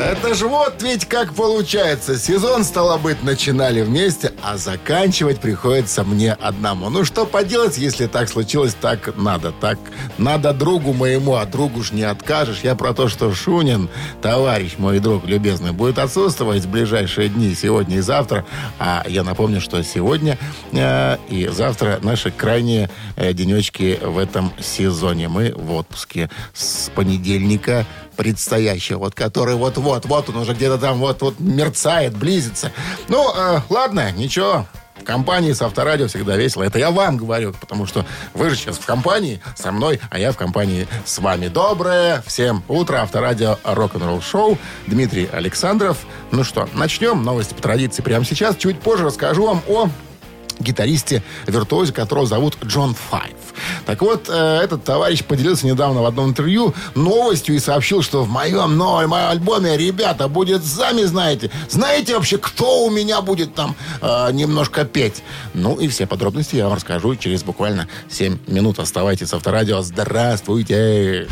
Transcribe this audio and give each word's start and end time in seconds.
Это 0.00 0.34
ж 0.34 0.44
вот 0.44 0.82
ведь 0.82 1.04
как 1.04 1.34
получается. 1.34 2.18
Сезон, 2.18 2.64
стало 2.64 2.96
быть, 2.96 3.22
начинали 3.22 3.82
вместе, 3.82 4.32
а 4.42 4.56
заканчивать 4.56 5.40
приходится 5.40 6.04
мне 6.04 6.32
одному. 6.32 6.88
Ну 6.88 7.04
что 7.04 7.26
поделать, 7.26 7.76
если 7.76 8.06
так 8.06 8.30
случилось, 8.30 8.74
так 8.80 9.14
надо. 9.18 9.52
Так 9.52 9.78
надо 10.16 10.54
другу 10.54 10.94
моему, 10.94 11.34
а 11.34 11.44
другу 11.44 11.82
ж 11.82 11.92
не 11.92 12.02
откажешь. 12.02 12.60
Я 12.62 12.76
про 12.76 12.94
то, 12.94 13.08
что 13.08 13.34
Шунин, 13.34 13.90
товарищ 14.22 14.76
мой 14.78 15.00
друг 15.00 15.26
любезный, 15.26 15.72
будет 15.72 15.98
отсутствовать 15.98 16.64
в 16.64 16.70
ближайшие 16.70 17.28
дни, 17.28 17.54
сегодня 17.54 17.98
и 17.98 18.00
завтра. 18.00 18.46
А 18.78 19.04
я 19.06 19.22
напомню, 19.22 19.60
что 19.60 19.82
сегодня 19.82 20.38
э, 20.72 21.18
и 21.28 21.46
завтра 21.48 21.98
наши 22.02 22.30
крайние 22.30 22.88
э, 23.16 23.34
денечки 23.34 23.98
в 24.02 24.16
этом 24.16 24.50
сезоне. 24.62 25.28
Мы 25.28 25.52
в 25.54 25.74
отпуске 25.74 26.30
с 26.54 26.90
понедельника 26.94 27.84
предстоящего, 28.20 28.98
вот 28.98 29.14
который 29.14 29.54
вот-вот, 29.54 30.04
вот 30.04 30.28
он 30.28 30.36
уже 30.36 30.52
где-то 30.52 30.76
там 30.76 30.98
вот-вот 30.98 31.40
мерцает, 31.40 32.14
близится. 32.14 32.70
Ну, 33.08 33.34
э, 33.34 33.60
ладно, 33.70 34.12
ничего, 34.12 34.66
в 34.98 35.04
компании 35.04 35.54
с 35.54 35.62
Авторадио 35.62 36.06
всегда 36.06 36.36
весело. 36.36 36.62
Это 36.62 36.78
я 36.78 36.90
вам 36.90 37.16
говорю, 37.16 37.54
потому 37.58 37.86
что 37.86 38.04
вы 38.34 38.50
же 38.50 38.56
сейчас 38.56 38.76
в 38.76 38.84
компании 38.84 39.40
со 39.56 39.72
мной, 39.72 40.00
а 40.10 40.18
я 40.18 40.32
в 40.32 40.36
компании 40.36 40.86
с 41.06 41.18
вами. 41.18 41.48
Доброе 41.48 42.22
всем 42.26 42.62
утро. 42.68 42.98
Авторадио 42.98 43.58
рок-н-ролл 43.64 44.20
шоу. 44.20 44.58
Дмитрий 44.86 45.26
Александров. 45.32 45.96
Ну 46.30 46.44
что, 46.44 46.68
начнем. 46.74 47.22
Новости 47.22 47.54
по 47.54 47.62
традиции 47.62 48.02
прямо 48.02 48.26
сейчас. 48.26 48.54
Чуть 48.56 48.80
позже 48.80 49.06
расскажу 49.06 49.46
вам 49.46 49.62
о 49.66 49.88
гитаристе-виртуозе, 50.60 51.92
которого 51.92 52.26
зовут 52.26 52.56
Джон 52.64 52.94
Файв. 52.94 53.34
Так 53.86 54.02
вот, 54.02 54.28
э, 54.28 54.60
этот 54.62 54.84
товарищ 54.84 55.24
поделился 55.24 55.66
недавно 55.66 56.02
в 56.02 56.06
одном 56.06 56.30
интервью 56.30 56.74
новостью 56.94 57.54
и 57.54 57.58
сообщил, 57.58 58.02
что 58.02 58.24
в 58.24 58.28
моем 58.28 58.76
новом 58.76 59.14
альбоме, 59.14 59.76
ребята, 59.76 60.28
будет, 60.28 60.64
сами 60.64 61.02
знаете, 61.02 61.50
знаете 61.68 62.14
вообще, 62.14 62.38
кто 62.38 62.84
у 62.84 62.90
меня 62.90 63.20
будет 63.20 63.54
там 63.54 63.74
э, 64.00 64.32
немножко 64.32 64.84
петь? 64.84 65.22
Ну 65.54 65.76
и 65.76 65.88
все 65.88 66.06
подробности 66.06 66.56
я 66.56 66.64
вам 66.64 66.74
расскажу 66.74 67.16
через 67.16 67.42
буквально 67.42 67.88
7 68.08 68.38
минут. 68.46 68.78
Оставайтесь 68.78 69.28
с 69.28 69.34
Авторадио. 69.34 69.82
Здравствуйте! 69.82 71.28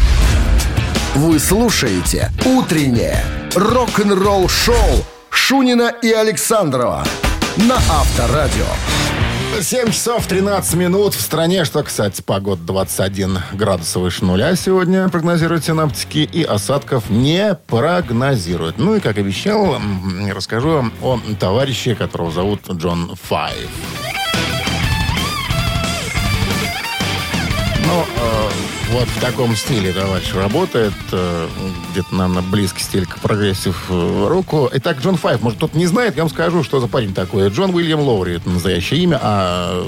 Вы 1.14 1.38
слушаете 1.38 2.30
«Утреннее 2.44 3.24
рок-н-ролл-шоу» 3.54 5.04
Шунина 5.30 5.94
и 6.02 6.12
Александрова 6.12 7.04
на 7.56 7.76
Авторадио. 7.76 8.66
7 9.62 9.90
часов 9.90 10.26
13 10.26 10.74
минут 10.74 11.14
в 11.14 11.20
стране. 11.20 11.64
Что, 11.64 11.82
кстати, 11.82 12.22
погода 12.22 12.62
21 12.62 13.38
градус 13.52 13.94
выше 13.96 14.24
нуля 14.24 14.54
сегодня 14.54 15.08
прогнозируют 15.08 15.64
синаптики. 15.64 16.18
И 16.18 16.42
осадков 16.42 17.10
не 17.10 17.54
прогнозируют. 17.66 18.78
Ну 18.78 18.94
и, 18.96 19.00
как 19.00 19.18
обещал, 19.18 19.78
расскажу 20.32 20.70
вам 20.70 20.92
о 21.02 21.18
товарище, 21.38 21.94
которого 21.94 22.30
зовут 22.30 22.70
Джон 22.70 23.16
Файв. 23.28 23.68
Ну, 27.88 28.02
э, 28.02 28.48
вот 28.90 29.08
в 29.08 29.18
таком 29.18 29.56
стиле 29.56 29.94
товарищ 29.94 30.34
работает. 30.34 30.92
Э, 31.10 31.48
где-то, 31.90 32.14
наверное, 32.14 32.42
близкий 32.42 32.82
стиль 32.82 33.06
к 33.06 33.18
прогрессив 33.18 33.86
э, 33.88 34.26
року. 34.28 34.68
Итак, 34.74 34.98
Джон 35.00 35.16
Файв, 35.16 35.40
может, 35.40 35.56
кто-то 35.56 35.78
не 35.78 35.86
знает, 35.86 36.14
я 36.16 36.22
вам 36.22 36.30
скажу, 36.30 36.62
что 36.62 36.80
за 36.80 36.86
парень 36.86 37.14
такой. 37.14 37.48
Джон 37.48 37.74
Уильям 37.74 38.00
Лоури, 38.00 38.36
это 38.36 38.50
настоящее 38.50 39.00
имя, 39.00 39.18
а 39.22 39.82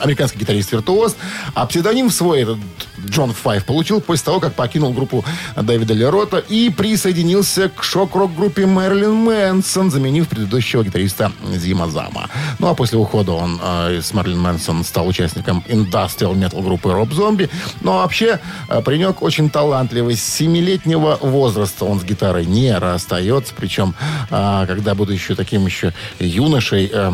американский 0.00 0.38
гитарист-виртуоз. 0.38 1.16
А 1.54 1.66
псевдоним 1.66 2.10
свой, 2.10 2.42
этот 2.42 2.58
Джон 3.06 3.32
Файв, 3.32 3.64
получил 3.64 4.00
после 4.00 4.24
того, 4.24 4.40
как 4.40 4.54
покинул 4.54 4.92
группу 4.92 5.24
Дэвида 5.56 5.94
Ли 5.94 6.09
Рота 6.09 6.38
и 6.38 6.70
присоединился 6.70 7.68
к 7.68 7.82
шок-рок-группе 7.82 8.66
Мэрилин 8.66 9.14
Мэнсон, 9.14 9.90
заменив 9.90 10.28
предыдущего 10.28 10.82
гитариста 10.82 11.32
Зим 11.54 11.88
Зама. 11.88 12.28
Ну, 12.58 12.68
а 12.68 12.74
после 12.74 12.98
ухода 12.98 13.32
он 13.32 13.60
э, 13.62 14.00
с 14.02 14.12
Мэрилин 14.12 14.40
Мэнсон 14.40 14.84
стал 14.84 15.06
участником 15.06 15.64
индастриал 15.68 16.34
метал 16.34 16.62
группы 16.62 16.92
Роб 16.92 17.12
Зомби. 17.12 17.48
Но 17.80 17.98
вообще 17.98 18.40
э, 18.68 18.82
паренек 18.82 19.22
очень 19.22 19.50
талантливый. 19.50 20.16
С 20.16 20.22
семилетнего 20.22 21.18
возраста 21.20 21.84
он 21.84 22.00
с 22.00 22.04
гитарой 22.04 22.46
не 22.46 22.76
расстается. 22.76 23.54
Причем, 23.56 23.94
э, 24.30 24.64
когда 24.66 24.94
буду 24.94 25.12
еще 25.12 25.34
таким 25.34 25.66
еще 25.66 25.92
юношей, 26.18 26.90
э, 26.92 27.12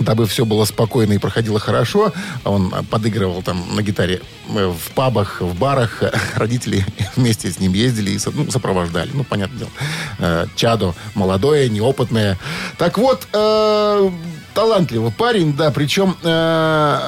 дабы 0.00 0.26
все 0.26 0.44
было 0.44 0.64
спокойно 0.64 1.12
и 1.12 1.18
проходило 1.18 1.58
хорошо. 1.58 2.12
Он 2.44 2.70
подыгрывал 2.90 3.42
там 3.42 3.64
на 3.74 3.82
гитаре 3.82 4.20
э, 4.48 4.66
в 4.66 4.90
пабах, 4.92 5.40
в 5.40 5.58
барах. 5.58 6.02
Родители 6.34 6.84
вместе 7.16 7.50
с 7.50 7.58
ним 7.58 7.72
ездили 7.72 8.10
и 8.10 8.18
ну, 8.32 8.50
сопровождали. 8.50 9.10
Ну, 9.12 9.24
понятное 9.24 9.58
дело. 9.58 9.70
Э, 10.18 10.46
чадо 10.56 10.94
молодое, 11.14 11.68
неопытное. 11.68 12.38
Так 12.76 12.98
вот, 12.98 13.26
э, 13.32 14.10
талантливый 14.58 15.12
парень, 15.12 15.52
да, 15.52 15.70
причем 15.70 16.16
э, 16.20 16.98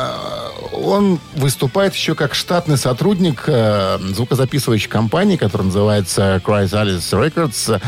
он 0.72 1.18
выступает 1.34 1.96
еще 1.96 2.14
как 2.14 2.32
штатный 2.32 2.76
сотрудник 2.76 3.42
э, 3.48 3.98
звукозаписывающей 4.14 4.88
компании, 4.88 5.36
которая 5.36 5.66
называется 5.66 6.40
Chrysalis 6.44 7.10
Records. 7.10 7.82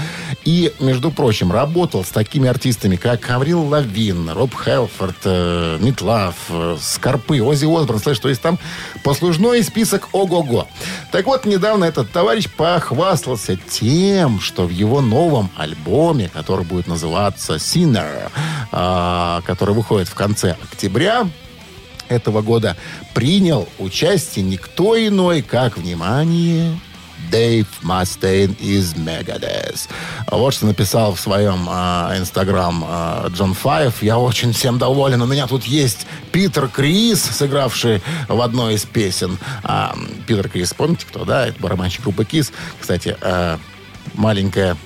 И, 0.44 0.72
между 0.80 1.12
прочим, 1.12 1.52
работал 1.52 2.04
с 2.04 2.08
такими 2.08 2.48
артистами, 2.48 2.96
как 2.96 3.30
Аврил 3.30 3.62
Лавин, 3.62 4.30
Роб 4.30 4.50
Хелфорд, 4.52 5.14
э, 5.26 5.78
Митлав, 5.80 6.34
Скорпы, 6.80 7.40
Оззи 7.40 7.66
Осборн. 7.66 8.00
Слышь, 8.00 8.18
то 8.18 8.28
есть 8.28 8.42
там 8.42 8.58
послужной 9.04 9.62
список 9.62 10.08
ого-го. 10.10 10.66
Так 11.12 11.26
вот, 11.26 11.44
недавно 11.44 11.84
этот 11.84 12.10
товарищ 12.10 12.48
похвастался 12.48 13.56
тем, 13.56 14.40
что 14.40 14.64
в 14.64 14.70
его 14.70 15.02
новом 15.02 15.50
альбоме, 15.58 16.30
который 16.32 16.64
будет 16.64 16.86
называться 16.86 17.56
Sinner, 17.56 18.30
э, 18.72 19.42
который 19.44 19.74
выходит 19.74 20.08
в 20.08 20.14
конце 20.14 20.56
октября 20.62 21.28
этого 22.08 22.40
года, 22.40 22.78
принял 23.12 23.68
участие 23.78 24.42
никто 24.42 24.96
иной, 24.96 25.42
как, 25.42 25.76
внимание, 25.76 26.80
Дэйв 27.30 27.66
Мастейн 27.82 28.52
из 28.58 28.94
Megadeth. 28.94 29.88
Вот 30.30 30.54
что 30.54 30.66
написал 30.66 31.14
в 31.14 31.20
своем 31.20 31.66
а, 31.68 32.14
инстаграм 32.16 32.84
э, 32.86 33.28
Джон 33.30 33.54
Файв. 33.54 34.02
Я 34.02 34.18
очень 34.18 34.52
всем 34.52 34.78
доволен. 34.78 35.22
У 35.22 35.26
меня 35.26 35.46
тут 35.46 35.64
есть 35.64 36.06
Питер 36.32 36.68
Крис, 36.68 37.22
сыгравший 37.22 38.02
в 38.28 38.40
одной 38.40 38.74
из 38.74 38.84
песен. 38.84 39.38
А, 39.62 39.94
Питер 40.26 40.48
Крис, 40.48 40.74
помните 40.74 41.06
кто, 41.08 41.24
да? 41.24 41.46
Это 41.46 41.60
барабанщик 41.60 42.02
группы 42.02 42.24
Кис. 42.24 42.52
Кстати, 42.80 43.16
э, 43.20 43.58
маленькая 44.14 44.76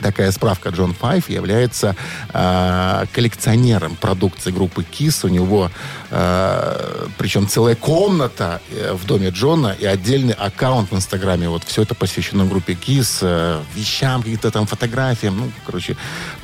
Такая 0.00 0.30
справка. 0.32 0.70
Джон 0.70 0.94
Файв 0.94 1.28
является 1.28 1.96
э, 2.32 3.04
коллекционером 3.12 3.96
продукции 3.96 4.50
группы 4.50 4.82
Kiss. 4.82 5.26
У 5.26 5.28
него 5.28 5.70
э, 6.10 7.06
причем 7.18 7.48
целая 7.48 7.74
комната 7.74 8.60
э, 8.70 8.92
в 8.92 9.04
доме 9.06 9.30
Джона 9.30 9.74
и 9.78 9.84
отдельный 9.86 10.34
аккаунт 10.34 10.90
в 10.90 10.96
Инстаграме. 10.96 11.48
Вот 11.48 11.64
все 11.64 11.82
это 11.82 11.94
посвящено 11.94 12.44
группе 12.44 12.74
Kiss, 12.74 13.18
э, 13.22 13.62
вещам, 13.74 14.22
каким-то 14.22 14.50
там 14.50 14.66
фотографиям, 14.66 15.36
ну, 15.36 15.52
короче, 15.64 15.96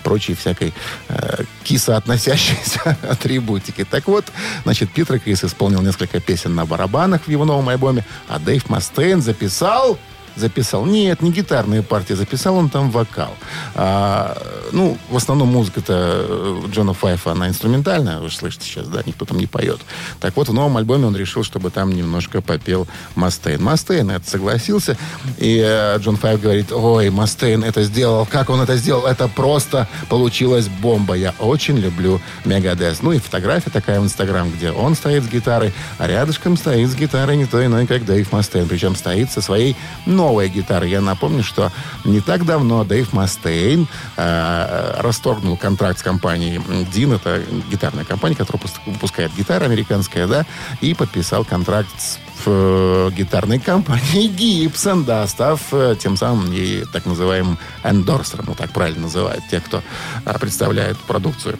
прочей 0.02 0.34
всякой 0.34 0.72
э, 1.08 1.44
киса 1.64 1.96
относящейся 1.96 2.96
атрибутики. 3.08 3.84
Так 3.84 4.08
вот, 4.08 4.26
значит, 4.64 4.90
Питер 4.90 5.19
Крис 5.19 5.44
исполнил 5.44 5.82
несколько 5.82 6.20
песен 6.20 6.54
на 6.54 6.66
барабанах 6.66 7.22
в 7.26 7.28
его 7.28 7.44
новом 7.44 7.69
альбоме, 7.69 8.04
а 8.28 8.38
Дэйв 8.38 8.69
Мастейн 8.69 9.22
записал 9.22 9.98
записал. 10.37 10.84
Нет, 10.84 11.22
не 11.22 11.31
гитарные 11.31 11.82
партии, 11.82 12.15
записал 12.15 12.56
он 12.56 12.69
там 12.69 12.91
вокал. 12.91 13.34
А, 13.75 14.37
ну, 14.72 14.97
в 15.10 15.16
основном 15.16 15.48
музыка-то 15.48 15.93
э, 15.94 16.62
Джона 16.70 16.94
Файфа, 16.94 17.32
она 17.32 17.48
инструментальная, 17.48 18.19
вы 18.19 18.28
же 18.28 18.37
слышите 18.37 18.64
сейчас, 18.64 18.87
да, 18.88 19.02
никто 19.05 19.25
там 19.25 19.38
не 19.38 19.46
поет. 19.46 19.81
Так 20.20 20.37
вот, 20.37 20.49
в 20.49 20.52
новом 20.52 20.76
альбоме 20.76 21.06
он 21.06 21.17
решил, 21.17 21.44
чтобы 21.44 21.70
там 21.70 21.93
немножко 21.93 22.40
попел 22.40 22.87
Мастейн. 23.14 23.62
Мастейн 23.62 24.11
это 24.11 24.29
согласился, 24.29 24.96
и 25.38 25.62
э, 25.64 25.99
Джон 25.99 26.17
Файф 26.17 26.40
говорит, 26.40 26.73
ой, 26.73 27.11
Мастейн 27.11 27.64
это 27.64 27.82
сделал, 27.82 28.26
как 28.26 28.50
он 28.50 28.61
это 28.61 28.76
сделал, 28.76 29.06
это 29.06 29.28
просто 29.28 29.88
получилась 30.08 30.69
бомба. 30.69 31.14
Я 31.14 31.35
очень 31.38 31.78
люблю 31.78 32.20
Мегадес. 32.44 33.02
Ну 33.02 33.12
и 33.12 33.19
фотография 33.19 33.70
такая 33.70 34.00
в 34.00 34.05
Инстаграм, 34.05 34.50
где 34.50 34.70
он 34.70 34.94
стоит 34.94 35.25
с 35.25 35.28
гитарой, 35.28 35.73
а 35.99 36.06
рядышком 36.06 36.56
стоит 36.56 36.88
с 36.88 36.94
гитарой 36.94 37.37
не 37.37 37.46
то 37.46 37.64
иной, 37.64 37.87
как 37.87 38.05
Дэйв 38.05 38.32
Мастейн. 38.32 38.69
Причем 38.69 38.96
стоит 38.96 39.31
со 39.31 39.40
своей, 39.40 39.76
ну, 40.06 40.21
новая 40.22 40.46
гитара. 40.46 40.86
Я 40.86 41.00
напомню, 41.00 41.42
что 41.42 41.72
не 42.04 42.20
так 42.20 42.46
давно 42.46 42.84
Дэйв 42.84 43.12
Мастейн 43.12 43.88
э, 44.16 44.94
расторгнул 45.00 45.56
контракт 45.56 45.98
с 45.98 46.02
компанией 46.02 46.60
Дин, 46.92 47.12
это 47.12 47.42
гитарная 47.70 48.04
компания, 48.04 48.36
которая 48.36 48.62
выпускает 48.86 49.34
гитары 49.34 49.64
американская, 49.64 50.28
да, 50.28 50.46
и 50.80 50.94
подписал 50.94 51.44
контракт 51.44 51.90
с 51.98 52.19
э, 52.46 53.10
гитарной 53.16 53.58
компании 53.58 54.30
Gibson, 54.30 55.04
да, 55.04 55.26
став 55.26 55.60
э, 55.72 55.96
тем 55.98 56.16
самым 56.16 56.52
и 56.52 56.84
так 56.92 57.04
называемым 57.04 57.58
эндорсером, 57.82 58.44
ну 58.46 58.54
так 58.54 58.70
правильно 58.70 59.02
называют 59.02 59.42
те, 59.50 59.58
кто 59.58 59.82
э, 60.25 60.38
представляет 60.38 60.98
продукцию 60.98 61.58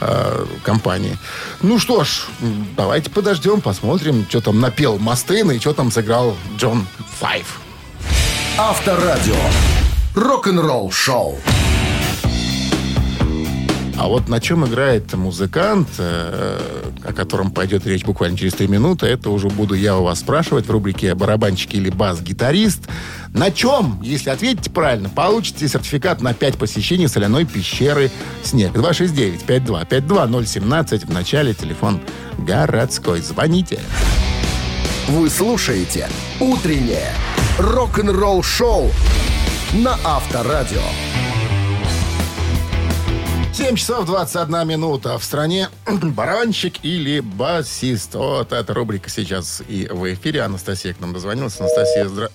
э, 0.00 0.46
компании. 0.62 1.16
Ну 1.62 1.78
что 1.78 2.04
ж, 2.04 2.26
давайте 2.76 3.10
подождем, 3.10 3.60
посмотрим, 3.60 4.26
что 4.28 4.40
там 4.40 4.60
напел 4.60 4.98
Мастейн 4.98 5.50
и 5.50 5.58
что 5.58 5.72
там 5.72 5.90
сыграл 5.90 6.36
Джон 6.56 6.86
Файв. 7.18 7.60
Авторадио. 8.58 9.36
Рок-н-ролл 10.14 10.90
шоу. 10.90 11.38
А 13.98 14.08
вот 14.08 14.28
на 14.28 14.40
чем 14.40 14.66
играет 14.66 15.12
музыкант, 15.12 15.88
э, 15.98 16.79
о 17.04 17.12
котором 17.12 17.50
пойдет 17.50 17.86
речь 17.86 18.04
буквально 18.04 18.36
через 18.36 18.54
три 18.54 18.68
минуты, 18.68 19.06
это 19.06 19.30
уже 19.30 19.48
буду 19.48 19.74
я 19.74 19.96
у 19.96 20.04
вас 20.04 20.20
спрашивать 20.20 20.66
в 20.66 20.70
рубрике 20.70 21.14
«Барабанщик 21.14 21.74
или 21.74 21.90
бас-гитарист». 21.90 22.88
На 23.32 23.50
чем, 23.50 24.00
если 24.02 24.30
ответите 24.30 24.70
правильно, 24.70 25.08
получите 25.08 25.68
сертификат 25.68 26.20
на 26.20 26.34
5 26.34 26.58
посещений 26.58 27.08
соляной 27.08 27.44
пещеры 27.44 28.10
«Снег». 28.42 28.72
269-5252-017. 28.72 31.06
В 31.06 31.10
начале 31.10 31.54
телефон 31.54 32.00
городской. 32.38 33.20
Звоните. 33.20 33.80
Вы 35.08 35.30
слушаете 35.30 36.08
«Утреннее 36.40 37.12
рок-н-ролл-шоу» 37.58 38.90
на 39.72 39.96
Авторадио. 40.04 40.82
7 43.52 43.76
часов 43.76 44.06
21 44.06 44.66
минута. 44.66 45.18
В 45.18 45.24
стране 45.24 45.68
баранщик 45.86 46.84
или 46.84 47.20
басист. 47.20 48.14
Вот 48.14 48.52
эта 48.52 48.72
рубрика 48.72 49.10
сейчас 49.10 49.62
и 49.68 49.88
в 49.90 50.12
эфире. 50.14 50.42
Анастасия 50.42 50.94
к 50.94 51.00
нам 51.00 51.12
дозвонилась. 51.12 51.58
Анастасия, 51.60 52.06
здра... 52.08 52.30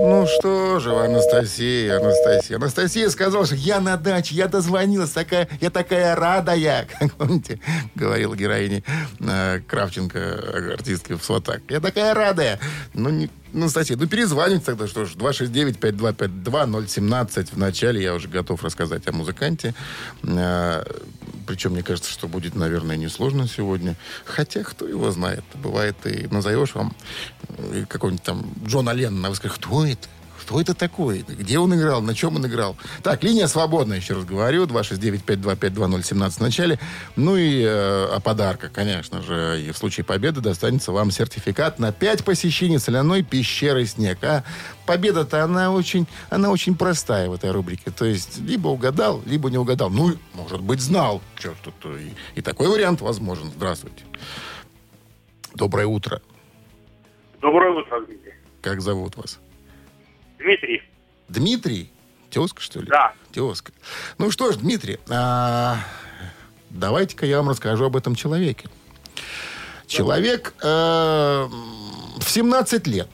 Ну 0.00 0.26
что 0.26 0.78
же, 0.78 0.94
Анастасия, 0.94 1.98
Анастасия. 1.98 2.56
Анастасия 2.56 3.08
сказала, 3.08 3.44
что 3.46 3.56
я 3.56 3.80
на 3.80 3.96
даче, 3.96 4.36
я 4.36 4.46
дозвонилась, 4.46 5.10
такая, 5.10 5.48
я 5.60 5.70
такая 5.70 6.14
радая. 6.14 6.86
Как 6.98 7.12
помните, 7.14 7.58
говорила 7.96 8.36
героиня 8.36 8.84
э, 9.18 9.60
Кравченко, 9.66 10.74
артистки 10.74 11.14
в 11.14 11.24
«Сватак». 11.24 11.62
Я 11.68 11.80
такая 11.80 12.14
радая. 12.14 12.60
Ну, 12.94 13.10
не, 13.10 13.28
Анастасия, 13.52 13.96
ну 13.96 14.06
перезвоните 14.06 14.66
тогда, 14.66 14.86
что 14.86 15.04
ж, 15.04 15.16
269-5252-017. 15.16 17.54
В 17.54 17.58
начале 17.58 18.00
я 18.00 18.14
уже 18.14 18.28
готов 18.28 18.62
рассказать 18.62 19.08
о 19.08 19.12
музыканте. 19.12 19.74
Э, 20.22 20.84
причем, 21.48 21.72
мне 21.72 21.82
кажется, 21.82 22.12
что 22.12 22.28
будет, 22.28 22.54
наверное, 22.54 22.96
несложно 22.96 23.48
сегодня. 23.48 23.96
Хотя, 24.26 24.62
кто 24.62 24.86
его 24.86 25.10
знает. 25.10 25.44
Бывает, 25.54 25.96
и 26.04 26.28
назовешь 26.30 26.74
вам 26.74 26.94
э, 27.48 27.86
какого-нибудь 27.88 28.22
там 28.22 28.52
Джона 28.66 28.90
Леннона, 28.90 29.28
а 29.28 29.30
вы 29.30 29.36
скажете, 29.36 29.62
кто 29.62 29.86
это? 29.86 30.08
Кто 30.40 30.60
это 30.60 30.74
такой? 30.74 31.24
Где 31.26 31.58
он 31.58 31.74
играл? 31.74 32.00
На 32.00 32.14
чем 32.14 32.36
он 32.36 32.46
играл? 32.46 32.76
Так, 33.02 33.22
линия 33.24 33.48
свободная, 33.48 33.98
еще 33.98 34.14
раз 34.14 34.24
говорю. 34.24 34.66
269-525-2017 34.66 36.30
в 36.30 36.40
начале. 36.40 36.78
Ну 37.16 37.36
и 37.36 37.62
э, 37.62 38.04
о 38.14 38.20
подарках, 38.20 38.72
конечно 38.72 39.20
же. 39.22 39.60
И 39.60 39.72
в 39.72 39.76
случае 39.76 40.04
победы 40.04 40.40
достанется 40.40 40.92
вам 40.92 41.10
сертификат 41.10 41.78
на 41.78 41.92
5 41.92 42.24
посещений 42.24 42.78
соляной 42.78 43.22
пещеры 43.22 43.84
«Снег». 43.84 44.18
А 44.22 44.44
победа-то 44.86 45.42
она 45.42 45.72
очень, 45.72 46.06
она 46.30 46.50
очень 46.50 46.76
простая 46.76 47.28
в 47.28 47.34
этой 47.34 47.50
рубрике. 47.50 47.90
То 47.90 48.04
есть, 48.04 48.38
либо 48.38 48.68
угадал, 48.68 49.22
либо 49.26 49.50
не 49.50 49.58
угадал. 49.58 49.90
Ну, 49.90 50.14
может 50.34 50.60
быть, 50.60 50.80
знал. 50.80 51.20
Черт, 51.36 51.56
тут 51.62 51.74
и, 51.84 52.14
и 52.36 52.42
такой 52.42 52.68
вариант 52.68 53.00
возможен. 53.00 53.50
Здравствуйте. 53.54 54.04
Доброе 55.54 55.86
утро. 55.86 56.22
Доброе 57.40 57.72
утро, 57.72 58.00
Дмитрий. 58.06 58.34
Как 58.62 58.80
зовут 58.80 59.16
вас? 59.16 59.38
Дмитрий. 60.38 60.82
Дмитрий? 61.28 61.90
Тезка, 62.30 62.60
что 62.60 62.80
ли? 62.80 62.86
Да. 62.86 63.12
Тезка. 63.32 63.72
Ну 64.18 64.30
что 64.30 64.52
ж, 64.52 64.56
Дмитрий, 64.56 64.98
а, 65.08 65.78
давайте-ка 66.70 67.26
я 67.26 67.38
вам 67.38 67.48
расскажу 67.48 67.84
об 67.84 67.96
этом 67.96 68.14
человеке. 68.14 68.68
Человек 69.86 70.52
э, 70.62 70.66
в 70.66 72.24
17 72.28 72.86
лет 72.86 73.08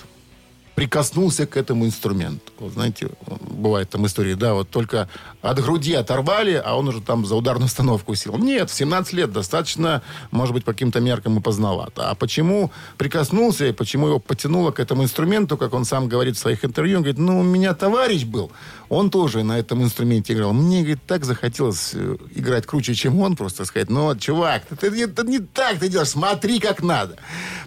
прикоснулся 0.75 1.47
к 1.47 1.57
этому 1.57 1.87
инструменту. 1.87 2.53
Знаете, 2.69 3.11
бывает 3.27 3.91
там 3.91 4.07
истории, 4.07 4.35
да, 4.35 4.55
вот 4.55 4.71
только 4.71 5.09
от 5.43 5.61
груди 5.63 5.95
оторвали, 5.95 6.61
а 6.65 6.77
он 6.77 6.89
уже 6.89 7.01
там 7.01 7.25
за 7.27 7.37
ударную 7.37 7.67
установку 7.67 8.15
сел. 8.15 8.37
Нет, 8.37 8.71
в 8.71 8.75
17 8.75 9.13
лет 9.13 9.33
достаточно, 9.33 10.03
может 10.31 10.55
быть, 10.55 10.65
по 10.65 10.73
каким-то 10.73 11.01
меркам 11.01 11.39
и 11.39 11.41
поздновато. 11.41 12.11
А 12.11 12.15
почему 12.15 12.71
прикоснулся 12.97 13.67
и 13.67 13.73
почему 13.73 14.09
его 14.09 14.19
потянуло 14.19 14.71
к 14.71 14.81
этому 14.81 15.05
инструменту, 15.05 15.57
как 15.57 15.75
он 15.75 15.85
сам 15.85 16.09
говорит 16.09 16.37
в 16.37 16.41
своих 16.41 16.65
интервью, 16.65 16.99
он 16.99 17.03
говорит, 17.03 17.19
ну, 17.19 17.41
у 17.41 17.43
меня 17.43 17.75
товарищ 17.75 18.25
был, 18.25 18.51
он 18.95 19.11
тоже 19.11 19.43
на 19.43 19.59
этом 19.59 19.83
инструменте 19.83 20.33
играл. 20.35 20.53
Мне, 20.53 20.81
говорит, 20.81 21.01
так 21.07 21.25
захотелось 21.25 21.91
э, 21.95 22.17
играть 22.35 22.65
круче, 22.67 22.95
чем 22.95 23.21
он, 23.21 23.35
просто 23.37 23.65
сказать, 23.65 23.91
ну, 23.91 24.17
чувак, 24.17 24.63
это, 24.71 24.87
это 24.87 25.27
не 25.27 25.41
так 25.41 25.79
ты 25.81 25.89
делаешь, 25.89 26.11
смотри, 26.11 26.61
как 26.61 26.83
надо. 26.83 27.17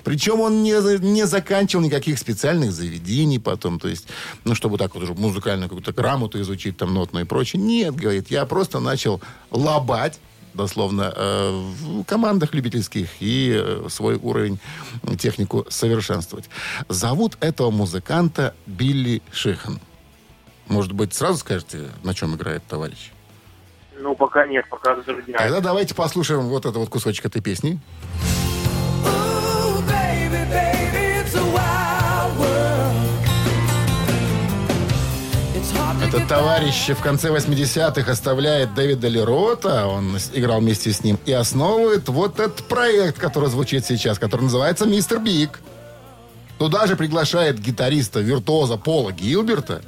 Причем 0.03 0.39
он 0.39 0.63
не, 0.63 0.73
не 0.99 1.25
заканчивал 1.27 1.83
никаких 1.83 2.17
специальных 2.17 2.71
заведений 2.71 3.39
потом, 3.39 3.79
то 3.79 3.87
есть, 3.87 4.07
ну, 4.45 4.55
чтобы 4.55 4.77
так 4.77 4.95
вот 4.95 5.03
уже 5.03 5.13
музыкальную 5.13 5.69
какую-то 5.69 5.91
грамоту 5.91 6.39
изучить, 6.41 6.77
там, 6.77 6.93
нотную 6.93 7.25
и 7.25 7.27
прочее. 7.27 7.61
Нет, 7.61 7.95
говорит, 7.95 8.31
я 8.31 8.45
просто 8.45 8.79
начал 8.79 9.21
лобать 9.51 10.19
дословно, 10.53 11.13
э, 11.15 11.51
в 11.81 12.03
командах 12.05 12.55
любительских 12.55 13.09
и 13.19 13.53
э, 13.53 13.87
свой 13.89 14.15
уровень, 14.15 14.59
технику 15.19 15.67
совершенствовать. 15.69 16.49
Зовут 16.89 17.37
этого 17.41 17.69
музыканта 17.69 18.55
Билли 18.65 19.21
Шихан. 19.31 19.79
Может 20.67 20.91
быть, 20.91 21.13
сразу 21.13 21.37
скажете, 21.37 21.89
на 22.03 22.13
чем 22.13 22.35
играет 22.35 22.63
товарищ? 22.67 23.11
Ну, 23.99 24.15
пока 24.15 24.45
нет, 24.45 24.65
пока 24.69 24.95
затрудняюсь. 24.95 25.37
Тогда 25.37 25.59
давайте 25.59 25.95
послушаем 25.95 26.41
вот 26.41 26.65
этот 26.65 26.77
вот 26.77 26.89
кусочек 26.89 27.25
этой 27.25 27.41
песни. 27.41 27.79
Этот 36.07 36.27
товарищ 36.29 36.89
в 36.89 37.01
конце 37.01 37.29
80-х 37.29 38.09
оставляет 38.09 38.73
Дэвида 38.73 39.09
Лерота, 39.09 39.87
он 39.87 40.17
играл 40.33 40.61
вместе 40.61 40.93
с 40.93 41.03
ним, 41.03 41.19
и 41.25 41.33
основывает 41.33 42.07
вот 42.07 42.39
этот 42.39 42.65
проект, 42.67 43.17
который 43.17 43.49
звучит 43.49 43.85
сейчас, 43.85 44.17
который 44.17 44.43
называется 44.43 44.85
«Мистер 44.85 45.19
Биг». 45.19 45.59
Туда 46.59 46.87
же 46.87 46.95
приглашает 46.95 47.59
гитариста, 47.59 48.21
виртуоза 48.21 48.77
Пола 48.77 49.11
Гилберта, 49.11 49.81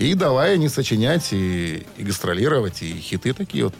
и 0.00 0.14
давай 0.14 0.54
они 0.54 0.68
сочинять 0.68 1.32
и, 1.32 1.86
и 1.98 2.02
гастролировать, 2.02 2.82
и 2.82 2.94
хиты 2.94 3.34
такие 3.34 3.64
вот 3.64 3.74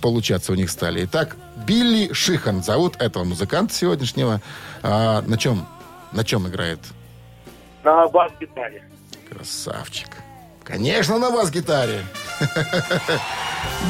получаться 0.00 0.52
у 0.52 0.54
них 0.54 0.70
стали. 0.70 1.04
Итак, 1.04 1.36
Билли 1.66 2.12
Шихан 2.12 2.62
зовут 2.62 2.94
этого 3.00 3.24
музыканта 3.24 3.74
сегодняшнего. 3.74 4.40
А, 4.84 5.22
на 5.22 5.36
чем, 5.36 5.66
на 6.12 6.22
чем 6.22 6.46
играет? 6.46 6.78
На 7.82 8.06
бас-гитаре. 8.06 8.84
Красавчик. 9.28 10.08
Конечно, 10.68 11.18
на 11.18 11.30
бас-гитаре. 11.30 12.04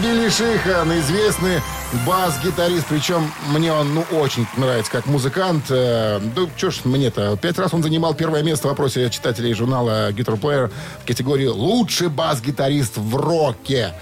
Билли 0.00 0.28
Шихан, 0.28 0.96
известный 1.00 1.60
бас-гитарист. 2.06 2.86
Причем 2.88 3.32
мне 3.48 3.72
он 3.72 3.94
ну, 3.94 4.04
очень 4.12 4.46
нравится 4.56 4.92
как 4.92 5.06
музыкант. 5.06 5.64
Э, 5.70 6.20
да 6.20 6.42
что 6.56 6.70
ж 6.70 6.84
мне-то. 6.84 7.36
Пять 7.36 7.58
раз 7.58 7.74
он 7.74 7.82
занимал 7.82 8.14
первое 8.14 8.44
место 8.44 8.68
в 8.68 8.70
вопросе 8.70 9.10
читателей 9.10 9.54
журнала 9.54 10.12
Guitar 10.12 10.38
Player 10.38 10.70
в 11.02 11.06
категории 11.06 11.46
«Лучший 11.46 12.10
бас-гитарист 12.10 12.96
в 12.96 13.16
роке». 13.16 13.92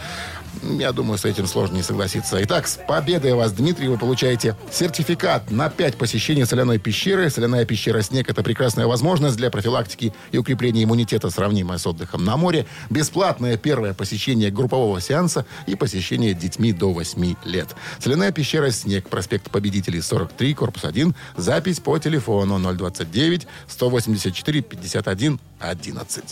Я 0.63 0.93
думаю, 0.93 1.19
с 1.19 1.25
этим 1.25 1.47
сложно 1.47 1.77
не 1.77 1.83
согласиться. 1.83 2.43
Итак, 2.43 2.67
с 2.67 2.79
победой 2.89 3.35
вас, 3.35 3.53
Дмитрий, 3.53 3.89
вы 3.89 3.99
получаете 3.99 4.57
сертификат 4.71 5.51
на 5.51 5.71
5 5.71 5.97
посещений 5.97 6.47
соляной 6.47 6.79
пещеры. 6.79 7.31
Соляная 7.31 7.65
пещера 7.65 8.03
«Снег»— 8.03 8.29
это 8.31 8.43
прекрасная 8.43 8.87
возможность 8.87 9.37
для 9.37 9.51
профилактики 9.51 10.13
и 10.33 10.39
укрепления 10.39 10.85
иммунитета, 10.85 11.31
сравнимая 11.31 11.79
с 11.79 11.87
отдыхом 11.87 12.25
на 12.25 12.37
море. 12.37 12.67
Бесплатное 12.91 13.57
первое 13.57 13.95
посещение 13.95 14.51
группового 14.51 15.01
сеанса 15.01 15.47
и 15.67 15.75
посещение 15.75 16.35
детьми 16.35 16.73
до 16.73 16.93
8 16.93 17.35
лет. 17.45 17.69
Соляная 17.99 18.33
пещера 18.33 18.71
«Снег», 18.71 19.09
проспект 19.09 19.51
Победителей, 19.51 20.01
43, 20.01 20.55
корпус 20.55 20.85
1. 20.85 21.15
Запись 21.37 21.81
по 21.81 21.99
телефону 21.99 22.59
029 22.59 23.47
184 23.69 24.63
51 24.63 25.41
11. 25.61 26.25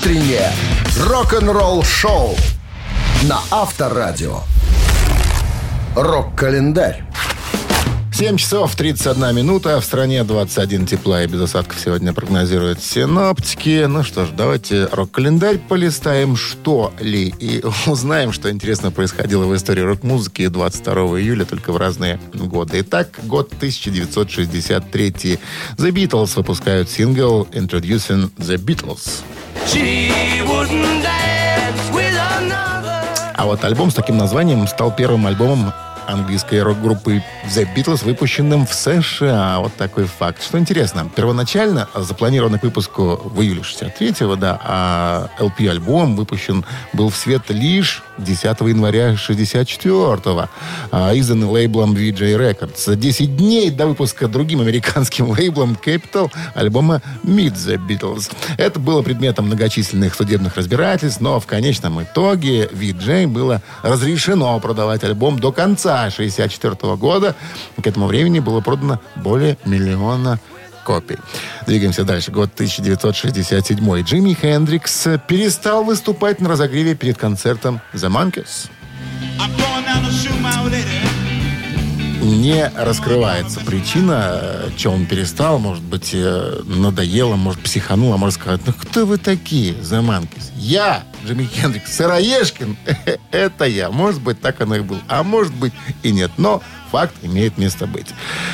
Утреннее 0.00 0.50
рок-н-ролл-шоу 0.98 2.34
на 3.24 3.38
Авторадио. 3.50 4.38
Рок-календарь. 5.94 7.04
7 8.14 8.38
часов 8.38 8.74
31 8.76 9.36
минута. 9.36 9.78
В 9.78 9.84
стране 9.84 10.24
21 10.24 10.86
тепла 10.86 11.24
и 11.24 11.26
без 11.26 11.42
осадков 11.42 11.78
сегодня 11.78 12.14
прогнозируют 12.14 12.82
синоптики. 12.82 13.84
Ну 13.84 14.02
что 14.02 14.24
ж, 14.24 14.30
давайте 14.34 14.86
рок-календарь 14.90 15.58
полистаем, 15.58 16.34
что 16.34 16.94
ли, 16.98 17.34
и 17.38 17.62
узнаем, 17.86 18.32
что 18.32 18.50
интересно 18.50 18.90
происходило 18.90 19.44
в 19.44 19.54
истории 19.54 19.82
рок-музыки 19.82 20.48
22 20.48 20.94
июля, 21.20 21.44
только 21.44 21.72
в 21.72 21.76
разные 21.76 22.18
годы. 22.32 22.80
Итак, 22.80 23.20
год 23.24 23.52
1963. 23.52 25.38
The 25.76 25.90
Beatles 25.90 26.36
выпускают 26.36 26.88
сингл 26.88 27.46
«Introducing 27.52 28.30
the 28.38 28.56
Beatles». 28.56 29.24
А 33.36 33.44
вот 33.44 33.64
альбом 33.64 33.90
с 33.90 33.94
таким 33.94 34.16
названием 34.16 34.66
стал 34.66 34.90
первым 34.90 35.26
альбомом 35.28 35.72
английской 36.08 36.62
рок-группы 36.62 37.22
The 37.46 37.68
Beatles, 37.74 38.04
выпущенным 38.04 38.66
в 38.66 38.74
США. 38.74 39.60
Вот 39.60 39.72
такой 39.76 40.06
факт. 40.06 40.42
Что 40.42 40.58
интересно, 40.58 41.08
первоначально 41.14 41.88
запланировано 41.94 42.58
к 42.58 42.64
выпуску 42.64 43.20
в 43.22 43.40
июле 43.40 43.62
63-го, 43.62 44.34
да, 44.36 44.60
а 44.62 45.28
LP-альбом 45.38 46.16
выпущен 46.16 46.64
был 46.92 47.10
в 47.10 47.16
свет 47.16 47.42
лишь 47.48 48.02
10 48.24 48.60
января 48.60 49.14
64-го, 49.14 50.48
а, 50.90 51.14
изданный 51.14 51.46
лейблом 51.46 51.94
VJ 51.94 52.36
Records. 52.36 52.84
За 52.84 52.96
10 52.96 53.36
дней 53.36 53.70
до 53.70 53.86
выпуска 53.86 54.28
другим 54.28 54.60
американским 54.60 55.30
лейблом 55.38 55.76
Capital 55.82 56.30
альбома 56.54 57.02
Meet 57.24 57.54
the 57.54 57.76
Beatles. 57.86 58.30
Это 58.56 58.78
было 58.78 59.02
предметом 59.02 59.46
многочисленных 59.46 60.14
судебных 60.14 60.56
разбирательств, 60.56 61.20
но 61.20 61.40
в 61.40 61.46
конечном 61.46 62.02
итоге 62.02 62.66
VJ 62.66 63.26
было 63.26 63.62
разрешено 63.82 64.58
продавать 64.60 65.04
альбом 65.04 65.38
до 65.38 65.52
конца 65.52 66.10
64 66.10 66.96
года. 66.96 67.34
К 67.82 67.86
этому 67.86 68.06
времени 68.06 68.40
было 68.40 68.60
продано 68.60 69.00
более 69.16 69.56
миллиона 69.64 70.38
копий. 70.90 71.18
Двигаемся 71.66 72.02
дальше. 72.04 72.32
Год 72.32 72.50
1967. 72.54 74.02
Джимми 74.02 74.34
Хендрикс 74.34 75.06
перестал 75.28 75.84
выступать 75.84 76.40
на 76.40 76.48
разогреве 76.48 76.96
перед 76.96 77.16
концертом 77.16 77.80
The 77.94 78.10
Monkeys. 78.10 78.68
Не 82.20 82.70
раскрывается 82.76 83.60
причина, 83.60 84.64
что 84.76 84.90
он 84.90 85.06
перестал. 85.06 85.58
Может 85.58 85.82
быть, 85.82 86.10
э, 86.12 86.60
надоело, 86.66 87.36
может, 87.36 87.62
психанул, 87.62 88.12
а 88.12 88.18
может 88.18 88.38
сказать, 88.38 88.60
ну 88.66 88.74
кто 88.74 89.06
вы 89.06 89.16
такие, 89.16 89.74
The? 89.82 90.52
Я, 90.54 91.04
Джимми 91.24 91.44
Хендрикс, 91.44 91.96
Сыроежкин, 91.96 92.76
это 93.30 93.64
я. 93.64 93.90
Может 93.90 94.20
быть, 94.20 94.38
так 94.38 94.60
оно 94.60 94.76
и 94.76 94.80
было. 94.80 95.00
А 95.08 95.22
может 95.22 95.54
быть 95.54 95.72
и 96.02 96.12
нет. 96.12 96.30
Но 96.36 96.62
факт 96.90 97.14
имеет 97.22 97.56
место 97.56 97.86
быть. 97.86 98.08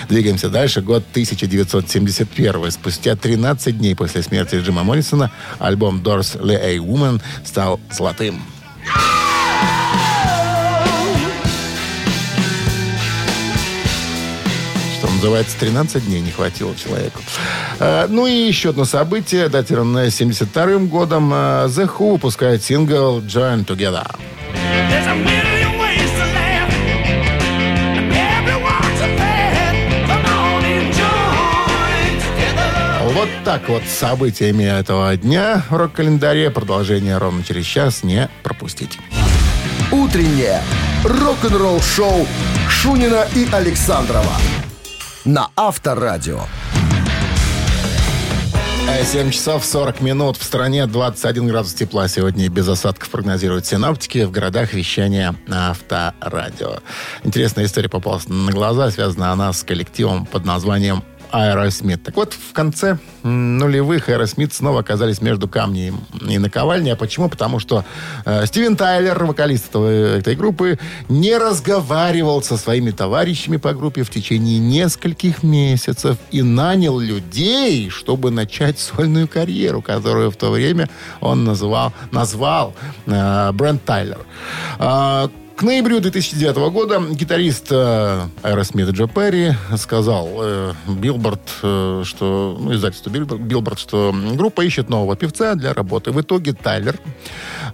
Двигаемся 0.08 0.48
дальше. 0.48 0.80
Год 0.80 1.02
1971. 1.10 2.70
Спустя 2.70 3.16
13 3.16 3.76
дней 3.76 3.96
после 3.96 4.22
смерти 4.22 4.56
Джима 4.56 4.84
Моррисона 4.84 5.32
альбом 5.58 6.02
Doors 6.02 6.40
Le 6.40 6.56
A 6.56 6.76
Woman 6.76 7.20
стал 7.44 7.80
золотым. 7.90 8.40
Называется, 15.16 15.56
13 15.58 16.06
дней 16.06 16.20
не 16.20 16.30
хватило 16.30 16.74
человеку. 16.76 17.20
А, 17.78 18.06
ну 18.08 18.26
и 18.26 18.32
еще 18.32 18.70
одно 18.70 18.84
событие, 18.84 19.48
датированное 19.48 20.10
72 20.10 20.78
годом. 20.86 21.30
А, 21.32 21.66
The 21.66 21.90
Who 21.98 22.12
выпускает 22.12 22.62
сингл 22.62 23.20
«Join 23.20 23.64
Together». 23.66 24.06
Вот 33.14 33.28
так 33.44 33.68
вот 33.68 33.82
с 33.84 33.92
событиями 33.92 34.64
этого 34.64 35.16
дня 35.16 35.64
в 35.70 35.76
рок-календаре. 35.76 36.50
Продолжение 36.50 37.16
ровно 37.16 37.42
через 37.42 37.64
час 37.64 38.02
не 38.02 38.28
пропустите. 38.42 38.98
Утреннее 39.90 40.60
рок-н-ролл-шоу 41.02 42.26
Шунина 42.68 43.26
и 43.34 43.48
Александрова 43.50 44.32
на 45.26 45.50
Авторадио. 45.56 46.40
7 49.04 49.30
часов 49.30 49.64
40 49.64 50.00
минут. 50.00 50.36
В 50.36 50.42
стране 50.44 50.86
21 50.86 51.48
градус 51.48 51.74
тепла 51.74 52.08
сегодня 52.08 52.48
без 52.48 52.68
осадков 52.68 53.10
прогнозируют 53.10 53.66
синоптики 53.66 54.24
в 54.24 54.30
городах 54.30 54.72
вещания 54.72 55.34
на 55.48 55.70
Авторадио. 55.70 56.78
Интересная 57.24 57.66
история 57.66 57.88
попалась 57.88 58.28
на 58.28 58.52
глаза. 58.52 58.90
Связана 58.90 59.32
она 59.32 59.52
с 59.52 59.64
коллективом 59.64 60.26
под 60.26 60.44
названием 60.44 61.02
Аэросмит. 61.30 62.02
Так 62.02 62.16
вот, 62.16 62.34
в 62.34 62.52
конце 62.52 62.98
нулевых 63.22 64.08
Аэросмит 64.08 64.52
снова 64.52 64.80
оказались 64.80 65.20
между 65.20 65.48
камнем 65.48 66.00
и 66.28 66.38
наковальней. 66.38 66.92
А 66.92 66.96
почему? 66.96 67.28
Потому 67.28 67.58
что 67.58 67.84
э, 68.24 68.46
Стивен 68.46 68.76
Тайлер, 68.76 69.24
вокалист 69.24 69.68
этого- 69.68 70.18
этой 70.18 70.34
группы, 70.34 70.78
не 71.08 71.36
разговаривал 71.36 72.42
со 72.42 72.56
своими 72.56 72.90
товарищами 72.90 73.56
по 73.56 73.72
группе 73.72 74.02
в 74.02 74.10
течение 74.10 74.58
нескольких 74.58 75.42
месяцев 75.42 76.16
и 76.30 76.42
нанял 76.42 76.98
людей, 76.98 77.90
чтобы 77.90 78.30
начать 78.30 78.78
сольную 78.78 79.28
карьеру, 79.28 79.82
которую 79.82 80.30
в 80.30 80.36
то 80.36 80.50
время 80.50 80.88
он 81.20 81.44
называл, 81.44 81.92
назвал 82.12 82.74
э, 83.06 83.52
Brand 83.52 83.84
Tyler. 83.84 84.18
А, 84.78 85.30
к 85.56 85.62
ноябрю 85.62 86.00
2009 86.00 86.56
года 86.70 87.00
гитарист 87.00 87.68
э, 87.70 88.28
Аэросмита 88.42 88.90
Джо 88.90 89.06
Перри 89.06 89.54
сказал 89.78 90.28
э, 90.42 90.72
Билборд, 90.86 91.40
э, 91.62 92.02
что, 92.04 92.56
ну, 92.60 92.74
издательство 92.74 93.08
Билборд, 93.08 93.78
что 93.78 94.14
группа 94.34 94.60
ищет 94.60 94.90
нового 94.90 95.16
певца 95.16 95.54
для 95.54 95.72
работы. 95.72 96.12
В 96.12 96.20
итоге 96.20 96.52
Тайлер 96.52 97.00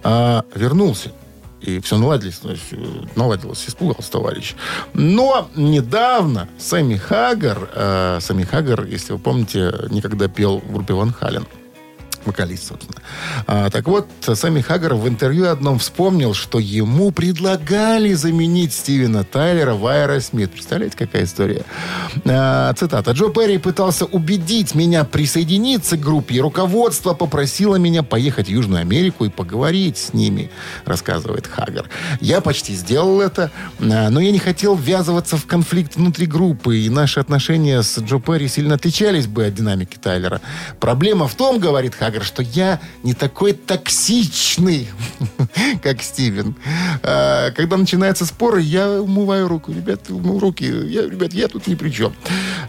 э, 0.01 0.41
вернулся. 0.55 1.11
И 1.59 1.79
все 1.81 1.97
наладилось, 1.97 2.39
э, 2.43 2.77
наладилось, 3.15 3.65
испугался 3.67 4.09
товарищ. 4.09 4.55
Но 4.93 5.49
недавно 5.55 6.47
Сэмми 6.57 6.95
Хаггар, 6.95 7.69
э, 7.75 8.19
Сэмми 8.21 8.43
Хаггар, 8.43 8.85
если 8.85 9.11
вы 9.11 9.19
помните, 9.19 9.73
некогда 9.89 10.29
пел 10.29 10.59
в 10.59 10.71
группе 10.71 10.93
Van 10.93 11.11
Halen 11.11 11.45
вокалист, 12.25 12.67
собственно. 12.67 13.01
А, 13.47 13.69
так 13.69 13.87
вот, 13.87 14.07
Сэмми 14.21 14.61
Хаггар 14.61 14.95
в 14.95 15.07
интервью 15.07 15.49
одном 15.49 15.79
вспомнил, 15.79 16.33
что 16.33 16.59
ему 16.59 17.11
предлагали 17.11 18.13
заменить 18.13 18.73
Стивена 18.73 19.23
Тайлера 19.23 19.73
в 19.73 19.85
Аэросмит. 19.85 20.51
Представляете, 20.51 20.97
какая 20.97 21.23
история? 21.23 21.63
А, 22.25 22.73
цитата. 22.73 23.11
«Джо 23.11 23.29
Перри 23.29 23.57
пытался 23.57 24.05
убедить 24.05 24.75
меня 24.75 25.03
присоединиться 25.03 25.97
к 25.97 26.01
группе, 26.01 26.35
и 26.35 26.41
руководство 26.41 27.13
попросило 27.13 27.75
меня 27.75 28.03
поехать 28.03 28.47
в 28.47 28.51
Южную 28.51 28.81
Америку 28.81 29.25
и 29.25 29.29
поговорить 29.29 29.97
с 29.97 30.13
ними», 30.13 30.49
рассказывает 30.85 31.47
Хаггар. 31.47 31.89
«Я 32.21 32.41
почти 32.41 32.73
сделал 32.73 33.21
это, 33.21 33.51
а, 33.79 34.09
но 34.09 34.19
я 34.19 34.31
не 34.31 34.39
хотел 34.39 34.75
ввязываться 34.75 35.37
в 35.37 35.45
конфликт 35.45 35.95
внутри 35.95 36.25
группы, 36.25 36.77
и 36.79 36.89
наши 36.89 37.19
отношения 37.19 37.81
с 37.81 37.99
Джо 37.99 38.19
Перри 38.19 38.47
сильно 38.47 38.75
отличались 38.75 39.27
бы 39.27 39.45
от 39.45 39.55
динамики 39.55 39.97
Тайлера. 39.97 40.41
Проблема 40.79 41.27
в 41.27 41.35
том, 41.35 41.59
говорит 41.59 41.95
Хаггар, 41.95 42.12
что 42.21 42.43
я 42.43 42.79
не 43.01 43.13
такой 43.13 43.53
токсичный, 43.53 44.87
как 45.81 46.01
Стивен. 46.01 46.55
А, 47.01 47.51
Когда 47.51 47.77
начинаются 47.77 48.25
споры, 48.25 48.61
я 48.61 49.01
умываю 49.01 49.47
руку. 49.47 49.71
Ребят, 49.71 50.09
умыл 50.09 50.39
руки. 50.39 50.65
Я, 50.65 51.03
ребят, 51.03 51.33
я 51.33 51.47
тут 51.47 51.67
ни 51.67 51.75
при 51.75 51.89
чем. 51.89 52.13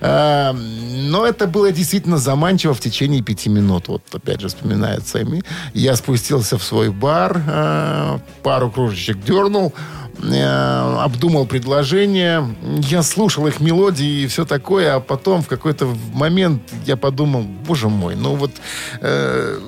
А, 0.01 0.53
Но 0.53 1.27
это 1.27 1.47
было 1.47 1.73
действительно 1.73 2.19
заманчиво 2.19 2.75
в 2.75 2.81
течение 2.81 3.23
пяти 3.23 3.49
минут. 3.49 3.89
Вот 3.89 4.03
опять 4.13 4.41
же 4.41 4.49
вспоминает 4.49 5.07
Сэмми. 5.07 5.43
Я 5.75 5.97
спустился 5.97 6.59
в 6.59 6.63
свой 6.63 6.91
бар, 6.91 7.43
а, 7.47 8.21
пару 8.43 8.71
кружечек 8.71 9.23
дернул, 9.23 9.75
э, 10.23 10.97
обдумал 11.00 11.47
предложение, 11.47 12.54
я 12.83 13.02
слушал 13.02 13.47
их 13.47 13.61
мелодии 13.61 14.23
и 14.23 14.26
все 14.26 14.44
такое, 14.44 14.94
а 14.97 15.00
потом 15.00 15.42
в 15.42 15.49
какой-то 15.49 15.87
момент 16.12 16.62
я 16.87 16.97
подумал, 16.97 17.42
боже 17.42 17.88
мой, 17.88 18.14
ну 18.16 18.35
вот... 18.35 18.50
э, 19.00 19.61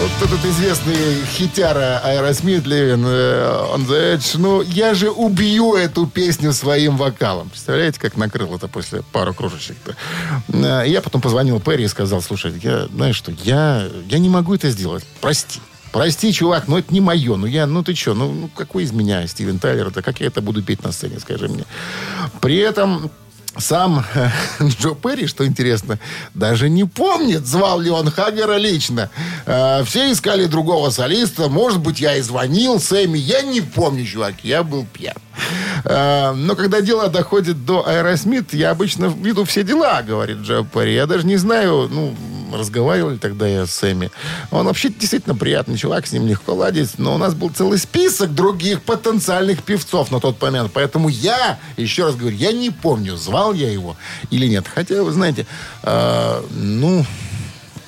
вот 0.00 0.28
этот 0.28 0.44
известный 0.44 1.24
хитяра 1.26 2.00
Aerosmith 2.04 2.64
Livin' 2.66 3.04
э, 3.04 3.66
On 3.74 3.84
the 3.86 4.14
Edge, 4.16 4.38
ну, 4.38 4.62
я 4.62 4.94
же 4.94 5.10
убью 5.10 5.74
эту 5.74 6.06
песню 6.06 6.52
своим 6.52 6.96
вокалом. 6.96 7.48
Представляете, 7.48 7.98
как 7.98 8.16
накрыл 8.16 8.54
это 8.54 8.68
после 8.68 9.02
пару 9.12 9.34
кружечек-то? 9.34 9.96
Э, 10.52 10.84
Я 10.86 11.02
потом 11.02 11.20
позвонил 11.20 11.58
Перри 11.58 11.84
и 11.84 11.88
сказал, 11.88 12.22
слушай, 12.22 12.52
я, 12.62 12.86
знаешь 12.86 13.16
что, 13.16 13.32
я, 13.42 13.88
я 14.08 14.18
не 14.18 14.28
могу 14.28 14.54
это 14.54 14.70
сделать, 14.70 15.04
прости. 15.20 15.60
Прости, 15.92 16.32
чувак, 16.32 16.68
но 16.68 16.78
это 16.78 16.92
не 16.92 17.00
мое. 17.00 17.36
Ну, 17.36 17.46
я, 17.46 17.66
ну 17.66 17.82
ты 17.82 17.94
что, 17.94 18.14
ну, 18.14 18.32
ну 18.32 18.50
какой 18.54 18.84
из 18.84 18.92
меня 18.92 19.26
Стивен 19.26 19.58
Тайлер? 19.58 19.90
Да 19.90 20.02
как 20.02 20.20
я 20.20 20.26
это 20.26 20.40
буду 20.40 20.62
петь 20.62 20.82
на 20.82 20.92
сцене, 20.92 21.18
скажи 21.18 21.48
мне. 21.48 21.64
При 22.40 22.56
этом 22.56 23.10
сам 23.56 24.04
э, 24.14 24.28
Джо 24.62 24.94
Перри, 24.94 25.26
что 25.26 25.46
интересно, 25.46 25.98
даже 26.34 26.68
не 26.68 26.84
помнит, 26.84 27.46
звал 27.46 27.80
ли 27.80 27.90
он 27.90 28.10
Хаггера 28.10 28.56
лично. 28.56 29.10
Э, 29.46 29.82
все 29.84 30.12
искали 30.12 30.46
другого 30.46 30.90
солиста. 30.90 31.48
Может 31.48 31.80
быть, 31.80 32.00
я 32.00 32.16
и 32.16 32.20
звонил 32.20 32.80
Сэмми. 32.80 33.18
Я 33.18 33.42
не 33.42 33.60
помню, 33.60 34.04
чувак, 34.06 34.34
я 34.42 34.62
был 34.62 34.86
пьян. 34.92 35.16
Э, 35.84 36.32
но 36.32 36.54
когда 36.54 36.80
дело 36.80 37.08
доходит 37.08 37.64
до 37.64 37.86
Аэросмит, 37.86 38.54
я 38.54 38.70
обычно 38.70 39.06
веду 39.06 39.44
все 39.44 39.64
дела, 39.64 40.02
говорит 40.02 40.38
Джо 40.38 40.64
Перри. 40.64 40.94
Я 40.94 41.06
даже 41.06 41.26
не 41.26 41.36
знаю, 41.36 41.88
ну, 41.90 42.14
разговаривал 42.54 43.10
ли 43.10 43.18
тогда 43.18 43.46
я 43.46 43.66
с 43.66 43.72
Сэмми. 43.72 44.10
Он 44.50 44.66
вообще 44.66 44.88
действительно 44.88 45.34
приятный 45.34 45.76
чувак, 45.76 46.06
с 46.06 46.12
ним 46.12 46.26
легко 46.26 46.54
ладить, 46.54 46.98
но 46.98 47.14
у 47.14 47.18
нас 47.18 47.34
был 47.34 47.50
целый 47.50 47.78
список 47.78 48.34
других 48.34 48.82
потенциальных 48.82 49.62
певцов 49.62 50.10
на 50.10 50.20
тот 50.20 50.40
момент. 50.40 50.70
Поэтому 50.72 51.08
я, 51.08 51.58
еще 51.76 52.04
раз 52.04 52.16
говорю, 52.16 52.36
я 52.36 52.52
не 52.52 52.70
помню, 52.70 53.16
звал 53.16 53.52
я 53.52 53.70
его 53.70 53.96
или 54.30 54.46
нет. 54.46 54.66
Хотя, 54.72 55.02
вы 55.02 55.12
знаете, 55.12 55.46
э, 55.82 56.42
ну, 56.50 57.04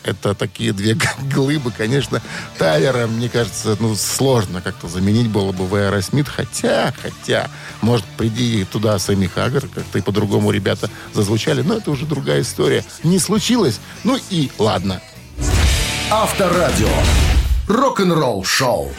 Это 0.05 0.35
такие 0.35 0.73
две 0.73 0.97
глыбы, 1.33 1.73
конечно. 1.77 2.23
Тайлера, 2.59 3.07
мне 3.07 3.29
кажется, 3.29 3.77
ну, 3.81 3.95
сложно 3.95 4.61
как-то 4.61 4.89
заменить 4.89 5.29
было 5.29 5.53
бы 5.53 5.67
в 5.67 5.75
Аэросмит. 5.75 6.29
Хотя, 6.29 6.93
хотя, 7.03 7.51
может, 7.81 8.05
приди 8.17 8.65
туда 8.65 8.99
Сэмми 8.99 9.27
Хаггар, 9.27 9.67
как-то 9.67 9.99
и 9.99 10.03
по-другому 10.03 10.51
ребята 10.51 10.91
зазвучали. 11.13 11.63
Но 11.63 11.75
это 11.75 11.91
уже 11.91 12.07
другая 12.07 12.43
история. 12.43 12.85
Не 13.05 13.19
случилось. 13.19 13.81
Ну 14.05 14.19
и 14.31 14.51
ладно. 14.59 15.01
Авторадио. 16.11 16.89
Рок-н-ролл 17.69 18.45
шоу. 18.45 18.93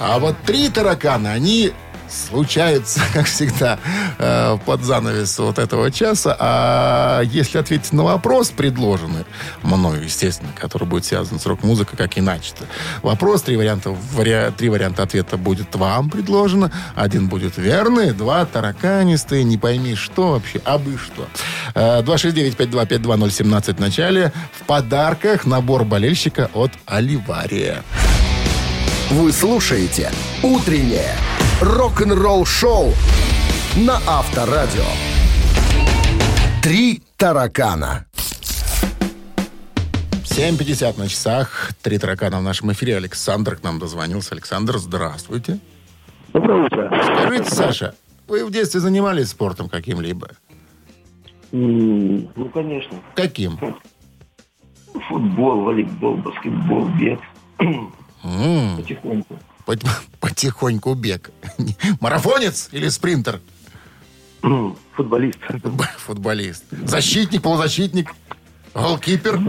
А 0.00 0.18
вот 0.18 0.36
три 0.46 0.68
таракана, 0.68 1.32
они 1.32 1.72
случаются, 2.10 3.00
как 3.12 3.26
всегда, 3.26 3.78
э, 4.18 4.58
под 4.64 4.82
занавес 4.82 5.38
вот 5.38 5.58
этого 5.58 5.90
часа. 5.90 6.36
А 6.38 7.20
если 7.22 7.58
ответить 7.58 7.92
на 7.92 8.04
вопрос, 8.04 8.50
предложенный 8.50 9.24
мною, 9.62 10.04
естественно, 10.04 10.50
который 10.58 10.86
будет 10.86 11.04
связан 11.04 11.38
с 11.38 11.46
рок-музыкой, 11.46 11.96
как 11.96 12.18
иначе-то. 12.18 12.64
Вопрос, 13.02 13.42
три 13.42 13.56
варианта, 13.56 13.90
вари- 13.90 14.52
три 14.56 14.68
варианта 14.68 15.02
ответа 15.02 15.36
будет 15.36 15.74
вам 15.74 16.10
предложено. 16.10 16.70
Один 16.94 17.28
будет 17.28 17.56
верный, 17.56 18.12
два 18.12 18.44
тараканистые, 18.44 19.44
не 19.44 19.58
пойми 19.58 19.94
что 19.94 20.32
вообще, 20.32 20.60
а 20.64 20.78
бы 20.78 20.98
что. 20.98 21.26
Э, 21.74 22.02
269-5252017 22.02 23.76
в 23.76 23.80
начале. 23.80 24.32
В 24.60 24.64
подарках 24.64 25.46
набор 25.46 25.84
болельщика 25.84 26.50
от 26.54 26.72
Оливария. 26.86 27.82
Вы 29.10 29.32
слушаете 29.32 30.10
«Утреннее 30.42 31.14
рок-н-ролл-шоу» 31.60 32.92
на 33.76 33.96
Авторадио. 34.06 34.84
«Три 36.62 37.02
таракана». 37.16 38.06
7.50 40.24 40.98
на 40.98 41.08
часах. 41.08 41.72
Три 41.82 41.98
таракана 41.98 42.38
в 42.38 42.42
нашем 42.42 42.70
эфире. 42.70 42.96
Александр 42.96 43.56
к 43.56 43.64
нам 43.64 43.80
дозвонился. 43.80 44.34
Александр, 44.34 44.78
здравствуйте. 44.78 45.58
Доброе 46.32 46.66
утро. 46.66 47.02
Скажите, 47.02 47.50
Саша, 47.50 47.94
вы 48.28 48.44
в 48.44 48.52
детстве 48.52 48.78
занимались 48.78 49.30
спортом 49.30 49.68
каким-либо? 49.68 50.28
Ну, 51.50 52.50
конечно. 52.54 53.00
Каким? 53.16 53.58
Футбол, 55.08 55.62
волейбол, 55.62 56.18
баскетбол, 56.18 56.88
бег. 56.90 57.18
Потихоньку. 58.76 59.38
Пот- 59.68 59.84
Потихоньку 60.20 60.94
бег. 60.94 61.30
Марафонец 62.00 62.68
или 62.72 62.88
спринтер? 62.88 63.40
М, 64.42 64.76
Футболист. 64.96 65.38
Футболист. 66.06 66.64
Защитник, 66.70 67.42
полузащитник? 67.42 68.12
Голкипер? 68.74 69.40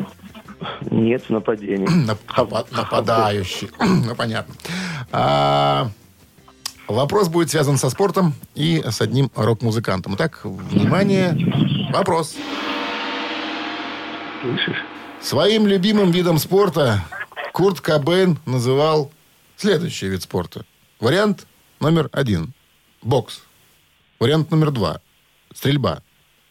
Нет, 0.91 1.23
в 1.25 1.29
нападении. 1.29 1.87
Нап- 2.05 2.17
напа- 2.35 2.67
Нападающий. 2.71 3.69
Ну, 3.79 4.15
понятно. 4.15 4.53
А, 5.11 5.89
Вопрос 6.87 7.27
будет 7.29 7.51
связан 7.51 7.77
со 7.77 7.89
спортом 7.91 8.33
и 8.55 8.81
с 8.83 8.99
одним 8.99 9.29
рок-музыкантом. 9.35 10.15
Итак, 10.15 10.39
внимание, 10.43 11.37
вопрос. 11.93 12.35
Слышишь? 14.41 14.77
Своим 15.21 15.67
любимым 15.67 16.09
видом 16.11 16.39
спорта 16.39 17.03
Курт 17.53 17.79
Кобейн 17.81 18.39
называл 18.47 19.11
следующий 19.59 20.07
вид 20.07 20.23
спорта. 20.23 20.65
Вариант 20.99 21.45
номер 21.79 22.09
один. 22.11 22.53
Бокс. 23.01 23.43
Вариант 24.19 24.51
номер 24.51 24.71
два. 24.71 25.01
Стрельба. 25.53 26.01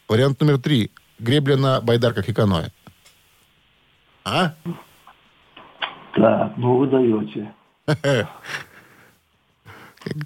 Вариант 0.08 0.40
номер 0.40 0.58
три. 0.58 0.90
Гребля 1.18 1.56
на 1.56 1.80
байдарках 1.80 2.28
и 2.28 2.32
каноэ. 2.32 2.68
А? 4.24 4.54
Так, 6.14 6.56
ну 6.56 6.76
вы 6.76 6.86
даете. 6.86 7.54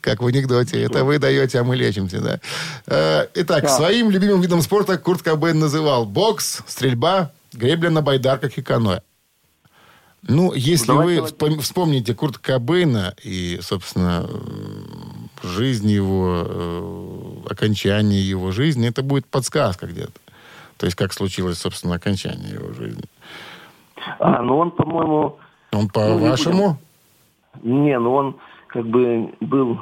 Как 0.00 0.20
в 0.20 0.26
анекдоте. 0.26 0.82
Это 0.82 1.04
вы 1.04 1.18
даете, 1.18 1.60
а 1.60 1.64
мы 1.64 1.76
лечимся, 1.76 2.20
да? 2.20 2.40
Э, 2.86 3.26
Итак, 3.34 3.68
своим 3.68 4.10
любимым 4.10 4.40
видом 4.40 4.60
спорта 4.60 4.98
Курт 4.98 5.22
Кобейн 5.22 5.58
называл 5.58 6.04
бокс, 6.04 6.62
стрельба, 6.66 7.32
гребля 7.52 7.90
на 7.90 8.02
байдарках 8.02 8.58
и 8.58 8.62
каноэ. 8.62 9.02
Ну, 10.28 10.52
если 10.52 10.86
Давайте 10.88 11.20
вы 11.22 11.26
вспом- 11.28 11.60
вспомните 11.60 12.14
Курта 12.14 12.38
Кобейна 12.40 13.14
и, 13.22 13.58
собственно, 13.60 14.28
жизнь 15.42 15.90
его, 15.90 16.44
э, 16.46 17.50
окончание 17.50 18.26
его 18.26 18.52
жизни, 18.52 18.88
это 18.88 19.02
будет 19.02 19.26
подсказка 19.26 19.86
где-то. 19.86 20.12
То 20.76 20.86
есть, 20.86 20.96
как 20.96 21.12
случилось, 21.12 21.58
собственно, 21.58 21.96
окончание 21.96 22.54
его 22.54 22.72
жизни. 22.72 23.04
А, 24.20 24.42
ну 24.42 24.58
он, 24.58 24.70
по-моему... 24.70 25.38
Он 25.72 25.78
Ну, 25.78 25.82
не 25.82 25.88
по-вашему? 25.88 26.78
Не, 27.62 27.98
ну 27.98 28.14
он 28.14 28.36
как 28.68 28.86
бы 28.86 29.32
был... 29.40 29.78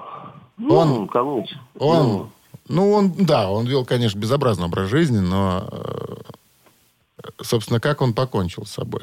Ну, 0.57 0.74
Он- 0.74 1.09
короче. 1.09 1.59
Он, 1.79 2.07
ну, 2.07 2.31
ну, 2.68 2.92
он, 2.92 3.12
да, 3.12 3.50
он 3.50 3.66
вел, 3.66 3.85
конечно, 3.85 4.18
безобразный 4.18 4.66
образ 4.66 4.88
жизни, 4.90 5.18
но, 5.18 5.66
э, 5.70 6.14
собственно, 7.42 7.81
как 7.81 8.03
он 8.03 8.12
покончил 8.12 8.66
с 8.66 8.70
собой? 8.72 9.03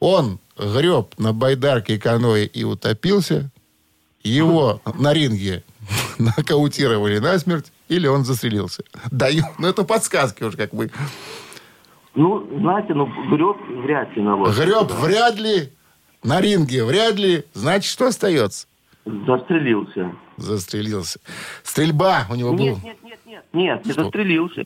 Он 0.00 0.38
греб 0.56 1.18
на 1.18 1.32
байдарке 1.32 1.96
и 1.96 1.98
каное 1.98 2.44
и 2.44 2.64
утопился, 2.64 3.50
его 4.22 4.80
на 4.98 5.12
ринге 5.12 5.64
нокаутировали 6.18 7.18
насмерть, 7.18 7.72
или 7.88 8.06
он 8.06 8.24
застрелился. 8.24 8.82
Даю, 9.10 9.44
ну 9.58 9.68
это 9.68 9.84
подсказки 9.84 10.44
уже 10.44 10.56
как 10.56 10.70
бы. 10.70 10.90
ну, 12.14 12.46
знаете, 12.58 12.94
ну, 12.94 13.06
греб 13.30 13.56
вряд 13.84 14.14
ли 14.16 14.22
на 14.22 14.36
лошадь. 14.36 14.56
Греб 14.56 14.90
вряд 14.92 15.36
ли, 15.38 15.72
на 16.22 16.40
ринге 16.40 16.84
вряд 16.84 17.16
ли, 17.16 17.44
значит, 17.54 17.90
что 17.90 18.08
остается? 18.08 18.66
Застрелился. 19.04 20.12
Застрелился. 20.36 21.18
Стрельба 21.62 22.26
у 22.30 22.34
него 22.34 22.52
была. 22.52 22.68
Нет, 22.68 22.82
нет, 22.82 22.98
нет, 23.02 23.18
нет. 23.26 23.44
Нет, 23.52 23.86
не 23.86 23.92
застрелился. 23.92 24.64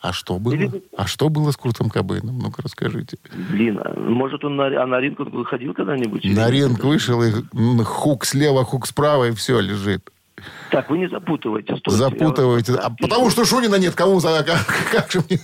А 0.00 0.12
что 0.12 0.38
было? 0.38 0.54
Или- 0.54 0.82
А 0.96 1.06
что 1.06 1.28
было 1.28 1.50
с 1.50 1.56
Куртом 1.56 1.90
Кобейном? 1.90 2.38
Ну-ка 2.38 2.62
расскажите. 2.62 3.18
Блин, 3.50 3.78
а 3.84 3.98
может 3.98 4.42
он 4.44 4.56
на, 4.56 4.66
а 4.82 4.86
на 4.86 4.98
ринг 5.00 5.18
выходил 5.20 5.74
когда-нибудь? 5.74 6.24
На 6.24 6.50
ринг 6.50 6.82
вышел, 6.82 7.22
и 7.22 7.32
м, 7.54 7.84
хук 7.84 8.24
слева, 8.24 8.64
хук 8.64 8.86
справа, 8.86 9.28
и 9.28 9.32
все 9.32 9.60
лежит. 9.60 10.10
Так, 10.70 10.88
вы 10.88 10.96
не 11.00 11.06
запутывайте. 11.10 11.76
стойте. 11.76 11.98
Запутываете. 11.98 12.72
Я 12.72 12.78
вас- 12.78 12.86
А 12.86 12.90
потому 12.98 13.28
что 13.28 13.44
Шунина 13.44 13.74
нет, 13.74 13.94
кому 13.94 14.20
за... 14.20 14.42
Как, 14.42 14.66
как 14.90 15.10
же 15.12 15.20
мне... 15.28 15.38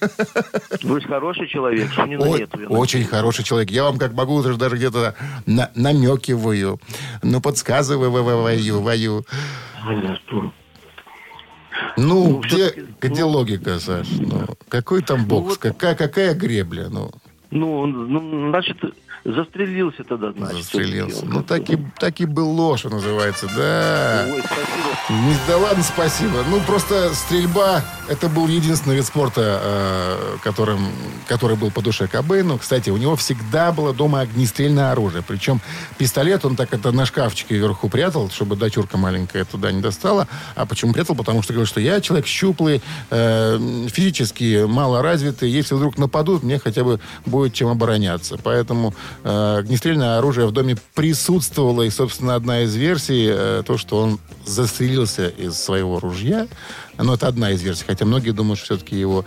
Вы 0.84 1.02
же 1.02 1.06
хороший 1.06 1.46
человек, 1.48 1.92
Шунина 1.92 2.22
Ой, 2.26 2.40
нету. 2.40 2.58
я 2.58 2.68
очень 2.68 3.04
хороший 3.04 3.44
человек. 3.44 3.70
Я 3.70 3.84
вам 3.84 3.98
как 3.98 4.14
могу 4.14 4.42
даже 4.42 4.56
даже 4.56 4.76
где-то 4.76 5.14
на, 5.44 5.70
намекиваю. 5.74 6.80
Ну, 7.22 7.42
подсказываю, 7.42 8.10
вою, 8.10 8.80
вою. 8.80 9.26
Ну, 11.96 12.28
Ну, 12.28 12.40
где, 12.40 12.86
где 13.00 13.24
логика, 13.24 13.78
Саш? 13.78 14.08
Ну, 14.18 14.46
какой 14.68 15.02
там 15.02 15.26
бокс? 15.26 15.48
вот- 15.48 15.58
какая, 15.58 15.94
какая 15.94 16.34
гребля? 16.34 16.88
Ну, 16.90 17.10
Ну, 17.50 17.86
ну, 17.86 18.50
значит, 18.50 18.76
застрелился 19.26 20.04
тогда, 20.04 20.32
значит. 20.32 20.58
застрелился. 20.58 21.26
Ну, 21.26 21.38
он 21.38 21.44
так 21.44 21.68
и, 21.68 21.78
так 21.98 22.20
и 22.20 22.26
был 22.26 22.48
ложь, 22.50 22.80
что 22.80 22.90
называется, 22.90 23.48
да. 23.56 24.26
Ой, 24.32 24.40
спасибо. 24.40 25.26
Не, 25.26 25.36
да 25.48 25.56
ладно, 25.58 25.82
спасибо. 25.82 26.44
Ну, 26.48 26.60
просто 26.60 27.12
стрельба– 27.14 27.84
это 28.08 28.28
был 28.28 28.46
единственный 28.46 28.96
вид 28.96 29.04
спорта, 29.04 29.60
э, 29.62 30.36
которым, 30.42 30.80
который 31.26 31.56
был 31.56 31.70
по 31.70 31.82
душе 31.82 32.06
Кобейну. 32.06 32.58
Кстати, 32.58 32.90
у 32.90 32.96
него 32.96 33.16
всегда 33.16 33.72
было 33.72 33.92
дома 33.92 34.20
огнестрельное 34.20 34.92
оружие. 34.92 35.24
Причем 35.26 35.60
пистолет 35.98 36.44
он 36.44 36.54
так 36.54 36.72
это 36.72 36.92
на 36.92 37.04
шкафчике 37.04 37.56
вверху 37.56 37.88
прятал, 37.88 38.30
чтобы 38.30 38.54
дочурка 38.54 38.96
маленькая 38.96 39.44
туда 39.44 39.72
не 39.72 39.80
достала. 39.80 40.28
А 40.54 40.66
почему 40.66 40.92
прятал? 40.92 41.16
Потому 41.16 41.42
что 41.42 41.52
говорил, 41.52 41.66
что 41.66 41.80
я 41.80 42.00
человек 42.00 42.26
щуплый, 42.26 42.80
э, 43.10 43.86
физически 43.88 44.64
мало 44.66 45.02
развитый. 45.02 45.50
Если 45.50 45.74
вдруг 45.74 45.98
нападут, 45.98 46.44
мне 46.44 46.58
хотя 46.58 46.84
бы 46.84 47.00
будет 47.24 47.54
чем 47.54 47.68
обороняться. 47.68 48.38
Поэтому 48.42 48.94
огнестрельное 49.24 50.18
оружие 50.18 50.46
в 50.46 50.52
доме 50.52 50.76
присутствовало. 50.94 51.82
И, 51.82 51.90
собственно, 51.90 52.34
одна 52.34 52.62
из 52.62 52.74
версий, 52.74 53.26
э, 53.28 53.62
то, 53.66 53.78
что 53.78 53.98
он 53.98 54.18
застрелился 54.44 55.28
из 55.28 55.54
своего 55.54 56.00
ружья. 56.00 56.46
Но 56.97 57.13
это 57.15 57.27
одна 57.27 57.51
из 57.51 57.61
версий, 57.61 57.83
хотя 57.87 58.05
многие 58.05 58.31
думают, 58.31 58.59
что 58.59 58.75
все-таки 58.75 58.99
его 58.99 59.25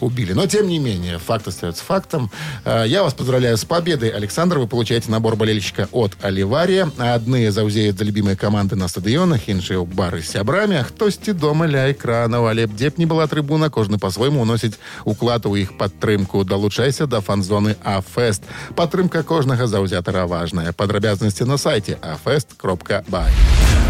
убили. 0.00 0.32
Но, 0.32 0.46
тем 0.46 0.68
не 0.68 0.78
менее, 0.78 1.18
факт 1.18 1.48
остается 1.48 1.84
фактом. 1.84 2.30
Э, 2.64 2.84
Я 2.86 3.02
вас 3.02 3.14
поздравляю 3.14 3.56
с 3.56 3.64
победой, 3.64 4.10
Александр. 4.10 4.58
Вы 4.58 4.66
получаете 4.66 5.10
набор 5.10 5.36
болельщика 5.36 5.88
от 5.92 6.12
Оливария. 6.22 6.90
А 6.98 7.14
одни 7.14 7.48
заузеют 7.50 7.98
за 7.98 8.04
любимые 8.04 8.36
команды 8.36 8.76
на 8.76 8.88
стадионах, 8.88 9.48
іншие 9.48 9.78
ў 9.78 9.86
бары 9.86 10.22
з 10.22 10.30
сябрамі, 10.30 10.76
а 10.76 10.84
хтосьці 10.84 11.32
дома 11.32 11.66
ля 11.66 11.90
экранаў. 11.92 12.46
Але 12.48 12.66
б 12.66 12.74
дзе 12.76 12.90
б 12.90 12.94
не 12.98 13.06
была 13.06 13.26
трыбуна, 13.26 13.70
кожны 13.70 13.98
по-свойму 13.98 14.42
уносіць 14.42 14.78
уклад 15.04 15.46
у 15.46 15.56
іх 15.56 15.76
падтрымку. 15.78 16.44
Далучайся 16.44 17.06
да 17.06 17.20
фан-зоны 17.20 17.76
АФест. 17.82 18.42
Падтрымка 18.74 19.22
кожнага 19.22 19.66
заўзятара 19.66 20.26
важная. 20.26 20.72
Падрабязнасці 20.72 21.44
на 21.44 21.56
сайте 21.56 21.98
afest.by. 22.02 23.89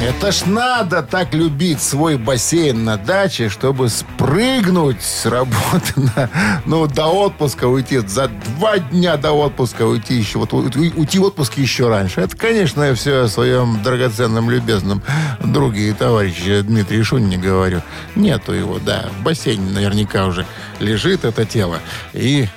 Это 0.00 0.30
ж 0.30 0.46
надо 0.46 1.02
так 1.02 1.34
любить 1.34 1.82
свой 1.82 2.16
бассейн 2.16 2.84
на 2.84 2.96
даче, 2.96 3.48
чтобы 3.48 3.88
спрыгнуть 3.88 5.02
с 5.02 5.26
работы 5.26 5.92
на, 5.96 6.30
ну, 6.66 6.86
до 6.86 7.06
отпуска 7.06 7.66
уйти. 7.66 7.98
За 7.98 8.28
два 8.28 8.78
дня 8.78 9.16
до 9.16 9.32
отпуска 9.32 9.82
уйти 9.82 10.14
еще. 10.14 10.38
Вот 10.38 10.52
уйти 10.52 11.18
в 11.18 11.24
отпуск 11.24 11.58
еще 11.58 11.88
раньше. 11.88 12.20
Это, 12.20 12.36
конечно, 12.36 12.84
я 12.84 12.94
все 12.94 13.24
о 13.24 13.28
своем 13.28 13.82
драгоценном, 13.82 14.50
любезном 14.50 15.02
друге 15.42 15.88
и 15.88 15.92
товарище 15.92 16.62
Дмитрию 16.62 17.04
Шунине 17.04 17.36
говорю. 17.36 17.82
Нету 18.14 18.52
его, 18.52 18.78
да. 18.78 19.08
В 19.18 19.24
бассейне 19.24 19.68
наверняка 19.70 20.26
уже 20.26 20.46
лежит 20.78 21.24
это 21.24 21.44
тело. 21.44 21.80
И 22.12 22.48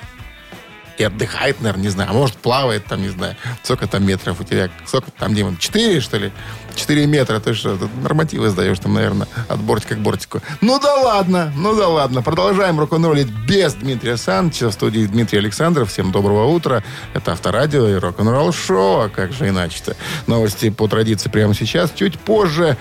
и 0.98 1.04
отдыхает, 1.04 1.60
наверное, 1.60 1.82
не 1.82 1.88
знаю. 1.88 2.10
А 2.10 2.12
может, 2.12 2.36
плавает 2.36 2.84
там, 2.86 3.02
не 3.02 3.08
знаю. 3.08 3.36
Сколько 3.62 3.86
там 3.86 4.06
метров 4.06 4.40
у 4.40 4.44
тебя? 4.44 4.70
Сколько 4.86 5.10
там, 5.10 5.34
Дима? 5.34 5.56
Четыре, 5.58 6.00
что 6.00 6.18
ли? 6.18 6.32
Четыре 6.74 7.06
метра. 7.06 7.40
Ты 7.40 7.54
что, 7.54 7.76
тут 7.76 7.90
нормативы 8.02 8.50
сдаешь 8.50 8.78
там, 8.78 8.94
наверное, 8.94 9.28
от 9.48 9.60
бортика 9.60 9.94
к 9.94 9.98
бортику. 9.98 10.40
Ну 10.60 10.78
да 10.78 10.94
ладно, 10.94 11.52
ну 11.56 11.74
да 11.74 11.88
ладно. 11.88 12.22
Продолжаем 12.22 12.78
рок-н-роллить 12.78 13.30
без 13.46 13.74
Дмитрия 13.74 14.16
Санча. 14.16 14.68
В 14.68 14.72
студии 14.72 15.06
Дмитрий 15.06 15.38
Александров. 15.38 15.90
Всем 15.90 16.12
доброго 16.12 16.46
утра. 16.46 16.82
Это 17.14 17.32
Авторадио 17.32 17.88
и 17.88 17.94
рок-н-ролл 17.94 18.52
шоу. 18.52 19.00
А 19.02 19.08
как 19.08 19.32
же 19.32 19.48
иначе-то? 19.48 19.96
Новости 20.26 20.70
по 20.70 20.88
традиции 20.88 21.28
прямо 21.28 21.54
сейчас. 21.54 21.92
Чуть 21.94 22.18
позже 22.18 22.76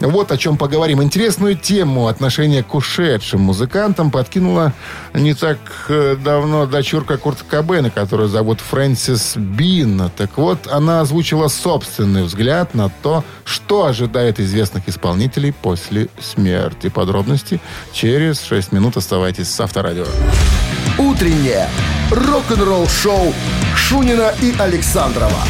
вот 0.00 0.32
о 0.32 0.36
чем 0.38 0.56
поговорим. 0.56 1.02
Интересную 1.02 1.56
тему 1.56 2.06
отношения 2.06 2.62
к 2.62 2.74
ушедшим 2.74 3.42
музыкантам 3.42 4.10
подкинула 4.10 4.72
не 5.12 5.34
так 5.34 5.58
э, 5.88 6.16
давно 6.16 6.66
дочурка 6.66 7.18
Курта 7.18 7.44
Кобейна, 7.44 7.90
которую 7.90 8.28
зовут 8.28 8.60
Фрэнсис 8.60 9.36
Бин. 9.36 10.10
Так 10.16 10.38
вот, 10.38 10.66
она 10.68 11.00
озвучила 11.00 11.48
собственный 11.48 12.22
взгляд 12.22 12.74
на 12.74 12.88
то, 12.88 13.24
что 13.44 13.86
ожидает 13.86 14.40
известных 14.40 14.88
исполнителей 14.88 15.52
после 15.52 16.08
смерти. 16.20 16.88
Подробности 16.88 17.60
через 17.92 18.42
6 18.42 18.72
минут. 18.72 18.96
Оставайтесь 18.96 19.48
с 19.48 19.60
Авторадио. 19.60 20.06
Утреннее 20.98 21.68
рок-н-ролл-шоу 22.10 23.32
Шунина 23.76 24.32
и 24.42 24.54
Александрова 24.58 25.44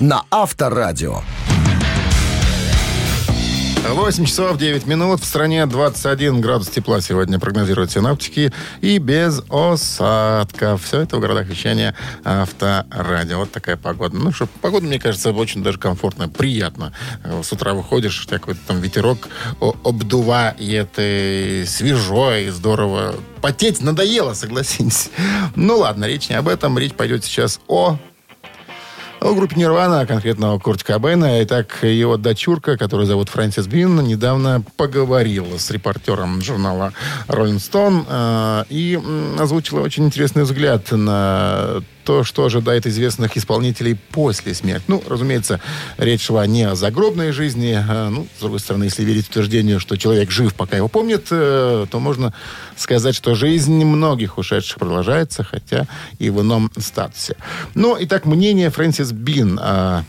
на 0.00 0.24
Авторадио. 0.30 1.22
8 3.94 4.24
часов 4.26 4.58
9 4.58 4.86
минут. 4.86 5.20
В 5.20 5.24
стране 5.24 5.64
21 5.64 6.40
градус 6.40 6.68
тепла 6.68 7.00
сегодня 7.00 7.38
прогнозируют 7.38 7.90
синаптики. 7.90 8.52
И 8.82 8.98
без 8.98 9.42
осадков. 9.48 10.84
Все 10.84 11.00
это 11.00 11.16
в 11.16 11.20
городах 11.20 11.46
вещания 11.46 11.94
Авторадио. 12.22 13.38
Вот 13.38 13.50
такая 13.50 13.76
погода. 13.76 14.16
Ну 14.16 14.30
что, 14.30 14.46
погода, 14.60 14.86
мне 14.86 14.98
кажется, 14.98 15.32
очень 15.32 15.62
даже 15.62 15.78
комфортная, 15.78 16.28
приятно. 16.28 16.92
Э, 17.24 17.42
С 17.42 17.50
утра 17.52 17.72
выходишь, 17.72 18.26
какой-то 18.28 18.60
там 18.66 18.80
ветерок 18.80 19.28
обдувает, 19.60 20.90
и 20.98 21.64
свежо, 21.66 22.34
и 22.34 22.50
здорово. 22.50 23.14
Потеть 23.40 23.80
надоело, 23.80 24.34
согласитесь. 24.34 25.10
Ну 25.56 25.78
ладно, 25.78 26.04
речь 26.04 26.28
не 26.28 26.34
об 26.34 26.48
этом. 26.48 26.78
Речь 26.78 26.92
пойдет 26.92 27.24
сейчас 27.24 27.60
о 27.68 27.98
о 29.20 29.34
группе 29.34 29.56
Нирвана, 29.56 30.00
а 30.00 30.06
конкретно 30.06 30.52
о 30.52 30.58
Курте 30.58 30.84
Кобейна. 30.84 31.42
Итак, 31.42 31.82
его 31.82 32.16
дочурка, 32.16 32.76
которую 32.76 33.06
зовут 33.06 33.28
Фрэнсис 33.28 33.66
Бин, 33.66 33.96
недавно 34.00 34.62
поговорила 34.76 35.58
с 35.58 35.70
репортером 35.70 36.40
журнала 36.42 36.92
Rolling 37.26 37.56
Stone 37.56 38.06
э, 38.08 38.64
и 38.68 39.00
озвучила 39.38 39.80
очень 39.80 40.04
интересный 40.06 40.44
взгляд 40.44 40.92
на 40.92 41.82
то, 42.08 42.24
что 42.24 42.46
ожидает 42.46 42.86
известных 42.86 43.36
исполнителей 43.36 43.94
после 43.94 44.54
смерти. 44.54 44.84
Ну, 44.88 45.02
разумеется, 45.06 45.60
речь 45.98 46.22
шла 46.22 46.46
не 46.46 46.62
о 46.62 46.74
загробной 46.74 47.32
жизни. 47.32 47.74
а, 47.78 48.08
ну, 48.08 48.26
с 48.34 48.40
другой 48.40 48.60
стороны, 48.60 48.84
если 48.84 49.04
верить 49.04 49.28
утверждению, 49.28 49.78
что 49.78 49.94
человек 49.98 50.30
жив, 50.30 50.54
пока 50.54 50.78
его 50.78 50.88
помнит, 50.88 51.26
э, 51.30 51.84
то 51.90 52.00
можно 52.00 52.32
сказать, 52.76 53.14
что 53.14 53.34
жизнь 53.34 53.84
многих 53.84 54.38
ушедших 54.38 54.78
продолжается, 54.78 55.44
хотя 55.44 55.86
и 56.18 56.30
в 56.30 56.40
ином 56.40 56.70
статусе. 56.78 57.36
Ну, 57.74 57.94
итак, 58.00 58.24
мнение 58.24 58.70
Фрэнсис 58.70 59.12
Бин 59.12 59.58
о 59.58 60.02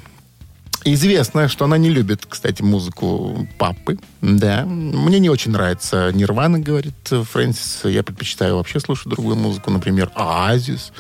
Известно, 0.86 1.50
что 1.50 1.65
она 1.65 1.78
не 1.78 1.89
любит, 1.89 2.26
кстати, 2.28 2.62
музыку 2.62 3.48
папы. 3.58 3.98
Да. 4.22 4.63
Мне 4.65 5.20
не 5.20 5.30
очень 5.30 5.52
нравится 5.52 6.12
Нирвана, 6.13 6.60
говорит 6.60 6.96
Фрэнсис. 7.10 7.82
Я 7.84 8.04
предпочитаю 8.04 8.56
вообще 8.56 8.80
слушать 8.80 9.08
другую 9.08 9.36
музыку, 9.36 9.72
например, 9.72 10.10
Оазис. 10.15 10.94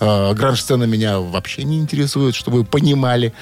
Э, 0.00 0.32
Гранж-сцена 0.34 0.84
меня 0.84 1.20
вообще 1.20 1.64
не 1.64 1.78
интересует, 1.78 2.34
чтобы 2.34 2.58
вы 2.58 2.64
понимали. 2.64 3.32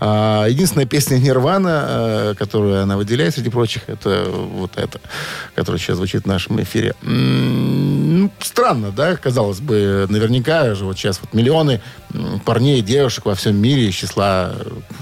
А, 0.00 0.46
Единственная 0.46 0.86
песня 0.86 1.16
Нирвана, 1.16 1.84
э, 1.88 2.34
которую 2.38 2.82
она 2.82 2.96
выделяет 2.96 3.34
среди 3.34 3.50
прочих, 3.50 3.88
это 3.88 4.26
вот 4.30 4.72
эта, 4.76 5.00
которая 5.54 5.80
сейчас 5.80 5.96
звучит 5.96 6.24
в 6.24 6.26
нашем 6.26 6.60
эфире. 6.62 6.94
Ну, 7.02 8.30
странно, 8.40 8.90
да, 8.90 9.16
казалось 9.16 9.60
бы, 9.60 10.06
наверняка 10.08 10.74
же 10.74 10.84
вот 10.84 10.98
сейчас 10.98 11.20
вот 11.20 11.32
миллионы 11.34 11.80
парней 12.44 12.80
и 12.80 12.82
девушек 12.82 13.26
во 13.26 13.34
всем 13.34 13.56
мире 13.56 13.88
из 13.88 13.94
числа 13.94 14.54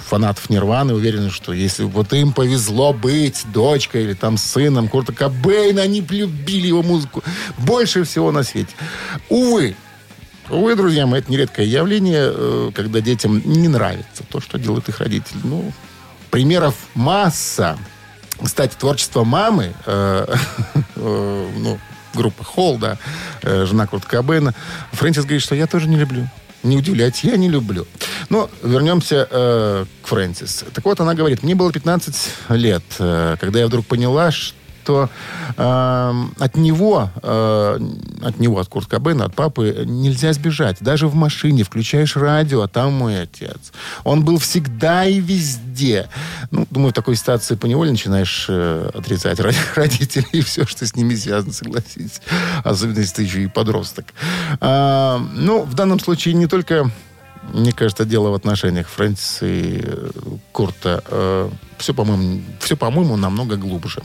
фанатов 0.09 0.36
Нирваны 0.49 0.95
уверены, 0.95 1.31
что 1.31 1.53
если 1.53 1.85
вот 1.85 2.13
им 2.13 2.33
повезло 2.33 2.93
быть 2.93 3.45
дочкой 3.53 4.05
или 4.05 4.15
там 4.15 4.37
сыном 4.37 4.89
Курта 4.89 5.13
Кобейна, 5.13 5.83
они 5.83 6.01
любили 6.01 6.69
его 6.69 6.83
музыку 6.83 7.23
больше 7.59 8.05
всего 8.05 8.33
на 8.33 8.43
свете. 8.43 8.75
Увы, 9.29 9.77
Увы, 10.49 10.77
друзья 10.77 11.07
мои, 11.07 11.21
это 11.21 11.33
нередкое 11.33 11.67
явление, 11.67 12.31
э, 12.33 12.71
когда 12.73 13.01
детям 13.01 13.43
не 13.45 13.67
нравится 13.67 14.23
то, 14.29 14.41
что 14.41 14.59
делают 14.59 14.89
их 14.89 15.01
родители. 15.01 15.41
Ну, 15.43 15.73
примеров 16.31 16.77
масса. 16.95 17.77
Кстати, 18.41 18.77
творчество 18.79 19.25
мамы, 19.25 19.73
э, 19.87 20.35
э, 20.97 21.49
ну, 21.57 21.79
группа 22.15 22.45
Холл, 22.45 22.79
да, 22.79 22.99
э, 23.43 23.65
жена 23.67 23.87
Курта 23.87 24.07
Кобейна, 24.07 24.55
Фрэнсис 24.93 25.25
говорит, 25.25 25.43
что 25.43 25.55
я 25.55 25.67
тоже 25.67 25.89
не 25.89 25.97
люблю. 25.97 26.29
Не 26.67 26.77
удивляйтесь, 26.77 27.25
я 27.25 27.37
не 27.37 27.49
люблю. 27.49 27.87
Но 28.29 28.51
вернемся 28.63 29.29
э, 29.31 29.85
к 30.03 30.07
Фрэнсис. 30.09 30.65
Так 30.75 30.85
вот, 30.85 31.01
она 31.01 31.15
говорит, 31.15 31.45
мне 31.45 31.55
было 31.55 31.73
15 31.73 32.15
лет, 32.51 32.83
э, 32.99 33.37
когда 33.41 33.61
я 33.61 33.67
вдруг 33.69 33.87
поняла, 33.87 34.33
что 34.33 34.57
э, 34.89 36.25
от 36.39 36.57
него, 36.57 37.11
э, 37.23 37.79
от 38.23 38.39
него, 38.39 38.59
от 38.59 38.69
Курта 38.69 38.91
Кобейна, 38.91 39.27
от 39.27 39.35
папы 39.35 39.85
нельзя 39.87 40.33
сбежать. 40.33 40.79
Даже 40.81 41.09
в 41.09 41.15
машине 41.15 41.65
включаешь 41.65 42.17
радио, 42.17 42.63
а 42.63 42.69
там 42.69 42.93
мой 42.93 43.23
отец. 43.23 43.73
Он 44.05 44.25
был 44.25 44.39
всегда 44.39 45.05
и 45.05 45.21
везде. 45.21 46.09
Ну, 46.51 46.67
думаю, 46.71 46.91
в 46.91 46.95
такой 46.95 47.17
ситуации 47.17 47.55
поневоле 47.57 47.91
начинаешь 47.91 48.47
э, 48.49 48.91
отрицать 48.95 49.39
роди- 49.41 49.57
родителей 49.75 50.29
и 50.33 50.41
все, 50.41 50.67
что 50.67 50.87
с 50.87 50.95
ними 50.97 51.15
связано, 51.15 51.53
согласитесь. 51.53 52.21
Особенно, 52.65 52.99
если 52.99 53.17
ты 53.17 53.23
еще 53.23 53.43
и 53.43 53.47
подросток. 53.47 54.07
А, 54.61 55.19
ну, 55.35 55.63
в 55.63 55.75
данном 55.75 56.01
случае 56.01 56.35
не 56.35 56.47
только 56.47 56.91
мне 57.53 57.71
кажется, 57.71 58.05
дело 58.05 58.31
в 58.31 58.35
отношениях 58.35 58.89
Фрэнсиса 58.89 59.47
и 59.47 59.81
э, 59.81 60.11
Курта. 60.51 61.51
все, 61.79 61.95
по-моему, 61.95 62.43
все, 62.61 62.77
по-моему, 62.77 63.17
намного 63.17 63.57
глубже. 63.57 64.03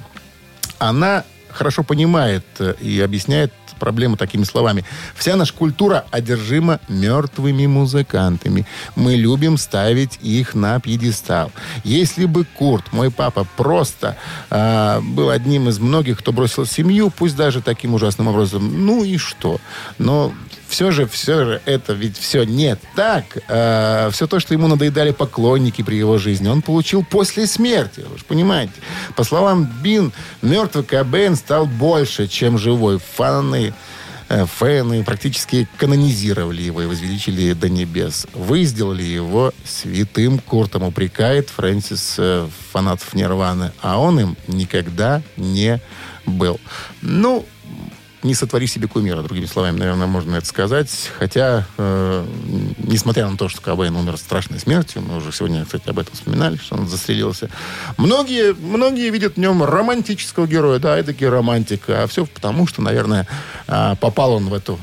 Она 0.81 1.25
хорошо 1.49 1.83
понимает 1.83 2.43
э, 2.57 2.73
и 2.81 2.99
объясняет 3.01 3.53
проблему 3.79 4.17
такими 4.17 4.43
словами. 4.43 4.83
Вся 5.15 5.35
наша 5.35 5.53
культура 5.53 6.05
одержима 6.09 6.79
мертвыми 6.87 7.67
музыкантами. 7.67 8.65
Мы 8.95 9.15
любим 9.15 9.57
ставить 9.57 10.17
их 10.23 10.55
на 10.55 10.79
пьедестал. 10.79 11.51
Если 11.83 12.25
бы 12.25 12.45
Курт, 12.45 12.93
мой 12.93 13.11
папа, 13.11 13.45
просто 13.57 14.17
э, 14.49 15.01
был 15.01 15.29
одним 15.29 15.69
из 15.69 15.77
многих, 15.77 16.17
кто 16.19 16.31
бросил 16.31 16.65
семью, 16.65 17.11
пусть 17.11 17.35
даже 17.35 17.61
таким 17.61 17.93
ужасным 17.93 18.27
образом, 18.27 18.85
ну 18.85 19.03
и 19.03 19.17
что? 19.17 19.59
Но 19.99 20.33
все 20.71 20.91
же, 20.91 21.05
все 21.05 21.43
же 21.43 21.61
это 21.65 21.91
ведь 21.91 22.17
все 22.17 22.43
не 22.43 22.77
так. 22.95 23.25
Э, 23.49 24.09
все 24.11 24.25
то, 24.25 24.39
что 24.39 24.53
ему 24.53 24.67
надоедали 24.67 25.11
поклонники 25.11 25.81
при 25.81 25.95
его 25.95 26.17
жизни, 26.17 26.47
он 26.47 26.61
получил 26.61 27.03
после 27.03 27.45
смерти. 27.45 28.05
Вы 28.09 28.17
же 28.17 28.23
понимаете. 28.23 28.73
По 29.17 29.25
словам 29.25 29.69
Бин, 29.83 30.13
мертвый 30.41 30.85
Кобейн 30.85 31.35
стал 31.35 31.65
больше, 31.65 32.27
чем 32.29 32.57
живой. 32.57 32.99
Фаны 33.15 33.73
э, 34.29 34.45
фэны 34.45 35.03
практически 35.03 35.67
канонизировали 35.77 36.61
его 36.61 36.81
и 36.81 36.85
возвеличили 36.85 37.51
до 37.51 37.67
небес. 37.67 38.25
Вы 38.33 38.63
сделали 38.63 39.03
его 39.03 39.53
святым 39.65 40.39
Куртом, 40.39 40.83
упрекает 40.83 41.49
Фрэнсис 41.49 42.15
э, 42.17 42.47
фанатов 42.71 43.13
Нирваны, 43.13 43.73
а 43.81 43.99
он 43.99 44.21
им 44.21 44.37
никогда 44.47 45.21
не 45.35 45.81
был. 46.25 46.61
Ну, 47.01 47.45
не 48.23 48.35
сотвори 48.35 48.67
себе 48.67 48.87
кумира, 48.87 49.21
другими 49.21 49.45
словами, 49.45 49.79
наверное, 49.79 50.07
можно 50.07 50.35
это 50.35 50.45
сказать. 50.45 51.09
Хотя, 51.17 51.65
э, 51.77 52.25
несмотря 52.77 53.27
на 53.29 53.37
то, 53.37 53.49
что 53.49 53.61
Кобейн 53.61 53.95
умер 53.95 54.17
страшной 54.17 54.59
смертью, 54.59 55.01
мы 55.01 55.17
уже 55.17 55.31
сегодня, 55.31 55.65
кстати, 55.65 55.89
об 55.89 55.99
этом 55.99 56.13
вспоминали, 56.13 56.57
что 56.57 56.75
он 56.75 56.87
застрелился, 56.87 57.49
многие, 57.97 58.53
многие 58.53 59.09
видят 59.09 59.35
в 59.35 59.37
нем 59.37 59.63
романтического 59.63 60.47
героя, 60.47 60.79
да, 60.79 60.99
и 60.99 61.03
таки 61.03 61.25
романтика. 61.25 62.03
А 62.03 62.07
все 62.07 62.25
потому, 62.25 62.67
что, 62.67 62.81
наверное, 62.81 63.27
э, 63.67 63.95
попал 63.99 64.33
он 64.33 64.49
в 64.49 64.53
эту 64.53 64.79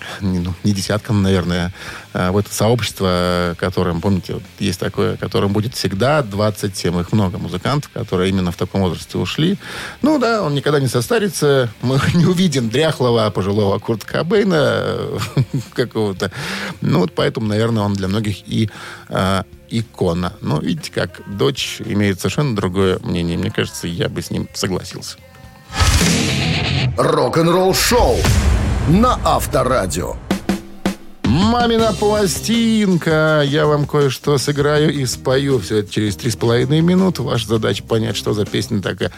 не, 0.20 0.38
ну, 0.38 0.54
не 0.64 0.72
десяткам, 0.72 1.22
наверное, 1.22 1.72
а, 2.12 2.32
в 2.32 2.38
это 2.38 2.52
сообщество, 2.52 3.54
которым, 3.58 4.00
помните, 4.00 4.34
вот 4.34 4.42
есть 4.58 4.80
такое, 4.80 5.16
которым 5.16 5.52
будет 5.52 5.74
всегда 5.74 6.22
27. 6.22 7.00
Их 7.00 7.12
много 7.12 7.38
музыкантов, 7.38 7.90
которые 7.92 8.30
именно 8.30 8.52
в 8.52 8.56
таком 8.56 8.82
возрасте 8.82 9.18
ушли. 9.18 9.58
Ну 10.02 10.18
да, 10.18 10.42
он 10.42 10.54
никогда 10.54 10.80
не 10.80 10.88
состарится. 10.88 11.70
Мы 11.82 12.00
не 12.14 12.26
увидим 12.26 12.68
дряхлого, 12.68 13.30
пожилого 13.30 13.78
Курта 13.78 14.06
Кобейна 14.06 14.96
какого-то. 15.74 16.30
Ну 16.80 17.00
вот 17.00 17.14
поэтому, 17.14 17.46
наверное, 17.46 17.82
он 17.82 17.94
для 17.94 18.08
многих 18.08 18.48
и 18.48 18.70
а, 19.08 19.44
икона. 19.70 20.32
Но 20.40 20.58
видите, 20.58 20.90
как 20.92 21.22
дочь 21.26 21.80
имеет 21.84 22.20
совершенно 22.20 22.56
другое 22.56 22.98
мнение. 23.02 23.36
Мне 23.36 23.50
кажется, 23.50 23.86
я 23.86 24.08
бы 24.08 24.22
с 24.22 24.30
ним 24.30 24.48
согласился. 24.54 25.18
Рок-н-ролл 26.96 27.74
шоу 27.74 28.16
на 28.88 29.18
Авторадио. 29.24 30.16
«Мамина 31.24 31.92
пластинка». 31.92 33.42
Я 33.46 33.66
вам 33.66 33.86
кое-что 33.86 34.38
сыграю 34.38 34.90
и 34.90 35.04
спою. 35.04 35.58
Все 35.58 35.80
это 35.80 35.92
через 35.92 36.16
три 36.16 36.30
с 36.30 36.36
половиной 36.36 36.80
минуты. 36.80 37.22
Ваша 37.22 37.48
задача 37.48 37.84
понять, 37.84 38.16
что 38.16 38.32
за 38.32 38.46
песня 38.46 38.80
такая. 38.80 39.12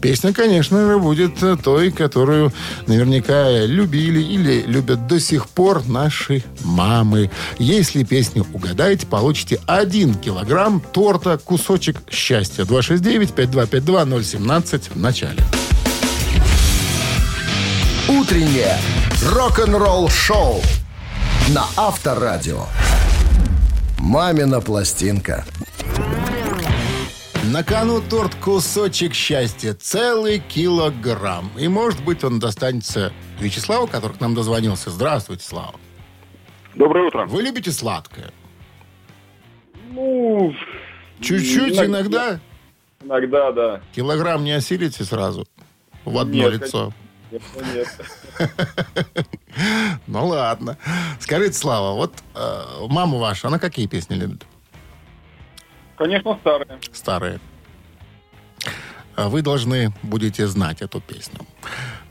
Песня, 0.00 0.32
конечно 0.32 0.88
же, 0.88 0.98
будет 0.98 1.34
той, 1.62 1.92
которую 1.92 2.52
наверняка 2.88 3.64
любили 3.64 4.20
или 4.20 4.62
любят 4.62 5.06
до 5.06 5.20
сих 5.20 5.48
пор 5.48 5.86
наши 5.86 6.42
мамы. 6.64 7.30
Если 7.60 8.02
песню 8.02 8.44
угадаете, 8.52 9.06
получите 9.06 9.60
один 9.66 10.14
килограмм 10.14 10.80
торта 10.80 11.38
«Кусочек 11.38 11.98
счастья». 12.10 12.64
269-5252-017 12.64 14.94
в 14.94 14.98
начале. 14.98 15.44
Утреннее 18.20 18.76
рок-н-ролл 19.24 20.10
шоу 20.10 20.60
на 21.54 21.64
Авторадио. 21.78 22.66
«Мамина 23.98 24.60
пластинка». 24.60 25.46
На 27.44 27.64
кону 27.64 28.02
торт 28.02 28.34
«Кусочек 28.34 29.14
счастья». 29.14 29.72
Целый 29.72 30.40
килограмм. 30.40 31.50
И, 31.58 31.68
может 31.68 32.04
быть, 32.04 32.22
он 32.22 32.38
достанется 32.38 33.14
Вячеславу, 33.40 33.86
который 33.86 34.18
к 34.18 34.20
нам 34.20 34.34
дозвонился. 34.34 34.90
Здравствуйте, 34.90 35.44
Слава. 35.44 35.74
Доброе 36.74 37.06
утро. 37.06 37.24
Вы 37.26 37.42
любите 37.42 37.72
сладкое? 37.72 38.30
Ну, 39.90 40.54
Чуть-чуть 41.20 41.78
иногда? 41.78 42.40
иногда, 43.02 43.52
да. 43.52 43.80
Килограмм 43.94 44.44
не 44.44 44.52
осилите 44.52 45.02
сразу? 45.04 45.46
В 46.04 46.18
одно 46.18 46.50
Нет, 46.50 46.62
лицо. 46.62 46.92
Конечно, 47.32 47.74
нет. 47.74 47.88
Ну 50.06 50.26
ладно. 50.26 50.76
Скажите, 51.20 51.52
Слава, 51.52 51.94
вот 51.94 52.14
э, 52.34 52.62
мама 52.88 53.18
ваша, 53.18 53.48
она 53.48 53.58
какие 53.58 53.86
песни 53.86 54.14
любит? 54.14 54.44
Конечно, 55.96 56.38
старые. 56.40 56.80
Старые. 56.92 57.40
А 59.14 59.28
Вы 59.28 59.42
должны 59.42 59.92
будете 60.02 60.46
знать 60.46 60.80
эту 60.82 61.00
песню. 61.00 61.40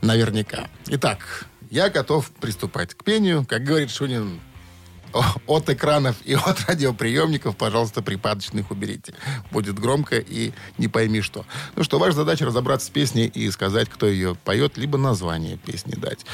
Наверняка. 0.00 0.68
Итак, 0.86 1.46
я 1.70 1.90
готов 1.90 2.30
приступать 2.30 2.94
к 2.94 3.02
пению. 3.02 3.44
Как 3.44 3.64
говорит 3.64 3.90
Шунин, 3.90 4.40
от 5.46 5.70
экранов 5.70 6.16
и 6.24 6.34
от 6.34 6.60
радиоприемников, 6.68 7.56
пожалуйста, 7.56 8.02
припадочных 8.02 8.70
уберите. 8.70 9.14
Будет 9.50 9.78
громко 9.78 10.18
и 10.18 10.52
не 10.78 10.88
пойми 10.88 11.20
что. 11.20 11.44
Ну 11.76 11.84
что, 11.84 11.98
ваша 11.98 12.16
задача 12.16 12.46
разобраться 12.46 12.86
с 12.86 12.90
песней 12.90 13.26
и 13.26 13.50
сказать, 13.50 13.88
кто 13.88 14.06
ее 14.06 14.34
поет, 14.34 14.76
либо 14.76 14.98
название 14.98 15.56
песни 15.56 15.94
дать. 15.94 16.24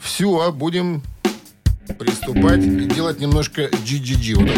Все, 0.00 0.40
а 0.40 0.52
будем 0.52 1.02
приступать 1.98 2.62
и 2.62 2.84
делать 2.84 3.18
немножко 3.20 3.62
GGG. 3.62 4.34
Вот. 4.34 4.48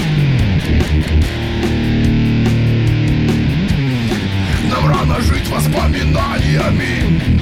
Нам 4.70 4.86
рано 4.88 5.20
жить 5.20 5.48
воспоминаниями 5.48 7.40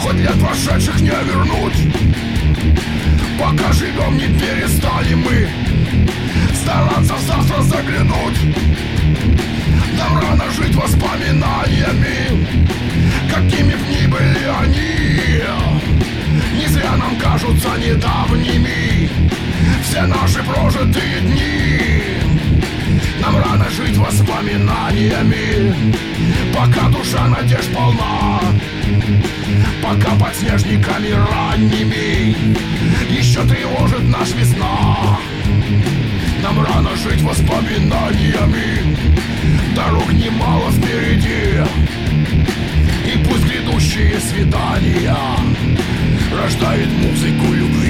Хоть 0.00 0.14
лет 0.16 0.34
прошедших 0.40 1.00
не 1.00 1.10
вернуть 1.10 1.94
Пока 3.38 3.72
живем, 3.72 4.16
не 4.16 4.28
перестали 4.38 5.14
мы 5.14 5.48
Стараться 6.54 7.14
в 7.14 7.20
завтра 7.20 7.62
заглянуть. 7.62 8.38
Нам 9.98 10.18
рано 10.18 10.50
жить 10.52 10.74
воспоминаниями 10.74 12.46
Какими 13.32 13.74
б 13.74 13.80
ни 13.90 14.06
были 14.06 14.44
они. 14.60 15.42
Не 16.58 16.66
зря 16.68 16.96
нам 16.96 17.16
кажутся 17.16 17.70
недавними 17.78 19.10
Все 19.82 20.02
наши 20.02 20.42
прожитые 20.42 21.20
дни 21.20 22.03
нам 23.24 23.36
рано 23.42 23.70
жить 23.70 23.96
воспоминаниями. 23.96 25.74
Пока 26.54 26.88
душа 26.88 27.26
надежд 27.26 27.72
полна 27.74 28.40
Пока 29.82 30.14
под 30.16 30.34
снежниками 30.36 31.10
ранними 31.10 32.36
Еще 33.10 33.42
тревожит 33.42 34.02
наш 34.08 34.32
весна. 34.34 35.18
Нам 36.42 36.64
рано 36.64 36.90
жить 36.96 37.22
воспоминаниями 37.22 38.96
Дорог 39.74 40.12
немало 40.12 40.70
впереди. 40.70 41.64
И 43.12 43.18
пусть 43.24 43.44
грядущие 43.44 44.18
свидания 44.20 45.16
Рождают 46.32 46.90
музыку 46.90 47.52
любви 47.52 47.83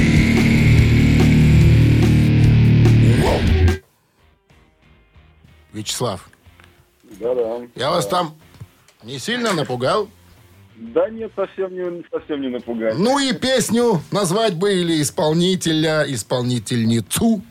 Вячеслав, 5.74 6.28
Да-да. 7.20 7.60
я 7.74 7.90
вас 7.90 8.06
там 8.06 8.34
не 9.02 9.18
сильно 9.18 9.52
напугал? 9.52 10.08
Да 10.76 11.08
нет, 11.10 11.30
совсем 11.36 11.72
не, 11.74 12.02
совсем 12.10 12.40
не 12.40 12.48
напугать. 12.48 12.96
Ну 12.98 13.18
и 13.18 13.32
песню 13.32 14.00
назвать 14.10 14.54
бы 14.54 14.72
или 14.72 15.00
исполнителя, 15.02 16.04
исполнительницу. 16.06 17.42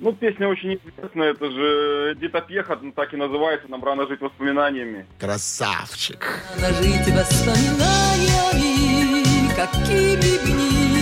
Ну, 0.00 0.12
песня 0.12 0.48
очень 0.48 0.72
интересная. 0.74 1.30
Это 1.30 1.48
же 1.50 2.14
Эдита 2.16 2.40
Пьеха, 2.40 2.76
ну, 2.82 2.90
так 2.90 3.14
и 3.14 3.16
называется. 3.16 3.68
Нам 3.68 3.84
рано 3.84 4.08
жить 4.08 4.20
воспоминаниями. 4.20 5.06
Красавчик. 5.20 6.40
Жить 6.56 7.06
воспоминаниями, 7.14 9.22
какими 9.54 10.16
б 10.16 10.22
ни 10.48 10.96
были. 10.96 11.01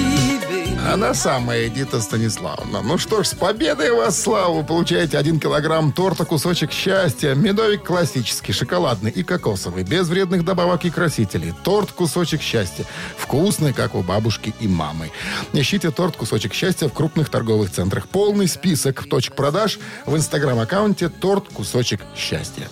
Она 0.89 1.15
самая 1.15 1.69
Эдита 1.69 2.01
Станиславовна. 2.01 2.81
Ну 2.81 2.97
что 2.99 3.23
ж, 3.23 3.29
с 3.29 3.35
победой 3.35 3.93
вас, 3.93 4.21
Слава! 4.21 4.57
Вы 4.57 4.65
получаете 4.65 5.19
один 5.19 5.39
килограмм 5.39 5.93
торта 5.93 6.25
«Кусочек 6.25 6.73
счастья». 6.73 7.35
Медовик 7.35 7.85
классический, 7.85 8.53
шоколадный 8.53 9.11
и 9.11 9.23
кокосовый, 9.23 9.85
без 9.85 10.09
вредных 10.09 10.45
добавок 10.45 10.85
и 10.85 10.91
красителей. 10.91 11.55
Торт 11.63 11.93
«Кусочек 11.93 12.41
счастья». 12.41 12.87
Вкусный, 13.17 13.73
как 13.73 13.95
у 13.95 14.03
бабушки 14.03 14.55
и 14.59 14.67
мамы. 14.67 15.11
Ищите 15.53 15.91
торт 15.91 16.17
«Кусочек 16.17 16.55
счастья» 16.55 16.89
в 16.89 16.93
крупных 16.93 17.29
торговых 17.29 17.71
центрах. 17.71 18.09
Полный 18.09 18.49
список 18.49 19.05
точек 19.09 19.35
продаж 19.37 19.79
в 20.07 20.17
инстаграм-аккаунте 20.17 21.09
«Торт 21.09 21.45
«Кусочек 21.53 22.01
счастья». 22.17 22.69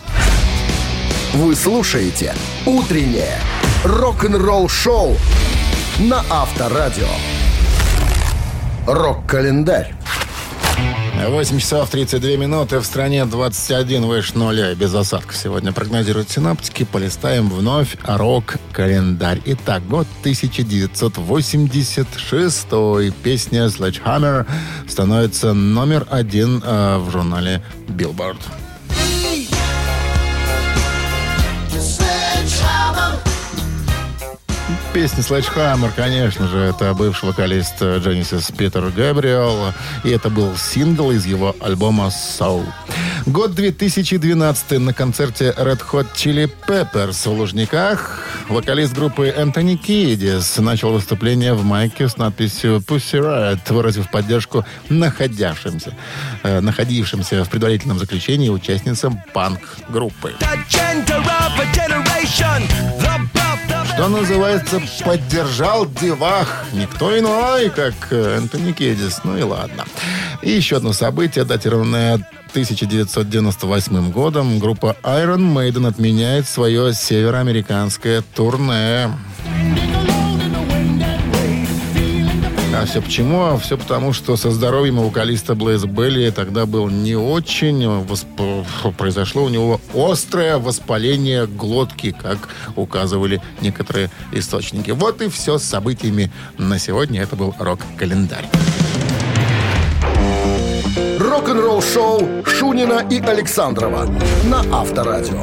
Вы 1.34 1.54
слушаете 1.54 2.34
«Утреннее 2.64 3.38
рок-н-ролл-шоу» 3.84 5.16
на 5.98 6.24
Авторадио. 6.30 7.06
Рок-календарь. 8.88 9.94
8 11.28 11.58
часов 11.58 11.90
32 11.90 12.36
минуты. 12.36 12.78
В 12.78 12.86
стране 12.86 13.26
21 13.26 14.06
выше 14.06 14.38
нуля. 14.38 14.74
Без 14.74 14.94
осадков 14.94 15.36
сегодня 15.36 15.72
прогнозируют 15.72 16.30
синаптики. 16.30 16.86
Полистаем 16.90 17.50
вновь 17.50 17.98
рок-календарь. 18.06 19.42
Итак, 19.44 19.86
год 19.86 20.06
1986. 20.20 22.66
Песня 23.22 23.66
Sledgehammer 23.66 24.46
становится 24.88 25.52
номер 25.52 26.06
один 26.08 26.62
э, 26.64 26.96
в 26.96 27.10
журнале 27.10 27.62
Billboard. 27.88 28.38
Песня 34.92 35.22
Sledgehammer, 35.22 35.90
конечно 35.94 36.48
же, 36.48 36.58
это 36.58 36.94
бывший 36.94 37.26
вокалист 37.26 37.80
Genesis 37.80 38.54
Питер 38.56 38.88
Габриэл. 38.88 39.72
И 40.02 40.10
это 40.10 40.30
был 40.30 40.56
сингл 40.56 41.10
из 41.10 41.26
его 41.26 41.54
альбома 41.60 42.06
«Soul». 42.06 42.64
Год 43.26 43.54
2012 43.54 44.78
на 44.80 44.94
концерте 44.94 45.54
Red 45.56 45.82
Hot 45.92 46.06
Chili 46.14 46.50
Peppers 46.66 47.28
в 47.28 47.38
Лужниках. 47.38 48.22
Вокалист 48.48 48.94
группы 48.94 49.26
Энтони 49.26 49.76
Кидис 49.76 50.56
начал 50.58 50.92
выступление 50.92 51.52
в 51.52 51.62
майке 51.64 52.08
с 52.08 52.16
надписью 52.16 52.78
«Pussy 52.78 53.20
Riot», 53.20 53.72
выразив 53.72 54.10
поддержку 54.10 54.64
находившимся, 54.88 55.94
э, 56.42 56.60
находившимся 56.60 57.44
в 57.44 57.50
предварительном 57.50 57.98
заключении 57.98 58.48
участницам 58.48 59.22
панк-группы. 59.34 60.34
Что 63.98 64.06
называется, 64.06 64.80
поддержал 65.04 65.84
девах. 65.84 66.66
Никто 66.72 67.18
иной, 67.18 67.68
как 67.68 67.94
э, 68.10 68.36
Энтони 68.36 68.70
Кедис. 68.70 69.22
Ну 69.24 69.36
и 69.36 69.42
ладно. 69.42 69.86
И 70.40 70.52
еще 70.52 70.76
одно 70.76 70.92
событие, 70.92 71.44
датированное 71.44 72.14
1998 72.50 74.12
годом. 74.12 74.60
Группа 74.60 74.94
Iron 75.02 75.52
Maiden 75.52 75.88
отменяет 75.88 76.46
свое 76.46 76.94
североамериканское 76.94 78.22
турне. 78.36 79.10
А 82.80 82.84
все 82.86 83.02
почему? 83.02 83.42
А 83.42 83.58
все 83.58 83.76
потому, 83.76 84.12
что 84.12 84.36
со 84.36 84.52
здоровьем 84.52 85.00
у 85.00 85.08
вокалиста 85.08 85.56
Блейз 85.56 85.84
Белли 85.84 86.30
тогда 86.30 86.64
был 86.64 86.88
не 86.88 87.16
очень. 87.16 87.82
восп- 87.84 88.64
Произошло 88.96 89.42
у 89.44 89.48
него 89.48 89.80
острое 89.94 90.58
воспаление 90.58 91.46
глотки, 91.48 92.12
как 92.12 92.38
указывали 92.76 93.42
некоторые 93.60 94.10
источники. 94.30 94.92
Вот 94.92 95.20
и 95.22 95.28
все 95.28 95.58
с 95.58 95.64
событиями 95.64 96.30
на 96.56 96.78
сегодня. 96.78 97.20
Это 97.22 97.34
был 97.34 97.52
рок-календарь. 97.58 98.48
Рок-н-ролл 101.18 101.82
шоу 101.82 102.28
Шунина 102.46 103.04
и 103.10 103.20
Александрова 103.20 104.06
на 104.44 104.60
Авторадио. 104.72 105.42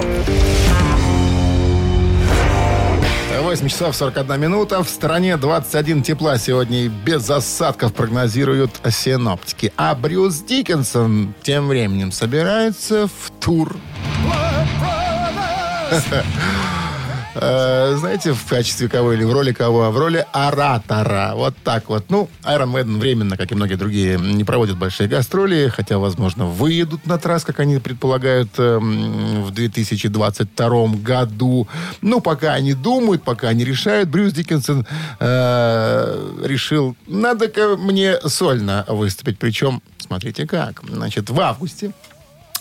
8 3.41 3.67
часов 3.67 3.95
41 3.95 4.39
минута. 4.39 4.83
В 4.83 4.89
стране 4.89 5.37
21 5.37 6.03
тепла 6.03 6.37
сегодня 6.37 6.85
и 6.85 6.87
без 6.87 7.29
осадков 7.29 7.93
прогнозируют 7.93 8.79
синоптики. 8.89 9.73
А 9.77 9.93
Брюс 9.95 10.41
Диккенсон 10.41 11.33
тем 11.43 11.67
временем 11.67 12.11
собирается 12.11 13.07
в 13.07 13.31
тур. 13.39 13.75
Э, 17.35 17.95
Знаете, 17.97 18.33
в 18.33 18.45
качестве 18.45 18.87
кого 18.87 19.13
или 19.13 19.23
в 19.23 19.31
роли 19.33 19.51
кого? 19.51 19.91
В 19.91 19.97
роли 19.97 20.25
оратора. 20.31 21.33
Вот 21.35 21.55
так 21.63 21.89
вот. 21.89 22.05
Ну, 22.09 22.29
Iron 22.43 22.71
Maiden 22.71 22.99
временно, 22.99 23.37
как 23.37 23.51
и 23.51 23.55
многие 23.55 23.75
другие, 23.75 24.17
не 24.17 24.43
проводят 24.43 24.77
большие 24.77 25.09
гастроли, 25.09 25.67
хотя, 25.67 25.97
возможно, 25.97 26.45
выедут 26.45 27.05
на 27.05 27.17
трасс, 27.17 27.43
как 27.43 27.59
они 27.59 27.79
предполагают, 27.79 28.49
эм, 28.57 29.43
в 29.43 29.51
2022 29.51 30.87
году. 31.03 31.67
Ну, 32.01 32.21
пока 32.21 32.53
они 32.53 32.73
думают, 32.73 33.23
пока 33.23 33.49
они 33.49 33.65
решают, 33.65 34.09
Брюс 34.09 34.31
Диккенсон 34.33 34.85
э, 35.19 36.31
решил, 36.43 36.95
надо-ка 37.07 37.75
мне 37.77 38.17
сольно 38.25 38.85
выступить. 38.87 39.37
Причем, 39.39 39.81
смотрите 39.97 40.47
как. 40.47 40.81
Значит, 40.87 41.29
в 41.29 41.39
августе 41.41 41.91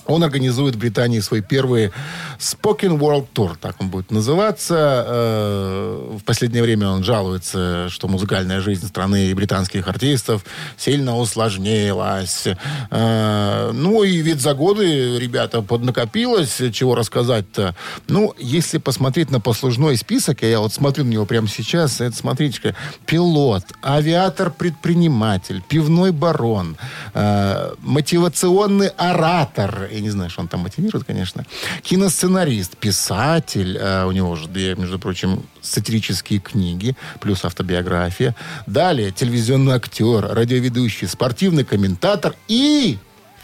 он 0.06 0.22
организует 0.22 0.74
в 0.74 0.78
Британии 0.78 1.20
свой 1.20 1.40
первый 1.40 1.92
Spoken 2.38 2.98
World 2.98 3.26
Tour, 3.34 3.56
так 3.60 3.76
он 3.80 3.88
будет 3.88 4.10
называться. 4.10 5.04
Э, 5.06 6.16
В 6.18 6.24
последнее 6.24 6.62
время 6.62 6.88
он 6.88 7.04
жалуется, 7.04 7.88
что 7.90 8.08
музыкальная 8.08 8.60
жизнь 8.60 8.86
страны 8.86 9.26
и 9.26 9.34
британских 9.34 9.88
артистов 9.88 10.44
сильно 10.76 11.16
усложнилась. 11.16 12.46
Э, 12.90 13.70
Ну 13.72 14.02
и 14.02 14.18
ведь 14.18 14.40
за 14.40 14.54
годы, 14.54 15.18
ребята, 15.18 15.62
поднакопилось, 15.62 16.60
чего 16.72 16.94
рассказать-то. 16.94 17.74
Ну, 18.08 18.34
если 18.38 18.78
посмотреть 18.78 19.30
на 19.30 19.40
послужной 19.40 19.96
список, 19.96 20.42
я 20.42 20.60
вот 20.60 20.72
смотрю 20.72 21.04
на 21.04 21.10
него 21.10 21.26
прямо 21.26 21.48
сейчас, 21.48 22.00
это, 22.00 22.16
смотрите, 22.16 22.74
пилот, 23.06 23.64
авиатор-предприниматель, 23.82 25.62
пивной 25.68 26.12
барон, 26.12 26.76
э, 27.14 27.74
мотивационный 27.80 28.88
оратор, 28.88 29.88
я 29.94 30.00
не 30.00 30.10
знаю, 30.10 30.30
что 30.30 30.40
он 30.40 30.48
там 30.48 30.60
мотивирует, 30.60 31.04
конечно, 31.06 31.46
киносценарист, 31.82 32.76
писатель, 32.76 33.76
э, 33.76 34.04
у 34.04 34.12
него 34.12 34.34
же 34.36 34.48
между 34.76 34.98
прочим, 34.98 35.42
сатирические 35.62 36.40
книги, 36.40 36.96
плюс 37.20 37.44
автобиография. 37.44 38.34
Далее 38.66 39.10
телевизионный 39.10 39.74
актер, 39.74 40.26
радиоведущий, 40.26 41.06
спортивный 41.06 41.64
комментатор 41.64 42.34
и 42.48 42.98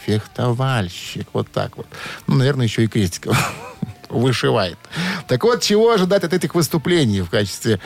фехтовальщик. 0.05 1.29
Вот 1.33 1.49
так 1.51 1.77
вот. 1.77 1.87
Ну, 2.27 2.37
наверное, 2.37 2.67
еще 2.67 2.85
и 2.85 2.89
крестиков 2.89 3.37
вышивает. 4.09 4.79
Так 5.29 5.45
вот, 5.45 5.63
чего 5.63 5.93
ожидать 5.93 6.25
от 6.25 6.33
этих 6.33 6.55
выступлений 6.55 7.23
в 7.23 7.31
качестве 7.31 7.81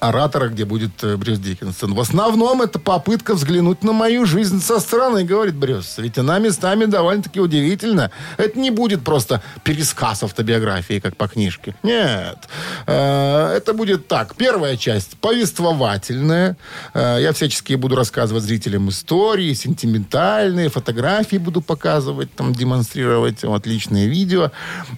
оратора, 0.00 0.48
где 0.48 0.64
будет 0.64 1.02
э, 1.02 1.16
Брюс 1.16 1.38
Диккенсон. 1.38 1.94
В 1.94 2.00
основном 2.00 2.62
это 2.62 2.78
попытка 2.78 3.34
взглянуть 3.34 3.82
на 3.82 3.92
мою 3.92 4.26
жизнь 4.26 4.60
со 4.60 4.80
стороны, 4.80 5.24
говорит 5.24 5.54
Брюс. 5.54 5.98
Ведь 5.98 6.18
она 6.18 6.38
местами 6.38 6.84
довольно-таки 6.84 7.40
удивительна. 7.40 8.10
Это 8.36 8.58
не 8.58 8.70
будет 8.70 9.02
просто 9.04 9.42
пересказ 9.64 10.22
автобиографии, 10.22 11.00
как 11.00 11.16
по 11.16 11.28
книжке. 11.28 11.74
Нет. 11.82 12.38
Э, 12.86 13.54
Это 13.56 13.72
будет 13.72 14.08
так. 14.08 14.34
Первая 14.36 14.76
часть 14.76 15.16
повествовательная. 15.18 16.56
Э, 16.94 17.18
Я 17.20 17.32
всячески 17.32 17.74
буду 17.74 17.96
рассказывать 17.96 18.44
зрителям 18.44 18.88
истории, 18.88 19.52
сентиментальные, 19.54 20.68
фотографии 20.68 21.36
буду 21.36 21.60
показывать, 21.60 22.32
там, 22.34 22.52
демонстрировать 22.52 23.42
вот, 23.42 23.66
личные 23.66 24.08
видео. 24.08 24.50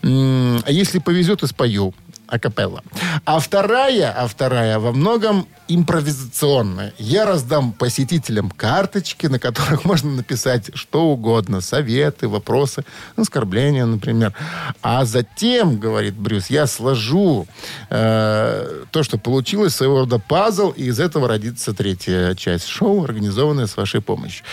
А 0.02 0.70
если 0.70 0.98
повезет, 0.98 1.42
и 1.42 1.46
спою 1.46 1.94
акапелла. 2.28 2.82
А 3.24 3.40
вторая, 3.40 4.12
а 4.12 4.28
вторая 4.28 4.78
во 4.78 4.92
многом 4.92 5.46
импровизационная. 5.68 6.94
Я 6.98 7.26
раздам 7.26 7.72
посетителям 7.72 8.50
карточки, 8.50 9.26
на 9.26 9.38
которых 9.38 9.84
можно 9.86 10.10
написать 10.10 10.70
что 10.74 11.06
угодно. 11.06 11.60
Советы, 11.60 12.28
вопросы, 12.28 12.84
оскорбления, 13.16 13.86
например. 13.86 14.34
А 14.82 15.04
затем, 15.04 15.78
говорит 15.78 16.14
Брюс, 16.14 16.48
я 16.48 16.66
сложу 16.66 17.46
э, 17.90 18.84
то, 18.90 19.02
что 19.02 19.18
получилось, 19.18 19.74
своего 19.74 20.00
рода 20.00 20.18
пазл, 20.18 20.70
и 20.70 20.84
из 20.84 21.00
этого 21.00 21.28
родится 21.28 21.74
третья 21.74 22.34
часть 22.34 22.66
шоу, 22.66 23.04
организованная 23.04 23.66
с 23.66 23.76
вашей 23.76 24.00
помощью. 24.00 24.44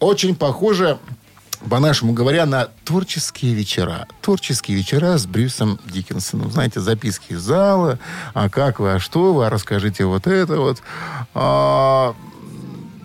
Очень 0.00 0.34
похоже 0.34 0.98
по-нашему 1.68 2.12
говоря, 2.12 2.46
на 2.46 2.68
творческие 2.84 3.54
вечера. 3.54 4.06
Творческие 4.20 4.76
вечера 4.76 5.16
с 5.16 5.26
Брюсом 5.26 5.78
Диккенсоном. 5.86 6.50
Знаете, 6.50 6.80
записки 6.80 7.32
из 7.32 7.40
зала. 7.40 7.98
А 8.34 8.48
как 8.48 8.80
вы, 8.80 8.94
а 8.94 8.98
что 8.98 9.32
вы, 9.32 9.46
а 9.46 9.50
расскажите 9.50 10.04
вот 10.04 10.26
это 10.26 10.58
вот. 10.58 10.82
А, 11.34 12.14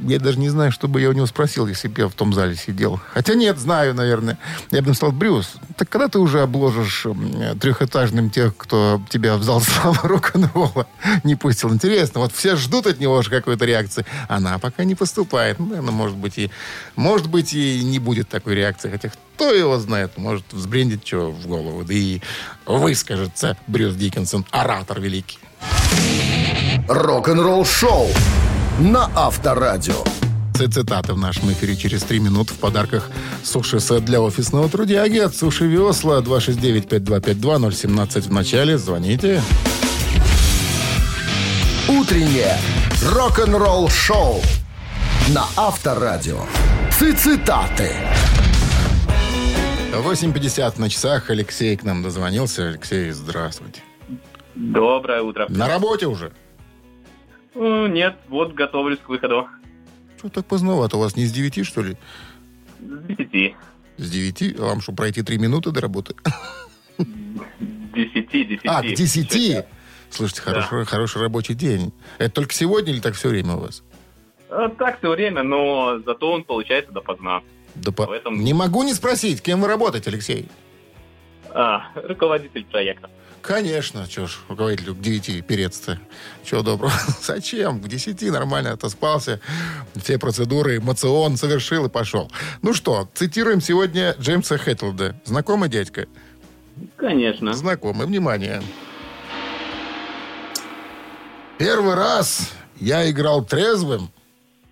я 0.02 0.20
даже 0.20 0.40
не 0.40 0.50
знаю, 0.50 0.72
что 0.72 0.88
бы 0.88 1.02
я 1.02 1.10
у 1.10 1.14
него 1.14 1.26
спросил, 1.26 1.68
если 1.68 1.88
бы 1.88 2.02
я 2.02 2.08
в 2.08 2.14
том 2.14 2.34
зале 2.34 2.56
сидел. 2.56 3.00
Хотя 3.14 3.34
нет, 3.34 3.58
знаю, 3.58 3.94
наверное. 3.94 4.38
Я 4.72 4.82
бы 4.82 4.94
сказал, 4.94 5.12
Брюс, 5.12 5.54
так 5.78 5.90
когда 5.90 6.08
ты 6.08 6.20
уже 6.20 6.42
обложишь 6.42 7.06
трехэтажным 7.60 8.30
тех, 8.30 8.56
кто 8.56 9.02
тебя 9.10 9.38
в 9.38 9.44
зал 9.44 9.62
славы 9.62 10.00
рок-н-ролла 10.04 10.88
не 11.24 11.36
пустил? 11.36 11.74
Интересно, 11.74 12.22
вот 12.22 12.34
все 12.34 12.56
ждут 12.56 12.88
от 12.88 13.00
него 13.00 13.22
же 13.22 13.30
какой-то 13.30 13.66
реакции. 13.66 14.06
Она 14.28 14.58
пока 14.58 14.84
не 14.84 14.96
поступает. 14.96 15.60
Ну, 15.60 15.68
наверное, 15.68 15.92
может 15.92 16.18
быть, 16.18 16.38
и, 16.38 16.52
может 16.96 17.30
быть, 17.30 17.54
и 17.54 17.84
не 17.84 18.00
будет 18.00 18.30
такой 18.30 18.56
реакции. 18.56 18.90
Хотя 18.90 19.12
кто 19.36 19.54
его 19.54 19.80
знает, 19.80 20.18
может 20.18 20.46
взбрендить 20.52 21.06
что 21.06 21.32
в 21.32 21.48
голову. 21.48 21.84
Да 21.84 21.94
и 21.94 22.22
выскажется 22.66 23.58
Брюс 23.68 23.96
Диккенсон, 23.96 24.46
оратор 24.52 25.00
великий. 25.00 25.40
Рок-н-ролл 26.88 27.66
шоу 27.66 28.10
на 28.80 29.10
Авторадио. 29.16 30.04
Цитаты 30.54 31.14
в 31.14 31.18
нашем 31.18 31.52
эфире 31.52 31.76
через 31.76 32.04
три 32.04 32.20
минуты. 32.20 32.54
В 32.54 32.58
подарках 32.58 33.10
суши-сет 33.44 34.06
для 34.06 34.22
офисного 34.22 34.70
трудяги 34.70 35.18
от 35.20 35.36
Суши 35.36 35.68
Весла 35.68 36.22
269-5252-017 36.22 38.22
в 38.22 38.32
начале. 38.32 38.78
Звоните. 38.78 39.42
Утреннее 41.88 42.58
рок-н-ролл 43.14 43.90
шоу 43.90 44.42
на 45.30 45.46
Авторадио. 45.58 46.40
Цитаты. 46.92 47.92
8.50 49.94 50.80
на 50.80 50.90
часах. 50.90 51.30
Алексей 51.30 51.76
к 51.76 51.84
нам 51.84 52.04
дозвонился. 52.04 52.70
Алексей, 52.70 53.12
здравствуйте. 53.12 53.82
Доброе 54.56 55.22
утро. 55.22 55.48
На 55.50 55.68
работе 55.68 56.08
уже? 56.08 56.32
Ну, 57.56 57.88
Нет, 57.88 58.16
вот 58.28 58.54
готовлюсь 58.54 59.00
к 59.00 59.10
выходу. 59.10 59.48
Что 60.18 60.30
так 60.30 60.46
поздновато? 60.46 60.98
У 60.98 61.00
вас 61.00 61.16
не 61.16 61.26
с 61.26 61.32
9, 61.32 61.66
что 61.66 61.82
ли? 61.82 61.98
С 62.80 63.16
10. 63.18 63.56
С 63.98 64.10
9? 64.12 64.60
Вам 64.60 64.82
что, 64.82 64.92
пройти 64.94 65.22
3 65.24 65.38
минуты 65.38 65.72
до 65.72 65.82
работы? 65.82 66.16
С 66.98 67.06
10, 67.94 68.30
10. 68.32 68.62
А, 68.66 68.82
к 68.82 68.86
10? 68.88 69.66
Слушайте, 70.10 70.42
хороший, 70.42 70.86
хороший 70.86 71.22
рабочий 71.22 71.54
день. 71.54 71.94
Это 72.18 72.32
только 72.32 72.54
сегодня 72.54 72.92
или 72.94 73.00
так 73.00 73.14
все 73.16 73.30
время 73.30 73.56
у 73.56 73.60
вас? 73.60 73.84
А, 74.50 74.70
Так 74.70 74.98
все 75.00 75.10
время, 75.12 75.44
но 75.44 76.00
зато 76.06 76.32
он 76.32 76.44
получается 76.44 76.92
допоздна. 76.92 77.42
Да 77.76 77.92
по- 77.92 78.08
Поэтому- 78.08 78.38
Не 78.42 78.54
могу 78.54 78.84
не 78.84 78.94
спросить, 78.94 79.42
кем 79.42 79.62
вы 79.62 79.68
работаете, 79.68 80.10
Алексей? 80.10 80.48
А, 81.54 81.84
руководитель 81.96 82.66
проекта. 82.66 83.10
Конечно, 83.42 84.06
что 84.06 84.28
ж, 84.28 84.38
руководителю 84.48 84.96
к 84.96 85.02
9 85.02 85.46
перец-то. 85.46 86.00
Чего 86.44 86.62
доброго. 86.62 86.94
Зачем? 87.22 87.82
К 87.82 87.88
10 87.88 88.22
нормально 88.32 88.74
отоспался. 88.74 89.40
Все 89.96 90.18
процедуры, 90.18 90.78
эмоцион 90.78 91.38
совершил 91.38 91.86
и 91.86 91.90
пошел. 91.90 92.32
Ну 92.62 92.74
что, 92.74 93.10
цитируем 93.14 93.62
сегодня 93.62 94.16
Джеймса 94.20 94.58
Хэтлда. 94.58 95.16
Знакомый 95.26 95.70
дядька? 95.70 96.08
Конечно. 96.98 97.54
Знакомый. 97.54 98.08
Внимание. 98.08 98.62
Первый 101.58 101.96
раз 101.96 102.52
я 102.78 103.10
играл 103.10 103.44
трезвым, 103.44 104.12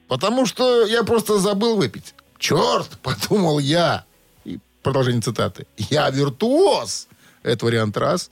потому 0.07 0.45
что 0.45 0.86
я 0.86 1.03
просто 1.03 1.38
забыл 1.38 1.76
выпить. 1.78 2.13
Черт, 2.38 2.97
подумал 3.01 3.59
я. 3.59 4.05
И 4.45 4.59
продолжение 4.84 5.22
цитаты. 5.22 5.68
Я 5.78 6.09
виртуоз. 6.09 7.07
Это 7.43 7.65
вариант 7.65 7.97
раз. 7.97 8.32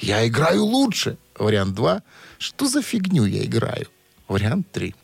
Я 0.00 0.26
играю 0.26 0.64
лучше. 0.64 1.16
Вариант 1.38 1.74
два. 1.74 2.02
Что 2.38 2.66
за 2.66 2.82
фигню 2.82 3.24
я 3.24 3.44
играю? 3.44 3.86
Вариант 4.28 4.70
три. 4.72 4.94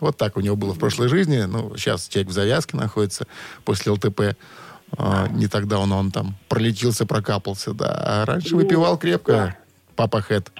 Вот 0.00 0.16
так 0.16 0.36
у 0.36 0.40
него 0.40 0.56
было 0.56 0.74
в 0.74 0.78
прошлой 0.78 1.08
жизни. 1.08 1.42
Ну, 1.42 1.76
сейчас 1.76 2.08
человек 2.08 2.30
в 2.30 2.32
завязке 2.32 2.76
находится 2.76 3.26
после 3.64 3.92
ЛТП. 3.92 4.36
А, 4.96 5.28
не 5.28 5.48
тогда 5.48 5.78
он, 5.80 5.92
он 5.92 6.10
там 6.10 6.34
пролетелся, 6.48 7.06
прокапался, 7.06 7.74
да. 7.74 8.00
А 8.04 8.24
раньше 8.24 8.56
выпивал 8.56 8.96
крепко. 8.98 9.56
Папа 9.96 10.20
Хэт. 10.20 10.50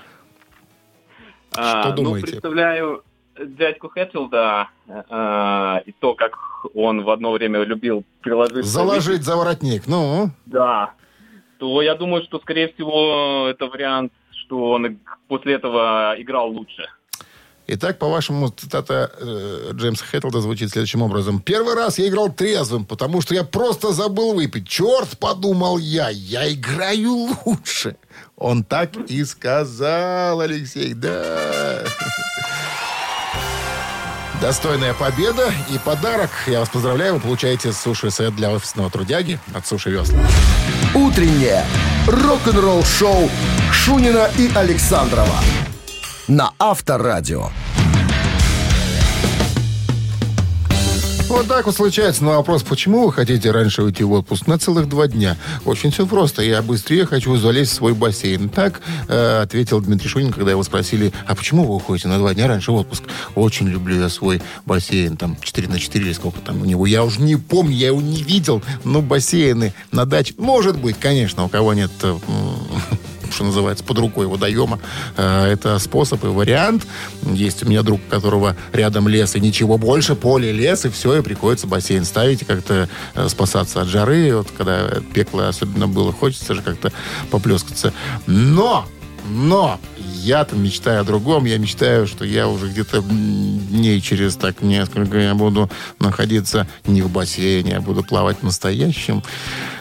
А, 1.57 1.83
Что 1.83 1.91
ну, 1.91 2.03
думаете? 2.03 2.33
представляю 2.33 3.05
дядьку 3.39 3.89
Хэтфилда 3.89 4.69
э, 4.89 5.83
и 5.87 5.93
то, 5.93 6.15
как 6.15 6.33
он 6.75 7.05
в 7.05 7.11
одно 7.11 7.33
время 7.33 7.63
любил 7.63 8.05
приложить... 8.21 8.65
Заложить 8.65 9.23
за 9.23 9.37
воротник. 9.37 9.87
Ну, 9.87 10.31
Да. 10.47 10.93
То 11.59 11.83
я 11.83 11.95
думаю, 11.95 12.23
что, 12.25 12.39
скорее 12.39 12.73
всего, 12.73 13.49
это 13.51 13.67
вариант, 13.67 14.13
что 14.31 14.71
он 14.71 14.99
после 15.27 15.55
этого 15.55 16.15
играл 16.19 16.51
лучше. 16.51 16.87
Итак, 17.71 17.99
по-вашему, 17.99 18.49
цитата 18.49 19.13
э, 19.21 19.73
Джеймса 19.75 20.03
Хэтлда 20.07 20.41
звучит 20.41 20.71
следующим 20.71 21.03
образом. 21.03 21.39
«Первый 21.39 21.75
раз 21.75 21.99
я 21.99 22.09
играл 22.09 22.33
трезвым, 22.33 22.87
потому 22.87 23.21
что 23.21 23.35
я 23.35 23.45
просто 23.45 23.93
забыл 23.93 24.33
выпить. 24.33 24.67
Черт, 24.67 25.19
подумал 25.19 25.77
я, 25.77 26.09
я 26.09 26.51
играю 26.51 27.29
лучше». 27.45 27.97
Он 28.37 28.65
так 28.65 28.97
и 29.11 29.23
сказал, 29.25 30.41
Алексей, 30.41 30.95
да. 30.95 31.85
Достойная 34.41 34.95
победа 34.95 35.53
и 35.69 35.79
подарок. 35.79 36.31
Я 36.47 36.61
вас 36.61 36.69
поздравляю, 36.69 37.15
вы 37.15 37.21
получаете 37.21 37.73
суши-сет 37.73 38.37
для 38.37 38.51
офисного 38.51 38.89
трудяги 38.89 39.41
от 39.53 39.67
Суши 39.67 39.91
Весла. 39.91 40.19
Утреннее 40.95 41.65
рок-н-ролл-шоу 42.07 43.29
Шунина 43.73 44.31
и 44.39 44.51
Александрова 44.55 45.41
на 46.29 46.53
Авторадио. 46.59 47.51
Вот 51.29 51.47
так 51.47 51.67
вот 51.67 51.77
случается. 51.77 52.25
Но 52.25 52.31
вопрос, 52.31 52.63
почему 52.63 53.05
вы 53.05 53.13
хотите 53.13 53.51
раньше 53.51 53.83
уйти 53.83 54.03
в 54.03 54.13
отпуск? 54.13 54.47
На 54.47 54.59
целых 54.59 54.89
два 54.89 55.09
дня. 55.09 55.37
Очень 55.67 55.91
все 55.91 56.07
просто. 56.07 56.41
Я 56.43 56.63
быстрее 56.63 57.05
хочу 57.05 57.37
залезть 57.37 57.73
в 57.73 57.75
свой 57.75 57.93
бассейн. 57.93 58.49
Так 58.49 58.81
э, 59.09 59.43
ответил 59.43 59.83
Дмитрий 59.83 60.09
Шунин, 60.09 60.33
когда 60.33 60.53
его 60.53 60.63
спросили, 60.63 61.13
а 61.27 61.35
почему 61.35 61.65
вы 61.65 61.75
уходите 61.75 62.09
на 62.09 62.17
два 62.17 62.33
дня 62.33 62.49
раньше 62.49 62.73
в 62.73 62.77
отпуск? 62.77 63.05
Очень 63.35 63.69
люблю 63.69 64.01
я 64.01 64.09
свой 64.09 64.41
бассейн. 64.65 65.19
Там 65.19 65.37
4 65.39 65.69
на 65.69 65.79
4 65.79 66.03
или 66.03 66.15
сколько 66.15 66.41
там 66.41 66.63
у 66.63 66.65
него. 66.65 66.87
Я 66.87 67.05
уже 67.05 67.21
не 67.21 67.37
помню, 67.37 67.77
я 67.77 67.89
его 67.89 68.01
не 68.01 68.23
видел. 68.23 68.63
Но 68.85 69.03
бассейны 69.03 69.75
на 69.93 70.07
даче... 70.07 70.33
Может 70.39 70.79
быть, 70.79 70.97
конечно, 70.99 71.45
у 71.45 71.49
кого 71.51 71.75
нет... 71.75 71.91
что 73.31 73.45
называется, 73.45 73.85
под 73.85 73.99
рукой 73.99 74.27
водоема. 74.27 74.79
Э, 75.17 75.47
Это 75.53 75.79
способ 75.79 76.25
и 76.25 76.29
вариант. 76.29 76.87
Есть 77.23 77.63
у 77.63 77.67
меня 77.67 77.83
друг, 77.83 78.01
у 78.07 78.11
которого 78.11 78.57
рядом 78.73 79.09
лес 79.09 79.37
и 79.37 79.41
ничего 79.41 79.79
больше, 79.79 80.15
поле, 80.15 80.53
лес, 80.53 80.85
и 80.85 80.91
все, 80.91 81.19
и 81.19 81.23
приходится 81.23 81.67
бассейн 81.67 82.05
ставить 82.05 82.47
как-то 82.47 82.89
э, 83.15 83.29
спасаться 83.29 83.81
от 83.81 83.89
жары. 83.89 84.37
Вот 84.37 84.49
когда 84.57 84.89
пекло 85.15 85.49
особенно 85.49 85.89
было, 85.89 86.13
хочется 86.13 86.55
же 86.55 86.63
как-то 86.63 86.93
поплескаться. 87.31 87.93
Но! 88.27 88.87
Но 89.31 89.79
я-то 90.23 90.57
мечтаю 90.57 91.03
о 91.03 91.05
другом. 91.05 91.45
Я 91.45 91.59
мечтаю, 91.59 92.07
что 92.07 92.25
я 92.25 92.49
уже 92.49 92.69
где-то 92.69 93.03
дней 93.03 94.01
через 94.01 94.37
так 94.37 94.63
несколько 94.63 95.19
я 95.19 95.35
буду 95.35 95.71
находиться 95.99 96.67
не 96.87 97.03
в 97.03 97.11
бассейне, 97.11 97.77
а 97.77 97.81
буду 97.81 98.03
плавать 98.03 98.39
в 98.41 98.43
настоящем 98.43 99.23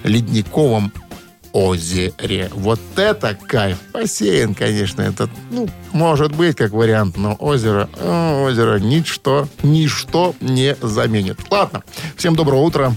ледниковом 0.04 0.92
озере. 1.54 2.50
Вот 2.54 2.80
это 2.96 3.36
кайф. 3.36 3.78
Бассейн, 3.94 4.54
конечно, 4.54 5.02
это, 5.02 5.30
ну, 5.50 5.70
может 5.92 6.36
быть, 6.36 6.56
как 6.56 6.72
вариант, 6.72 7.18
но 7.18 7.36
озеро, 7.40 7.90
э, 7.98 8.44
озеро 8.46 8.80
ничто, 8.80 9.48
ничто 9.64 10.36
не 10.42 10.76
заменит. 10.82 11.40
Ладно, 11.50 11.84
всем 12.16 12.36
доброго 12.36 12.62
утра. 12.62 12.94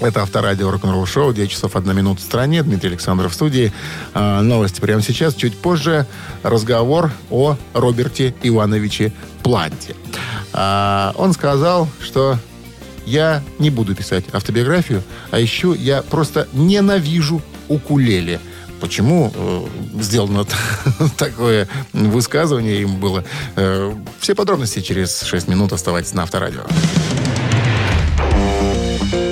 Это 0.00 0.22
авторадио 0.22 0.70
рок-н-ролл 0.70 1.04
шоу. 1.04 1.32
9 1.34 1.50
часов 1.50 1.76
1 1.76 1.94
минута 1.94 2.22
в 2.22 2.24
стране. 2.24 2.62
Дмитрий 2.62 2.90
Александров 2.90 3.32
в 3.32 3.34
студии. 3.34 3.70
А, 4.14 4.40
новости 4.40 4.80
прямо 4.80 5.02
сейчас. 5.02 5.34
Чуть 5.34 5.58
позже 5.58 6.06
разговор 6.42 7.12
о 7.28 7.56
Роберте 7.74 8.34
Ивановиче 8.42 9.12
Планте. 9.42 9.94
А, 10.54 11.12
он 11.16 11.34
сказал, 11.34 11.86
что 12.00 12.38
я 13.04 13.42
не 13.58 13.68
буду 13.68 13.94
писать 13.94 14.24
автобиографию, 14.32 15.02
а 15.30 15.38
еще 15.38 15.74
я 15.76 16.02
просто 16.02 16.48
ненавижу 16.52 17.42
укулеле. 17.70 18.40
Почему 18.80 19.32
э, 19.34 19.66
сделано 20.00 20.44
такое 21.18 21.68
высказывание 21.92 22.82
им 22.82 22.96
было? 22.96 23.24
Э, 23.56 23.92
все 24.20 24.34
подробности 24.34 24.80
через 24.80 25.22
6 25.22 25.48
минут. 25.48 25.72
Оставайтесь 25.72 26.14
на 26.14 26.22
Авторадио. 26.22 26.62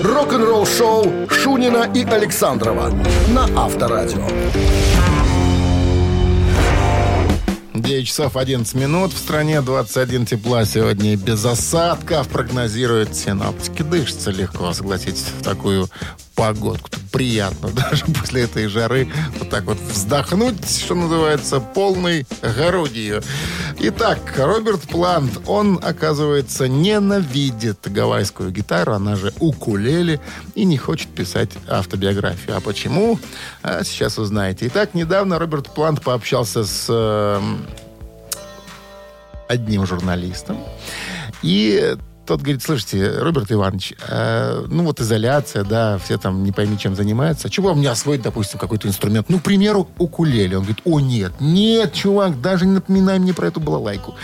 Рок-н-ролл-шоу 0.03 1.29
Шунина 1.31 1.91
и 1.95 2.05
Александрова 2.05 2.93
на 3.29 3.45
Авторадио. 3.57 4.27
9 7.75 8.07
часов 8.07 8.37
11 8.37 8.75
минут. 8.75 9.13
В 9.13 9.19
стране 9.19 9.63
21 9.63 10.27
тепла 10.27 10.65
сегодня 10.65 11.17
без 11.17 11.45
осадков 11.45 12.29
прогнозируют 12.29 13.15
синоптики. 13.15 13.83
Дышится 13.83 14.31
легко, 14.31 14.73
согласитесь, 14.73 15.27
в 15.39 15.43
такую 15.43 15.89
погодку. 16.39 16.89
Приятно 17.11 17.69
даже 17.91 18.05
после 18.07 18.43
этой 18.43 18.69
жары 18.69 19.09
вот 19.39 19.51
так 19.51 19.65
вот 19.65 19.79
вздохнуть, 19.79 20.71
что 20.71 20.95
называется, 20.95 21.59
полной 21.59 22.27
грудью. 22.41 23.23
Итак, 23.81 24.19
Роберт 24.37 24.83
Плант, 24.83 25.41
он, 25.47 25.81
оказывается, 25.83 26.69
ненавидит 26.69 27.79
гавайскую 27.91 28.53
гитару, 28.53 28.93
она 28.93 29.17
же 29.17 29.33
укулеле, 29.41 30.21
и 30.55 30.65
не 30.65 30.79
хочет 30.79 31.09
писать 31.09 31.51
автобиографию. 31.69 32.57
А 32.57 32.61
почему? 32.61 33.19
А 33.63 33.83
сейчас 33.83 34.19
узнаете. 34.19 34.69
Итак, 34.69 34.95
недавно 34.95 35.41
Роберт 35.41 35.75
Плант 35.75 36.03
пообщался 36.03 36.65
с 36.65 36.87
э, 36.89 37.41
одним 39.49 39.87
журналистом, 39.87 40.59
и 41.43 41.97
тот 42.29 42.43
говорит, 42.43 42.63
слушайте, 42.63 43.21
Роберт 43.21 43.51
Иванович, 43.51 43.95
э, 44.07 44.67
ну 44.69 44.85
вот 44.85 45.01
изоляция, 45.01 45.65
да, 45.65 45.97
все 45.97 46.19
там 46.19 46.45
не 46.45 46.53
пойми 46.53 46.79
чем 46.79 46.95
занимаются. 46.95 47.49
Чего 47.49 47.75
мне 47.75 47.89
освоить, 47.89 48.21
допустим, 48.21 48.59
какой-то 48.59 48.87
инструмент? 48.87 49.31
Ну, 49.31 49.39
к 49.39 49.45
примеру, 49.45 49.89
укулеле. 49.97 50.59
Он 50.59 50.65
говорит, 50.65 50.83
о, 50.85 51.01
нет, 51.01 51.33
нет, 51.41 51.95
чувак, 51.95 52.39
даже 52.43 52.67
не 52.67 52.73
напоминай 52.73 53.19
мне 53.19 53.33
про 53.33 53.47
эту 53.47 53.61
балалайку 53.61 54.15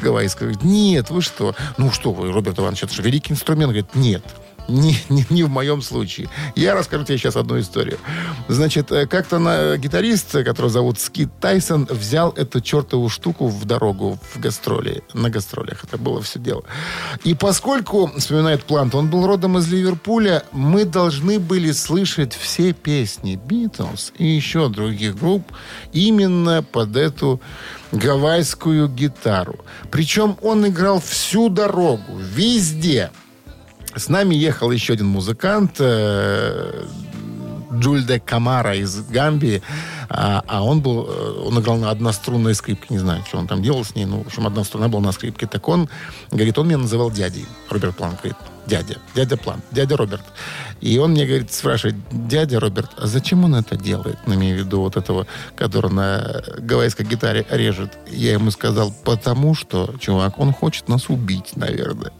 гавайскую. 0.00 0.52
Говорит, 0.52 0.64
нет, 0.64 1.10
вы 1.10 1.20
что? 1.20 1.54
Ну 1.76 1.90
что 1.90 2.12
вы, 2.12 2.32
Роберт 2.32 2.58
Иванович, 2.58 2.84
это 2.84 2.94
же 2.94 3.02
великий 3.02 3.34
инструмент. 3.34 3.72
Говорит, 3.72 3.94
нет, 3.94 4.22
не, 4.70 4.96
не, 5.08 5.26
не 5.30 5.42
в 5.42 5.50
моем 5.50 5.82
случае. 5.82 6.28
Я 6.56 6.74
расскажу 6.74 7.04
тебе 7.04 7.18
сейчас 7.18 7.36
одну 7.36 7.58
историю. 7.58 7.98
Значит, 8.48 8.92
э, 8.92 9.06
как-то 9.06 9.38
на 9.38 9.76
гитарист, 9.76 10.32
которого 10.44 10.70
зовут 10.70 10.98
Скит 10.98 11.28
Тайсон, 11.40 11.86
взял 11.90 12.30
эту 12.30 12.60
чертову 12.60 13.08
штуку 13.08 13.48
в 13.48 13.64
дорогу 13.64 14.18
в 14.34 14.40
гастроли, 14.40 15.02
на 15.14 15.30
гастролях. 15.30 15.84
Это 15.84 15.98
было 15.98 16.20
все 16.22 16.38
дело. 16.38 16.62
И 17.24 17.34
поскольку, 17.34 18.10
вспоминает 18.16 18.64
Плант, 18.64 18.94
он 18.94 19.10
был 19.10 19.26
родом 19.26 19.58
из 19.58 19.70
Ливерпуля, 19.70 20.44
мы 20.52 20.84
должны 20.84 21.38
были 21.38 21.72
слышать 21.72 22.34
все 22.34 22.72
песни 22.72 23.36
Битлз 23.36 24.12
и 24.18 24.26
еще 24.26 24.68
других 24.68 25.16
групп 25.16 25.44
именно 25.92 26.62
под 26.62 26.96
эту 26.96 27.40
гавайскую 27.92 28.88
гитару. 28.88 29.58
Причем 29.90 30.36
он 30.42 30.66
играл 30.66 31.00
всю 31.00 31.48
дорогу, 31.48 32.16
везде. 32.16 33.10
С 33.94 34.08
нами 34.08 34.34
ехал 34.34 34.70
еще 34.70 34.92
один 34.92 35.06
музыкант, 35.06 35.76
э, 35.78 36.86
Джульде 37.72 38.20
Камара 38.20 38.76
из 38.76 39.00
Гамбии, 39.08 39.62
а, 40.08 40.42
а 40.46 40.64
он 40.64 40.80
был, 40.80 41.06
э, 41.08 41.42
он 41.46 41.58
играл 41.60 41.76
на 41.76 41.90
однострунной 41.90 42.54
скрипке, 42.54 42.86
не 42.90 42.98
знаю, 42.98 43.24
что 43.26 43.38
он 43.38 43.46
там 43.46 43.62
делал 43.62 43.84
с 43.84 43.94
ней, 43.94 44.06
ну, 44.06 44.22
в 44.22 44.26
общем, 44.26 44.46
одна 44.46 44.64
струна 44.64 44.88
была 44.88 45.02
на 45.02 45.12
скрипке. 45.12 45.46
Так 45.46 45.68
он, 45.68 45.88
говорит, 46.30 46.58
он 46.58 46.66
меня 46.66 46.78
называл 46.78 47.10
дядей, 47.10 47.46
Роберт 47.68 47.96
Планк, 47.96 48.18
говорит, 48.20 48.36
дядя, 48.66 48.98
дядя 49.14 49.36
Планк, 49.36 49.62
дядя 49.70 49.96
Роберт. 49.96 50.24
И 50.80 50.98
он 50.98 51.12
мне, 51.12 51.26
говорит, 51.26 51.52
спрашивает, 51.52 51.96
дядя 52.10 52.60
Роберт, 52.60 52.90
а 52.96 53.06
зачем 53.06 53.44
он 53.44 53.54
это 53.54 53.76
делает? 53.76 54.18
Ну, 54.26 54.34
имею 54.34 54.56
в 54.56 54.66
виду 54.66 54.80
вот 54.80 54.96
этого, 54.96 55.26
который 55.56 55.90
на 55.90 56.42
гавайской 56.58 57.04
гитаре 57.06 57.46
режет. 57.50 57.92
Я 58.08 58.32
ему 58.32 58.50
сказал, 58.50 58.92
потому 59.04 59.54
что, 59.54 59.94
чувак, 60.00 60.38
он 60.38 60.52
хочет 60.52 60.88
нас 60.88 61.08
убить, 61.08 61.56
наверное. 61.56 62.12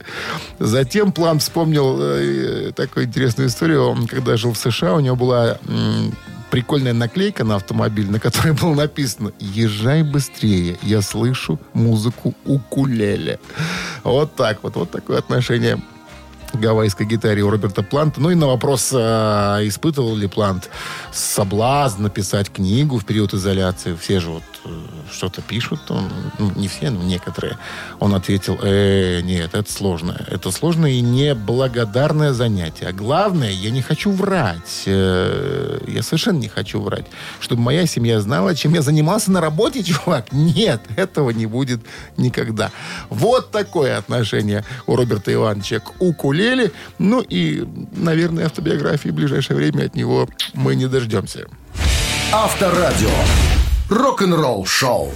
Затем 0.58 1.12
План 1.12 1.38
вспомнил 1.38 1.98
э, 2.00 2.72
такую 2.74 3.06
интересную 3.06 3.48
историю. 3.48 3.88
Он, 3.88 4.06
когда 4.06 4.36
жил 4.36 4.52
в 4.52 4.58
США, 4.58 4.94
у 4.94 5.00
него 5.00 5.16
была 5.16 5.58
м, 5.66 6.14
прикольная 6.50 6.92
наклейка 6.92 7.44
на 7.44 7.56
автомобиль, 7.56 8.10
на 8.10 8.20
которой 8.20 8.52
было 8.52 8.74
написано 8.74 9.32
«Езжай 9.38 10.02
быстрее, 10.02 10.78
я 10.82 11.00
слышу 11.00 11.58
музыку 11.72 12.34
укулеле». 12.44 13.38
Вот 14.04 14.34
так 14.34 14.62
вот, 14.62 14.76
вот 14.76 14.90
такое 14.90 15.18
отношение 15.18 15.80
гавайской 16.58 17.06
гитаре 17.06 17.42
у 17.42 17.50
Роберта 17.50 17.82
Планта. 17.82 18.20
Ну 18.20 18.30
и 18.30 18.34
на 18.34 18.46
вопрос, 18.46 18.90
а, 18.94 19.60
испытывал 19.62 20.16
ли 20.16 20.26
Плант 20.26 20.70
соблазн 21.12 22.02
написать 22.02 22.50
книгу 22.50 22.98
в 22.98 23.04
период 23.04 23.34
изоляции. 23.34 23.94
Все 23.94 24.20
же 24.20 24.30
вот 24.30 24.42
что-то 25.10 25.42
пишут, 25.42 25.80
он, 25.90 26.10
ну, 26.38 26.52
не 26.56 26.68
все, 26.68 26.90
но 26.90 27.02
некоторые. 27.02 27.58
Он 27.98 28.14
ответил, 28.14 28.58
э, 28.62 29.20
нет, 29.22 29.54
это 29.54 29.70
сложно. 29.70 30.24
Это 30.28 30.50
сложное 30.50 30.92
и 30.92 31.00
неблагодарное 31.00 32.32
занятие. 32.32 32.88
А 32.88 32.92
главное, 32.92 33.50
я 33.50 33.70
не 33.70 33.82
хочу 33.82 34.12
врать. 34.12 34.84
Э, 34.86 35.80
я 35.86 36.02
совершенно 36.02 36.38
не 36.38 36.48
хочу 36.48 36.80
врать. 36.80 37.06
Чтобы 37.40 37.62
моя 37.62 37.86
семья 37.86 38.20
знала, 38.20 38.54
чем 38.54 38.74
я 38.74 38.82
занимался 38.82 39.30
на 39.30 39.40
работе, 39.40 39.82
чувак. 39.84 40.32
Нет, 40.32 40.82
этого 40.96 41.30
не 41.30 41.46
будет 41.46 41.80
никогда. 42.16 42.70
Вот 43.08 43.50
такое 43.50 43.98
отношение 43.98 44.64
у 44.86 44.96
Роберта 44.96 45.32
Ивановича 45.32 45.80
к 45.80 46.00
укулеле. 46.00 46.72
Ну 46.98 47.20
и, 47.20 47.66
наверное, 47.92 48.46
автобиографии 48.46 49.08
в 49.08 49.14
ближайшее 49.14 49.56
время 49.56 49.86
от 49.86 49.94
него 49.94 50.28
мы 50.54 50.74
не 50.74 50.86
дождемся. 50.86 51.46
Авторадио. 52.32 53.10
Рок-н-ролл 53.90 54.64
шоу. 54.66 55.10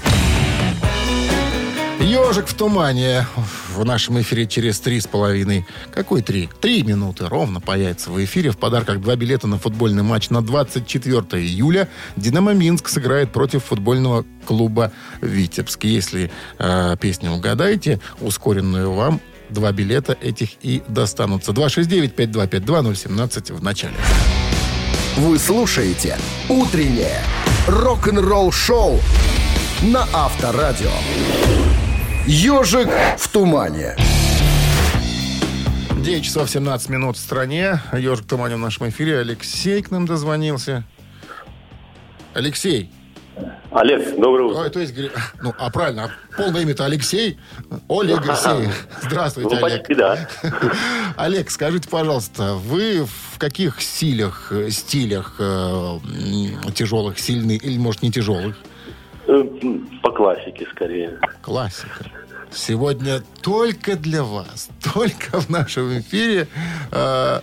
Ежик 2.00 2.48
в 2.48 2.54
тумане 2.54 3.24
в 3.72 3.84
нашем 3.84 4.20
эфире 4.20 4.48
через 4.48 4.80
три 4.80 5.00
с 5.00 5.06
половиной. 5.06 5.64
Какой 5.92 6.22
три? 6.22 6.48
Три 6.60 6.82
минуты 6.82 7.28
ровно 7.28 7.60
появится 7.60 8.10
в 8.10 8.24
эфире. 8.24 8.50
В 8.50 8.58
подарках 8.58 9.00
два 9.00 9.14
билета 9.14 9.46
на 9.46 9.58
футбольный 9.58 10.02
матч 10.02 10.28
на 10.30 10.42
24 10.42 11.40
июля. 11.40 11.88
«Динамо 12.16 12.52
Минск» 12.52 12.88
сыграет 12.88 13.30
против 13.30 13.62
футбольного 13.62 14.24
клуба 14.44 14.90
«Витебск». 15.20 15.84
Если 15.84 16.32
э, 16.58 16.96
песню 17.00 17.30
угадаете, 17.30 18.00
ускоренную 18.20 18.92
вам 18.92 19.20
два 19.50 19.70
билета 19.70 20.18
этих 20.20 20.48
и 20.62 20.82
достанутся. 20.88 21.52
269-5252-017 21.52 23.54
в 23.54 23.62
начале. 23.62 23.94
Вы 25.16 25.38
слушаете 25.38 26.18
«Утреннее 26.48 27.20
рок-н-ролл-шоу» 27.68 28.98
на 29.82 30.08
Авторадио. 30.12 30.90
«Ежик 32.26 32.88
в 33.16 33.28
тумане». 33.28 33.94
9 36.02 36.24
часов 36.24 36.50
17 36.50 36.88
минут 36.88 37.16
в 37.16 37.20
стране. 37.20 37.80
Ежик 37.92 38.26
Туманин 38.26 38.56
в 38.56 38.60
нашем 38.60 38.88
эфире. 38.88 39.20
Алексей 39.20 39.80
к 39.82 39.92
нам 39.92 40.04
дозвонился. 40.04 40.82
Алексей. 42.34 42.90
Олег, 43.70 44.16
доброе 44.18 44.44
утро. 44.44 44.60
Ой, 44.62 44.70
то 44.70 44.78
есть, 44.80 44.94
ну, 45.42 45.52
а 45.58 45.70
правильно, 45.70 46.04
а 46.04 46.36
полное 46.36 46.62
имя-то 46.62 46.84
Алексей. 46.84 47.38
Олег 47.88 48.20
Алексей. 48.28 48.68
Здравствуйте, 49.02 49.56
Ну, 49.56 49.64
Олег. 49.66 49.78
почти, 49.80 49.94
да. 49.96 50.28
Олег, 51.16 51.50
скажите, 51.50 51.88
пожалуйста, 51.88 52.54
вы 52.54 53.04
в 53.04 53.38
каких 53.38 53.80
стилях, 53.82 54.52
э, 54.52 54.70
стилях 54.70 55.36
э, 55.40 55.98
тяжелых, 56.74 57.18
сильных 57.18 57.64
или, 57.64 57.76
может, 57.78 58.02
не 58.02 58.12
тяжелых? 58.12 58.56
Э, 59.26 59.42
По 60.02 60.12
классике 60.12 60.66
скорее. 60.70 61.18
Классика. 61.42 62.04
Сегодня 62.52 63.20
только 63.42 63.96
для 63.96 64.22
вас, 64.22 64.68
только 64.94 65.40
в 65.40 65.48
нашем 65.50 65.98
эфире 65.98 66.46
э, 66.92 67.40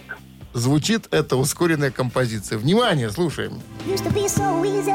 звучит 0.53 1.07
эта 1.11 1.35
ускоренная 1.35 1.91
композиция. 1.91 2.57
Внимание, 2.57 3.09
слушаем. 3.09 3.61
Used 3.85 4.05
to 4.05 4.13
be 4.13 4.25
so 4.27 4.63
easy 4.63 4.93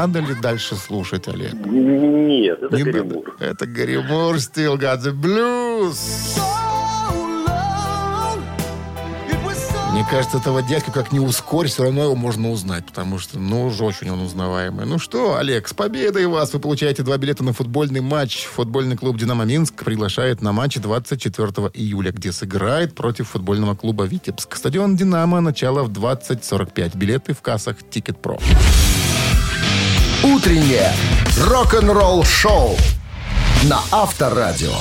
Надо 0.00 0.20
ли 0.20 0.34
дальше 0.34 0.76
слушать, 0.76 1.28
Олег? 1.28 1.52
Нет, 1.52 2.62
это 2.62 2.74
Не. 2.74 2.84
Горемур. 2.84 3.36
Это 3.38 3.66
Гарри 3.66 3.98
Мур, 3.98 4.36
Still 4.36 4.78
Got 4.78 5.02
the 5.02 5.12
Blues. 5.12 6.40
Мне 9.92 10.06
кажется, 10.10 10.38
этого 10.38 10.62
дядька 10.62 10.90
как 10.90 11.12
не 11.12 11.20
ускорь, 11.20 11.66
все 11.66 11.82
равно 11.82 12.04
его 12.04 12.14
можно 12.14 12.50
узнать, 12.50 12.86
потому 12.86 13.18
что, 13.18 13.38
ну, 13.38 13.66
уж 13.66 13.78
очень 13.82 14.08
он 14.08 14.22
узнаваемый. 14.22 14.86
Ну 14.86 14.98
что, 14.98 15.36
Олег, 15.36 15.68
с 15.68 15.74
победой 15.74 16.26
вас! 16.26 16.54
Вы 16.54 16.60
получаете 16.60 17.02
два 17.02 17.18
билета 17.18 17.44
на 17.44 17.52
футбольный 17.52 18.00
матч. 18.00 18.46
Футбольный 18.46 18.96
клуб 18.96 19.18
«Динамо 19.18 19.44
Минск» 19.44 19.84
приглашает 19.84 20.40
на 20.40 20.52
матч 20.52 20.76
24 20.76 21.48
июля, 21.74 22.10
где 22.10 22.32
сыграет 22.32 22.94
против 22.94 23.28
футбольного 23.28 23.74
клуба 23.74 24.04
«Витебск». 24.04 24.56
Стадион 24.56 24.96
«Динамо» 24.96 25.42
начало 25.42 25.82
в 25.82 25.90
20.45. 25.90 26.96
Билеты 26.96 27.34
в 27.34 27.42
кассах 27.42 27.76
«Ticketpro». 27.90 28.38
Утреннее 30.22 30.92
рок-н-ролл-шоу 31.38 32.76
на 33.64 33.80
Авторадио. 33.90 34.74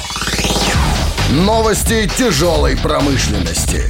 Новости 1.31 2.11
тяжелой 2.17 2.75
промышленности. 2.75 3.89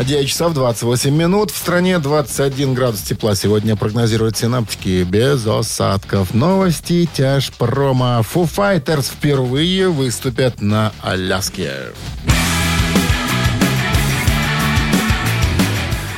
9 0.00 0.28
часов 0.28 0.52
28 0.54 1.10
минут. 1.10 1.50
В 1.50 1.56
стране 1.56 1.98
21 1.98 2.74
градус 2.74 3.00
тепла. 3.00 3.34
Сегодня 3.34 3.74
прогнозируют 3.74 4.36
синаптики 4.36 5.02
без 5.02 5.44
осадков. 5.44 6.32
Новости 6.32 7.08
тяжпрома. 7.12 8.22
Foo 8.22 8.48
Fighters 8.48 9.10
впервые 9.10 9.88
выступят 9.88 10.60
на 10.60 10.92
Аляске. 11.02 11.86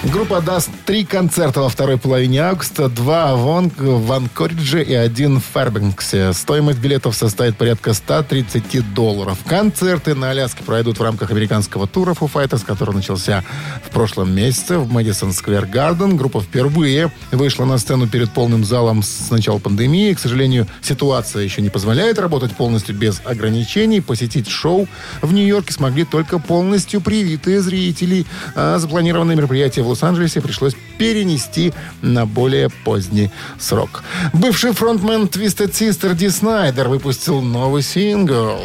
Группа 0.04 0.40
даст 0.40 0.70
три 0.86 1.04
концерта 1.04 1.60
во 1.60 1.68
второй 1.68 1.98
половине 1.98 2.40
августа. 2.40 2.88
Два 2.88 3.34
в, 3.34 3.68
в 3.76 4.30
и 4.76 4.94
один 4.94 5.40
в 5.40 5.44
Фэрбенксе. 5.44 6.32
Стоимость 6.32 6.78
билетов 6.78 7.16
составит 7.16 7.56
порядка 7.56 7.92
130 7.94 8.94
долларов. 8.94 9.38
Концерты 9.44 10.14
на 10.14 10.30
Аляске 10.30 10.62
пройдут 10.62 11.00
в 11.00 11.02
рамках 11.02 11.32
американского 11.32 11.88
тура 11.88 12.12
Foo 12.12 12.30
Fighters, 12.32 12.64
который 12.64 12.94
начался 12.94 13.42
в 13.84 13.90
прошлом 13.90 14.32
месяце 14.32 14.78
в 14.78 14.90
Мэдисон 14.92 15.32
Сквер 15.32 15.66
Гарден. 15.66 16.16
Группа 16.16 16.40
впервые 16.40 17.10
вышла 17.32 17.64
на 17.64 17.76
сцену 17.76 18.06
перед 18.06 18.30
полным 18.30 18.64
залом 18.64 19.02
с 19.02 19.30
начала 19.32 19.58
пандемии. 19.58 20.14
К 20.14 20.20
сожалению, 20.20 20.68
ситуация 20.80 21.42
еще 21.42 21.60
не 21.60 21.70
позволяет 21.70 22.20
работать 22.20 22.52
полностью 22.52 22.94
без 22.94 23.20
ограничений. 23.24 24.00
Посетить 24.00 24.48
шоу 24.48 24.86
в 25.22 25.32
Нью-Йорке 25.32 25.72
смогли 25.72 26.04
только 26.04 26.38
полностью 26.38 27.00
привитые 27.00 27.60
зрители. 27.60 28.26
А 28.54 28.78
запланированное 28.78 29.34
мероприятие 29.34 29.87
Лос-Анджелесе 29.88 30.40
пришлось 30.40 30.74
перенести 30.98 31.72
на 32.02 32.26
более 32.26 32.68
поздний 32.84 33.30
срок. 33.58 34.02
Бывший 34.32 34.72
фронтмен 34.72 35.24
Twisted 35.24 35.72
Sister 35.72 36.14
Ди 36.14 36.28
Снайдер 36.28 36.88
выпустил 36.88 37.40
новый 37.40 37.82
сингл. 37.82 38.58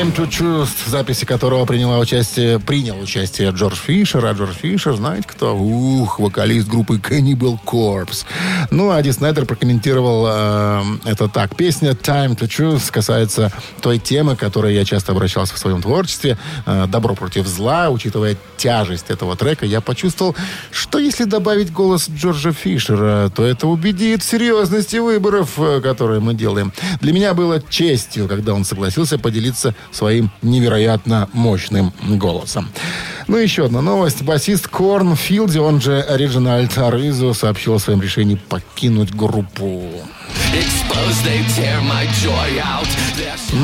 Time 0.00 0.16
to 0.16 0.26
Choose, 0.30 0.70
в 0.86 0.88
записи 0.88 1.26
которого 1.26 1.66
приняла 1.66 1.98
участие, 1.98 2.58
принял 2.58 2.98
участие 2.98 3.50
Джордж 3.50 3.76
Фишер. 3.76 4.24
А 4.24 4.32
Джордж 4.32 4.54
Фишер, 4.54 4.96
знаете 4.96 5.28
кто? 5.28 5.54
Ух, 5.54 6.18
вокалист 6.18 6.68
группы 6.68 6.96
Cannibal 6.96 7.58
Corpse. 7.62 8.24
Ну, 8.70 8.90
а 8.90 9.02
Ди 9.02 9.12
Снайдер 9.12 9.44
прокомментировал 9.44 10.24
э, 10.26 10.82
это 11.04 11.28
так. 11.28 11.54
Песня 11.54 11.90
Time 11.90 12.34
to 12.34 12.48
Choose 12.48 12.90
касается 12.90 13.52
той 13.82 13.98
темы, 13.98 14.36
к 14.36 14.38
которой 14.38 14.74
я 14.74 14.86
часто 14.86 15.12
обращался 15.12 15.54
в 15.54 15.58
своем 15.58 15.82
творчестве. 15.82 16.38
Э, 16.64 16.86
Добро 16.88 17.14
против 17.14 17.46
зла. 17.46 17.90
Учитывая 17.90 18.38
тяжесть 18.56 19.10
этого 19.10 19.36
трека, 19.36 19.66
я 19.66 19.82
почувствовал, 19.82 20.34
что 20.70 20.98
если 20.98 21.24
добавить 21.24 21.74
голос 21.74 22.08
Джорджа 22.08 22.52
Фишера, 22.52 23.30
то 23.36 23.44
это 23.44 23.66
убедит 23.66 24.22
в 24.22 24.30
серьезности 24.30 24.96
выборов, 24.96 25.58
э, 25.58 25.82
которые 25.82 26.20
мы 26.20 26.32
делаем. 26.32 26.72
Для 27.02 27.12
меня 27.12 27.34
было 27.34 27.60
честью, 27.68 28.28
когда 28.28 28.54
он 28.54 28.64
согласился 28.64 29.18
поделиться 29.18 29.74
своим 29.92 30.30
невероятно 30.42 31.28
мощным 31.32 31.92
голосом. 32.02 32.68
Ну, 33.26 33.36
еще 33.36 33.66
одна 33.66 33.80
новость. 33.80 34.22
Басист 34.22 34.66
Корн 34.68 35.14
Филди, 35.14 35.58
он 35.58 35.80
же 35.80 36.04
Реджинальд 36.08 36.76
Аризо, 36.78 37.32
сообщил 37.32 37.74
о 37.74 37.78
своем 37.78 38.02
решении 38.02 38.34
покинуть 38.34 39.14
группу. 39.14 39.88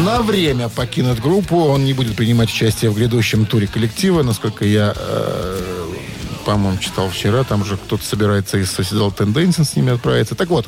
На 0.04 0.22
время 0.22 0.68
покинуть 0.68 1.20
группу. 1.20 1.56
Он 1.56 1.84
не 1.84 1.92
будет 1.92 2.16
принимать 2.16 2.48
участие 2.48 2.90
в 2.90 2.94
грядущем 2.94 3.44
туре 3.44 3.66
коллектива. 3.66 4.22
Насколько 4.22 4.64
я 4.64 4.94
э, 4.96 5.85
по-моему, 6.46 6.78
читал 6.78 7.10
вчера. 7.10 7.42
Там 7.42 7.64
же 7.64 7.76
кто-то 7.76 8.04
собирается 8.04 8.56
из 8.56 8.68
Sociedal 8.68 9.12
Tendency 9.14 9.64
с 9.64 9.74
ними 9.74 9.92
отправиться. 9.92 10.36
Так 10.36 10.48
вот, 10.48 10.66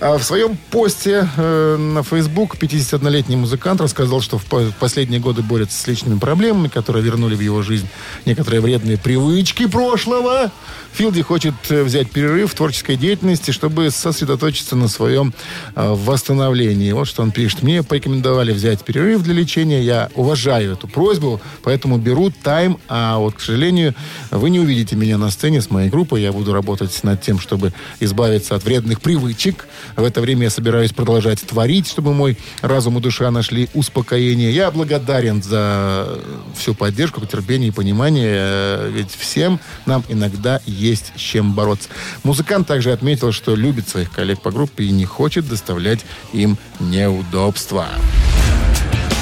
а 0.00 0.16
в 0.16 0.24
своем 0.24 0.56
посте 0.70 1.28
э, 1.36 1.76
на 1.76 2.02
Facebook 2.02 2.56
51-летний 2.56 3.36
музыкант 3.36 3.82
рассказал, 3.82 4.22
что 4.22 4.38
в 4.38 4.46
по- 4.46 4.72
последние 4.80 5.20
годы 5.20 5.42
борется 5.42 5.78
с 5.78 5.86
личными 5.86 6.18
проблемами, 6.18 6.68
которые 6.68 7.04
вернули 7.04 7.34
в 7.34 7.40
его 7.40 7.60
жизнь 7.60 7.86
некоторые 8.24 8.62
вредные 8.62 8.96
привычки 8.96 9.66
прошлого. 9.66 10.50
Филди 10.94 11.20
хочет 11.20 11.54
э, 11.68 11.82
взять 11.82 12.10
перерыв 12.10 12.52
в 12.52 12.54
творческой 12.54 12.96
деятельности, 12.96 13.50
чтобы 13.50 13.90
сосредоточиться 13.90 14.76
на 14.76 14.88
своем 14.88 15.34
э, 15.76 15.92
восстановлении. 15.92 16.90
Вот 16.92 17.06
что 17.06 17.22
он 17.22 17.32
пишет. 17.32 17.62
Мне 17.62 17.82
порекомендовали 17.82 18.52
взять 18.52 18.82
перерыв 18.82 19.22
для 19.22 19.34
лечения. 19.34 19.82
Я 19.82 20.08
уважаю 20.14 20.72
эту 20.72 20.88
просьбу, 20.88 21.38
поэтому 21.62 21.98
беру 21.98 22.30
тайм. 22.30 22.78
А 22.88 23.18
вот, 23.18 23.34
к 23.34 23.40
сожалению, 23.40 23.94
вы 24.30 24.48
не 24.48 24.58
увидите 24.58 24.96
меня 24.96 25.17
на 25.18 25.30
сцене 25.30 25.60
с 25.60 25.70
моей 25.70 25.90
группой. 25.90 26.22
Я 26.22 26.32
буду 26.32 26.52
работать 26.52 27.04
над 27.04 27.20
тем, 27.20 27.38
чтобы 27.38 27.72
избавиться 28.00 28.54
от 28.54 28.64
вредных 28.64 29.00
привычек. 29.00 29.66
В 29.96 30.04
это 30.04 30.20
время 30.20 30.44
я 30.44 30.50
собираюсь 30.50 30.92
продолжать 30.92 31.40
творить, 31.42 31.88
чтобы 31.88 32.14
мой 32.14 32.38
разум 32.62 32.98
и 32.98 33.00
душа 33.00 33.30
нашли 33.30 33.68
успокоение. 33.74 34.50
Я 34.50 34.70
благодарен 34.70 35.42
за 35.42 36.18
всю 36.56 36.74
поддержку, 36.74 37.24
терпение 37.26 37.68
и 37.68 37.72
понимание. 37.72 38.28
Э, 38.30 38.90
Ведь 38.92 39.10
всем 39.10 39.60
нам 39.86 40.04
иногда 40.08 40.60
есть 40.66 41.12
с 41.16 41.20
чем 41.20 41.54
бороться. 41.54 41.88
Музыкант 42.24 42.66
также 42.66 42.92
отметил, 42.92 43.32
что 43.32 43.54
любит 43.54 43.88
своих 43.88 44.10
коллег 44.10 44.40
по 44.40 44.50
группе 44.50 44.84
и 44.84 44.90
не 44.90 45.04
хочет 45.04 45.48
доставлять 45.48 46.00
им 46.32 46.56
неудобства. 46.80 47.88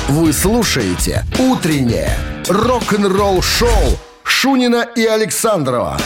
Вы 0.08 0.32
слушаете 0.32 1.24
«Утреннее 1.38 2.16
рок-н-ролл-шоу» 2.48 3.98
Шунина 4.28 4.82
и 4.96 5.06
Александрова 5.06 5.96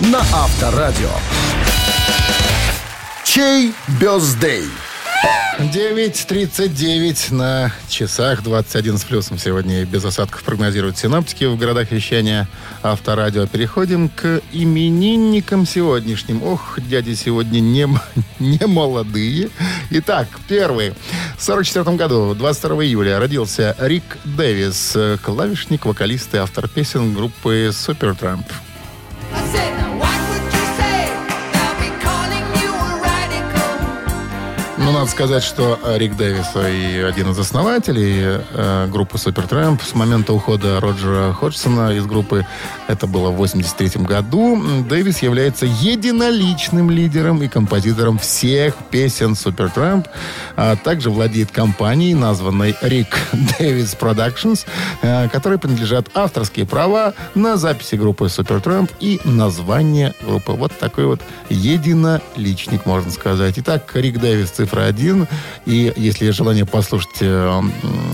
на 0.00 0.18
Авторадио. 0.18 1.10
Чей 3.22 3.74
бездей? 4.00 4.64
9.39 5.58 7.34
на 7.34 7.72
часах, 7.88 8.42
21 8.42 8.98
с 8.98 9.04
плюсом 9.04 9.38
сегодня 9.38 9.84
без 9.84 10.04
осадков 10.04 10.42
прогнозируют 10.42 10.98
синоптики 10.98 11.44
в 11.44 11.56
городах 11.56 11.90
вещания 11.90 12.46
Авторадио. 12.82 13.46
Переходим 13.46 14.08
к 14.08 14.42
именинникам 14.52 15.66
сегодняшним. 15.66 16.42
Ох, 16.42 16.78
дяди 16.80 17.14
сегодня 17.14 17.60
не, 17.60 17.88
не 18.38 18.66
молодые. 18.66 19.50
Итак, 19.90 20.28
первый. 20.48 20.92
В 21.38 21.42
44 21.42 21.96
году, 21.96 22.34
22 22.34 22.84
июля, 22.84 23.18
родился 23.18 23.74
Рик 23.78 24.18
Дэвис, 24.24 24.96
клавишник, 25.22 25.86
вокалист 25.86 26.34
и 26.34 26.38
автор 26.38 26.68
песен 26.68 27.14
группы 27.14 27.70
Supertramp. 27.72 28.44
Ну, 34.86 34.92
надо 34.92 35.10
сказать, 35.10 35.42
что 35.42 35.80
Рик 35.96 36.16
Дэвис 36.16 36.46
и 36.54 37.00
один 37.00 37.32
из 37.32 37.38
основателей 37.40 38.20
э, 38.22 38.86
группы 38.86 39.16
Supertramp 39.16 39.82
с 39.84 39.96
момента 39.96 40.32
ухода 40.32 40.80
Роджера 40.80 41.32
Ходжсона 41.32 41.90
из 41.90 42.06
группы, 42.06 42.46
это 42.86 43.08
было 43.08 43.30
в 43.30 43.34
83 43.34 44.04
году, 44.04 44.62
Дэвис 44.88 45.22
является 45.22 45.66
единоличным 45.66 46.88
лидером 46.88 47.42
и 47.42 47.48
композитором 47.48 48.20
всех 48.20 48.76
песен 48.92 49.32
Supertramp, 49.32 50.06
а 50.54 50.76
также 50.76 51.10
владеет 51.10 51.50
компанией, 51.50 52.14
названной 52.14 52.76
Рик 52.80 53.18
Дэвис 53.58 53.96
Productions, 54.00 54.66
э, 55.02 55.28
которой 55.30 55.58
принадлежат 55.58 56.10
авторские 56.14 56.64
права 56.64 57.12
на 57.34 57.56
записи 57.56 57.96
группы 57.96 58.26
Supertramp 58.26 58.92
и 59.00 59.20
название 59.24 60.14
группы. 60.20 60.52
Вот 60.52 60.78
такой 60.78 61.06
вот 61.06 61.20
единоличник, 61.48 62.86
можно 62.86 63.10
сказать. 63.10 63.54
Итак, 63.56 63.90
Рик 63.92 64.20
Дэвис 64.20 64.50
цифра 64.50 64.75
1. 64.84 65.26
И 65.66 65.92
если 65.96 66.26
есть 66.26 66.36
желание 66.36 66.66
послушать 66.66 67.18
э, 67.20 67.60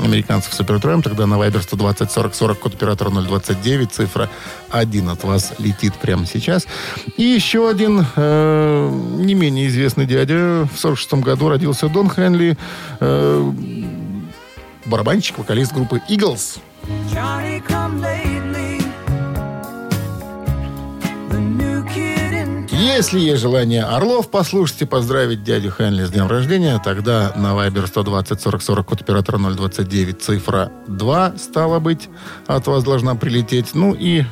американцев 0.04 0.58
Supertramp, 0.58 1.02
тогда 1.02 1.26
на 1.26 1.34
Viber 1.34 1.62
120 1.62 2.10
40 2.10 2.34
40 2.34 2.58
код 2.58 2.74
оператора 2.74 3.10
029, 3.10 3.92
цифра 3.92 4.28
1 4.70 5.08
от 5.08 5.24
вас 5.24 5.52
летит 5.58 5.94
прямо 5.94 6.26
сейчас. 6.26 6.66
И 7.16 7.22
еще 7.22 7.68
один 7.68 8.04
э, 8.16 8.90
не 9.18 9.34
менее 9.34 9.68
известный 9.68 10.06
дядя. 10.06 10.68
В 10.74 10.78
46 10.78 11.14
году 11.14 11.48
родился 11.48 11.88
Дон 11.88 12.10
Хенли, 12.10 12.56
э, 13.00 13.52
барабанщик, 14.86 15.38
вокалист 15.38 15.72
группы 15.72 16.00
Eagles. 16.08 16.60
Если 22.82 23.20
есть 23.20 23.40
желание 23.40 23.84
Орлов 23.84 24.28
послушать 24.28 24.82
и 24.82 24.84
поздравить 24.86 25.44
дядю 25.44 25.70
Хенли 25.70 26.02
с 26.04 26.10
днем 26.10 26.26
рождения, 26.26 26.80
тогда 26.84 27.32
на 27.36 27.52
Viber 27.52 27.86
120 27.86 28.40
40 28.40 28.60
40 28.60 28.86
код 28.86 29.00
оператора 29.02 29.38
029 29.38 30.20
цифра 30.20 30.72
2, 30.88 31.34
стало 31.38 31.78
быть, 31.78 32.08
от 32.48 32.66
вас 32.66 32.82
должна 32.82 33.14
прилететь. 33.14 33.74
Ну 33.74 33.94
и 33.94 34.24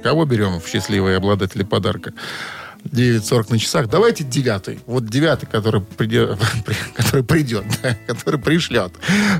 кого 0.00 0.26
берем 0.26 0.60
в 0.60 0.68
счастливые 0.68 1.16
обладатели 1.16 1.64
подарка? 1.64 2.12
9.40 2.84 3.46
на 3.50 3.58
часах. 3.58 3.88
Давайте 3.88 4.22
девятый. 4.22 4.78
Вот 4.86 5.06
девятый, 5.06 5.48
который 5.50 5.80
придет, 5.80 6.38
который 6.94 7.24
придет, 7.24 7.64
да, 7.82 7.96
который 8.06 8.38
пришлет 8.38 8.92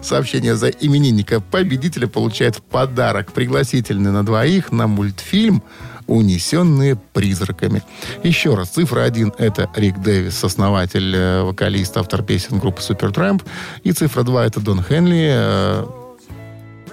сообщение 0.02 0.56
за 0.56 0.68
именинника 0.68 1.40
победителя, 1.40 2.08
получает 2.08 2.56
в 2.56 2.62
подарок 2.62 3.32
пригласительный 3.32 4.10
на 4.10 4.26
двоих 4.26 4.72
на 4.72 4.88
мультфильм 4.88 5.62
«Унесенные 6.08 6.96
призраками». 6.96 7.82
Еще 8.24 8.54
раз, 8.54 8.70
цифра 8.70 9.02
один– 9.02 9.32
это 9.38 9.70
Рик 9.76 9.98
Дэвис, 9.98 10.42
основатель, 10.42 11.14
э, 11.14 11.42
вокалист, 11.42 11.96
автор 11.96 12.22
песен 12.22 12.58
группы 12.58 12.80
Supertramp. 12.80 13.44
И 13.84 13.92
цифра 13.92 14.24
два– 14.24 14.44
это 14.46 14.58
Дон 14.58 14.82
Хенли, 14.82 15.28
э, 15.30 15.86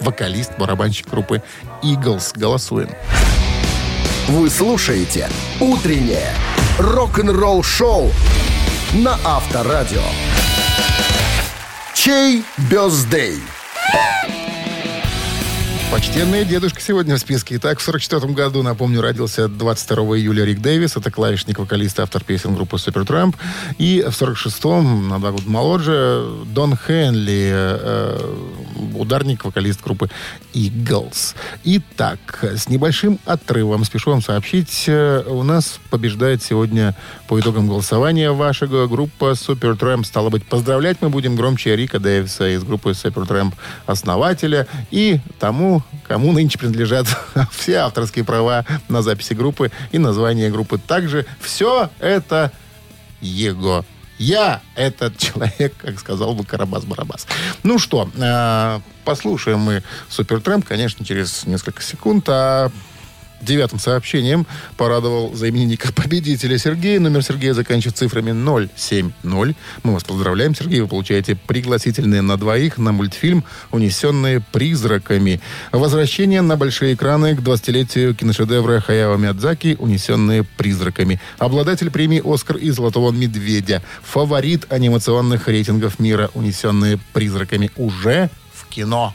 вокалист, 0.00 0.52
барабанщик 0.58 1.08
группы 1.10 1.42
Eagles. 1.82 2.38
Голосуем. 2.38 2.90
Вы 4.28 4.50
слушаете 4.50 5.28
«Утреннее 5.60 6.30
рок-н-ролл-шоу» 6.78 8.10
на 8.94 9.18
Авторадио. 9.24 10.02
Чей 11.94 12.44
бездей? 12.70 13.40
Почтенная 15.92 16.44
дедушка 16.44 16.80
сегодня 16.80 17.14
в 17.14 17.18
списке. 17.18 17.56
Итак, 17.56 17.78
в 17.78 17.82
44 17.82 18.32
году, 18.32 18.62
напомню, 18.62 19.00
родился 19.00 19.48
22 19.48 20.18
июля 20.18 20.44
Рик 20.44 20.60
Дэвис. 20.60 20.96
Это 20.96 21.10
клавишник, 21.10 21.58
вокалист, 21.58 22.00
автор 22.00 22.24
песен 22.24 22.54
группы 22.54 22.76
Supertramp. 22.76 23.36
И 23.78 24.02
в 24.02 24.10
46-м, 24.10 25.08
на 25.08 25.18
два 25.20 25.30
года 25.30 25.48
моложе, 25.48 26.28
Дон 26.46 26.76
Хенли, 26.76 27.50
э, 27.52 28.34
ударник, 28.94 29.44
вокалист 29.44 29.82
группы 29.82 30.10
Eagles. 30.54 31.34
Итак, 31.64 32.40
с 32.42 32.68
небольшим 32.68 33.18
отрывом, 33.24 33.84
спешу 33.84 34.10
вам 34.10 34.22
сообщить, 34.22 34.84
э, 34.86 35.22
у 35.26 35.42
нас 35.42 35.78
побеждает 35.90 36.42
сегодня 36.42 36.94
по 37.28 37.38
итогам 37.40 37.68
голосования 37.68 38.32
ваша 38.32 38.66
группа 38.66 39.32
Supertramp. 39.32 40.04
Стало 40.04 40.30
быть, 40.30 40.46
поздравлять 40.46 40.98
мы 41.00 41.10
будем 41.10 41.36
громче 41.36 41.76
Рика 41.76 41.98
Дэвиса 41.98 42.54
из 42.54 42.64
группы 42.64 42.90
Supertramp, 42.90 43.54
основателя, 43.86 44.66
и 44.90 45.20
тому, 45.38 45.82
кому 46.06 46.32
нынче 46.32 46.58
принадлежат 46.58 47.06
все 47.52 47.76
авторские 47.76 48.24
права 48.24 48.64
на 48.88 49.02
записи 49.02 49.34
группы 49.34 49.70
и 49.92 49.98
название 49.98 50.50
группы. 50.50 50.78
Также 50.78 51.26
все 51.40 51.90
это 52.00 52.52
его. 53.20 53.84
Я 54.18 54.62
этот 54.74 55.18
человек, 55.18 55.74
как 55.78 55.98
сказал 55.98 56.34
бы 56.34 56.44
Карабас-Барабас. 56.44 57.26
Ну 57.62 57.78
что, 57.78 58.08
э, 58.14 58.80
послушаем 59.04 59.60
мы 59.60 59.82
Супертрэмп, 60.08 60.64
конечно, 60.64 61.04
через 61.04 61.46
несколько 61.46 61.82
секунд. 61.82 62.28
А 62.28 62.70
девятым 63.40 63.78
сообщением 63.78 64.46
порадовал 64.76 65.34
за 65.34 65.48
именинника 65.48 65.92
победителя 65.94 66.58
Сергея. 66.58 67.00
Номер 67.00 67.22
Сергея 67.22 67.54
заканчивается 67.54 68.04
цифрами 68.04 68.32
070. 68.76 69.14
Мы 69.82 69.92
вас 69.92 70.04
поздравляем, 70.04 70.54
Сергей. 70.54 70.80
Вы 70.80 70.88
получаете 70.88 71.36
пригласительные 71.36 72.22
на 72.22 72.36
двоих 72.36 72.78
на 72.78 72.92
мультфильм 72.92 73.44
«Унесенные 73.70 74.40
призраками». 74.52 75.40
Возвращение 75.72 76.42
на 76.42 76.56
большие 76.56 76.94
экраны 76.94 77.36
к 77.36 77.40
20-летию 77.40 78.14
киношедевра 78.14 78.80
Хаяо 78.80 79.16
Миядзаки 79.16 79.76
«Унесенные 79.78 80.44
призраками». 80.44 81.20
Обладатель 81.38 81.90
премии 81.90 82.22
«Оскар» 82.24 82.56
и 82.56 82.70
«Золотого 82.70 83.12
медведя». 83.12 83.82
Фаворит 84.02 84.66
анимационных 84.70 85.48
рейтингов 85.48 85.98
мира 85.98 86.30
«Унесенные 86.34 86.98
призраками» 87.12 87.70
уже 87.76 88.30
в 88.52 88.66
кино. 88.66 89.14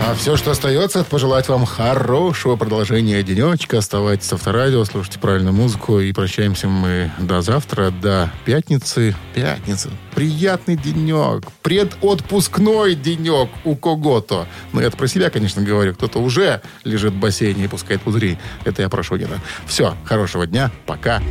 А 0.00 0.14
все, 0.14 0.36
что 0.36 0.52
остается, 0.52 1.00
это 1.00 1.10
пожелать 1.10 1.48
вам 1.48 1.66
хорошего 1.66 2.56
продолжения 2.56 3.22
денечка. 3.22 3.78
Оставайтесь 3.78 4.26
с 4.26 4.32
Авторадио, 4.32 4.84
слушайте 4.84 5.18
правильную 5.18 5.52
музыку. 5.52 5.98
И 5.98 6.12
прощаемся 6.12 6.68
мы 6.68 7.10
до 7.18 7.42
завтра, 7.42 7.90
до 7.90 8.30
пятницы. 8.44 9.14
Пятница. 9.34 9.90
Приятный 10.14 10.76
денек. 10.76 11.44
Предотпускной 11.62 12.94
денек 12.94 13.50
у 13.64 13.74
кого-то. 13.74 14.46
Ну, 14.72 14.80
это 14.80 14.96
про 14.96 15.08
себя, 15.08 15.30
конечно, 15.30 15.62
говорю. 15.62 15.94
Кто-то 15.94 16.20
уже 16.20 16.62
лежит 16.84 17.12
в 17.12 17.18
бассейне 17.18 17.64
и 17.64 17.68
пускает 17.68 18.00
пузыри. 18.00 18.38
Это 18.64 18.82
я 18.82 18.88
прошу 18.88 19.08
Шунина. 19.08 19.40
Все, 19.66 19.96
хорошего 20.04 20.46
дня. 20.46 20.70
Пока. 20.86 21.22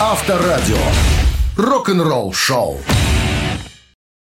Авторадио. 0.00 0.78
Рок-н-ролл 1.56 2.32
шоу. 2.32 2.80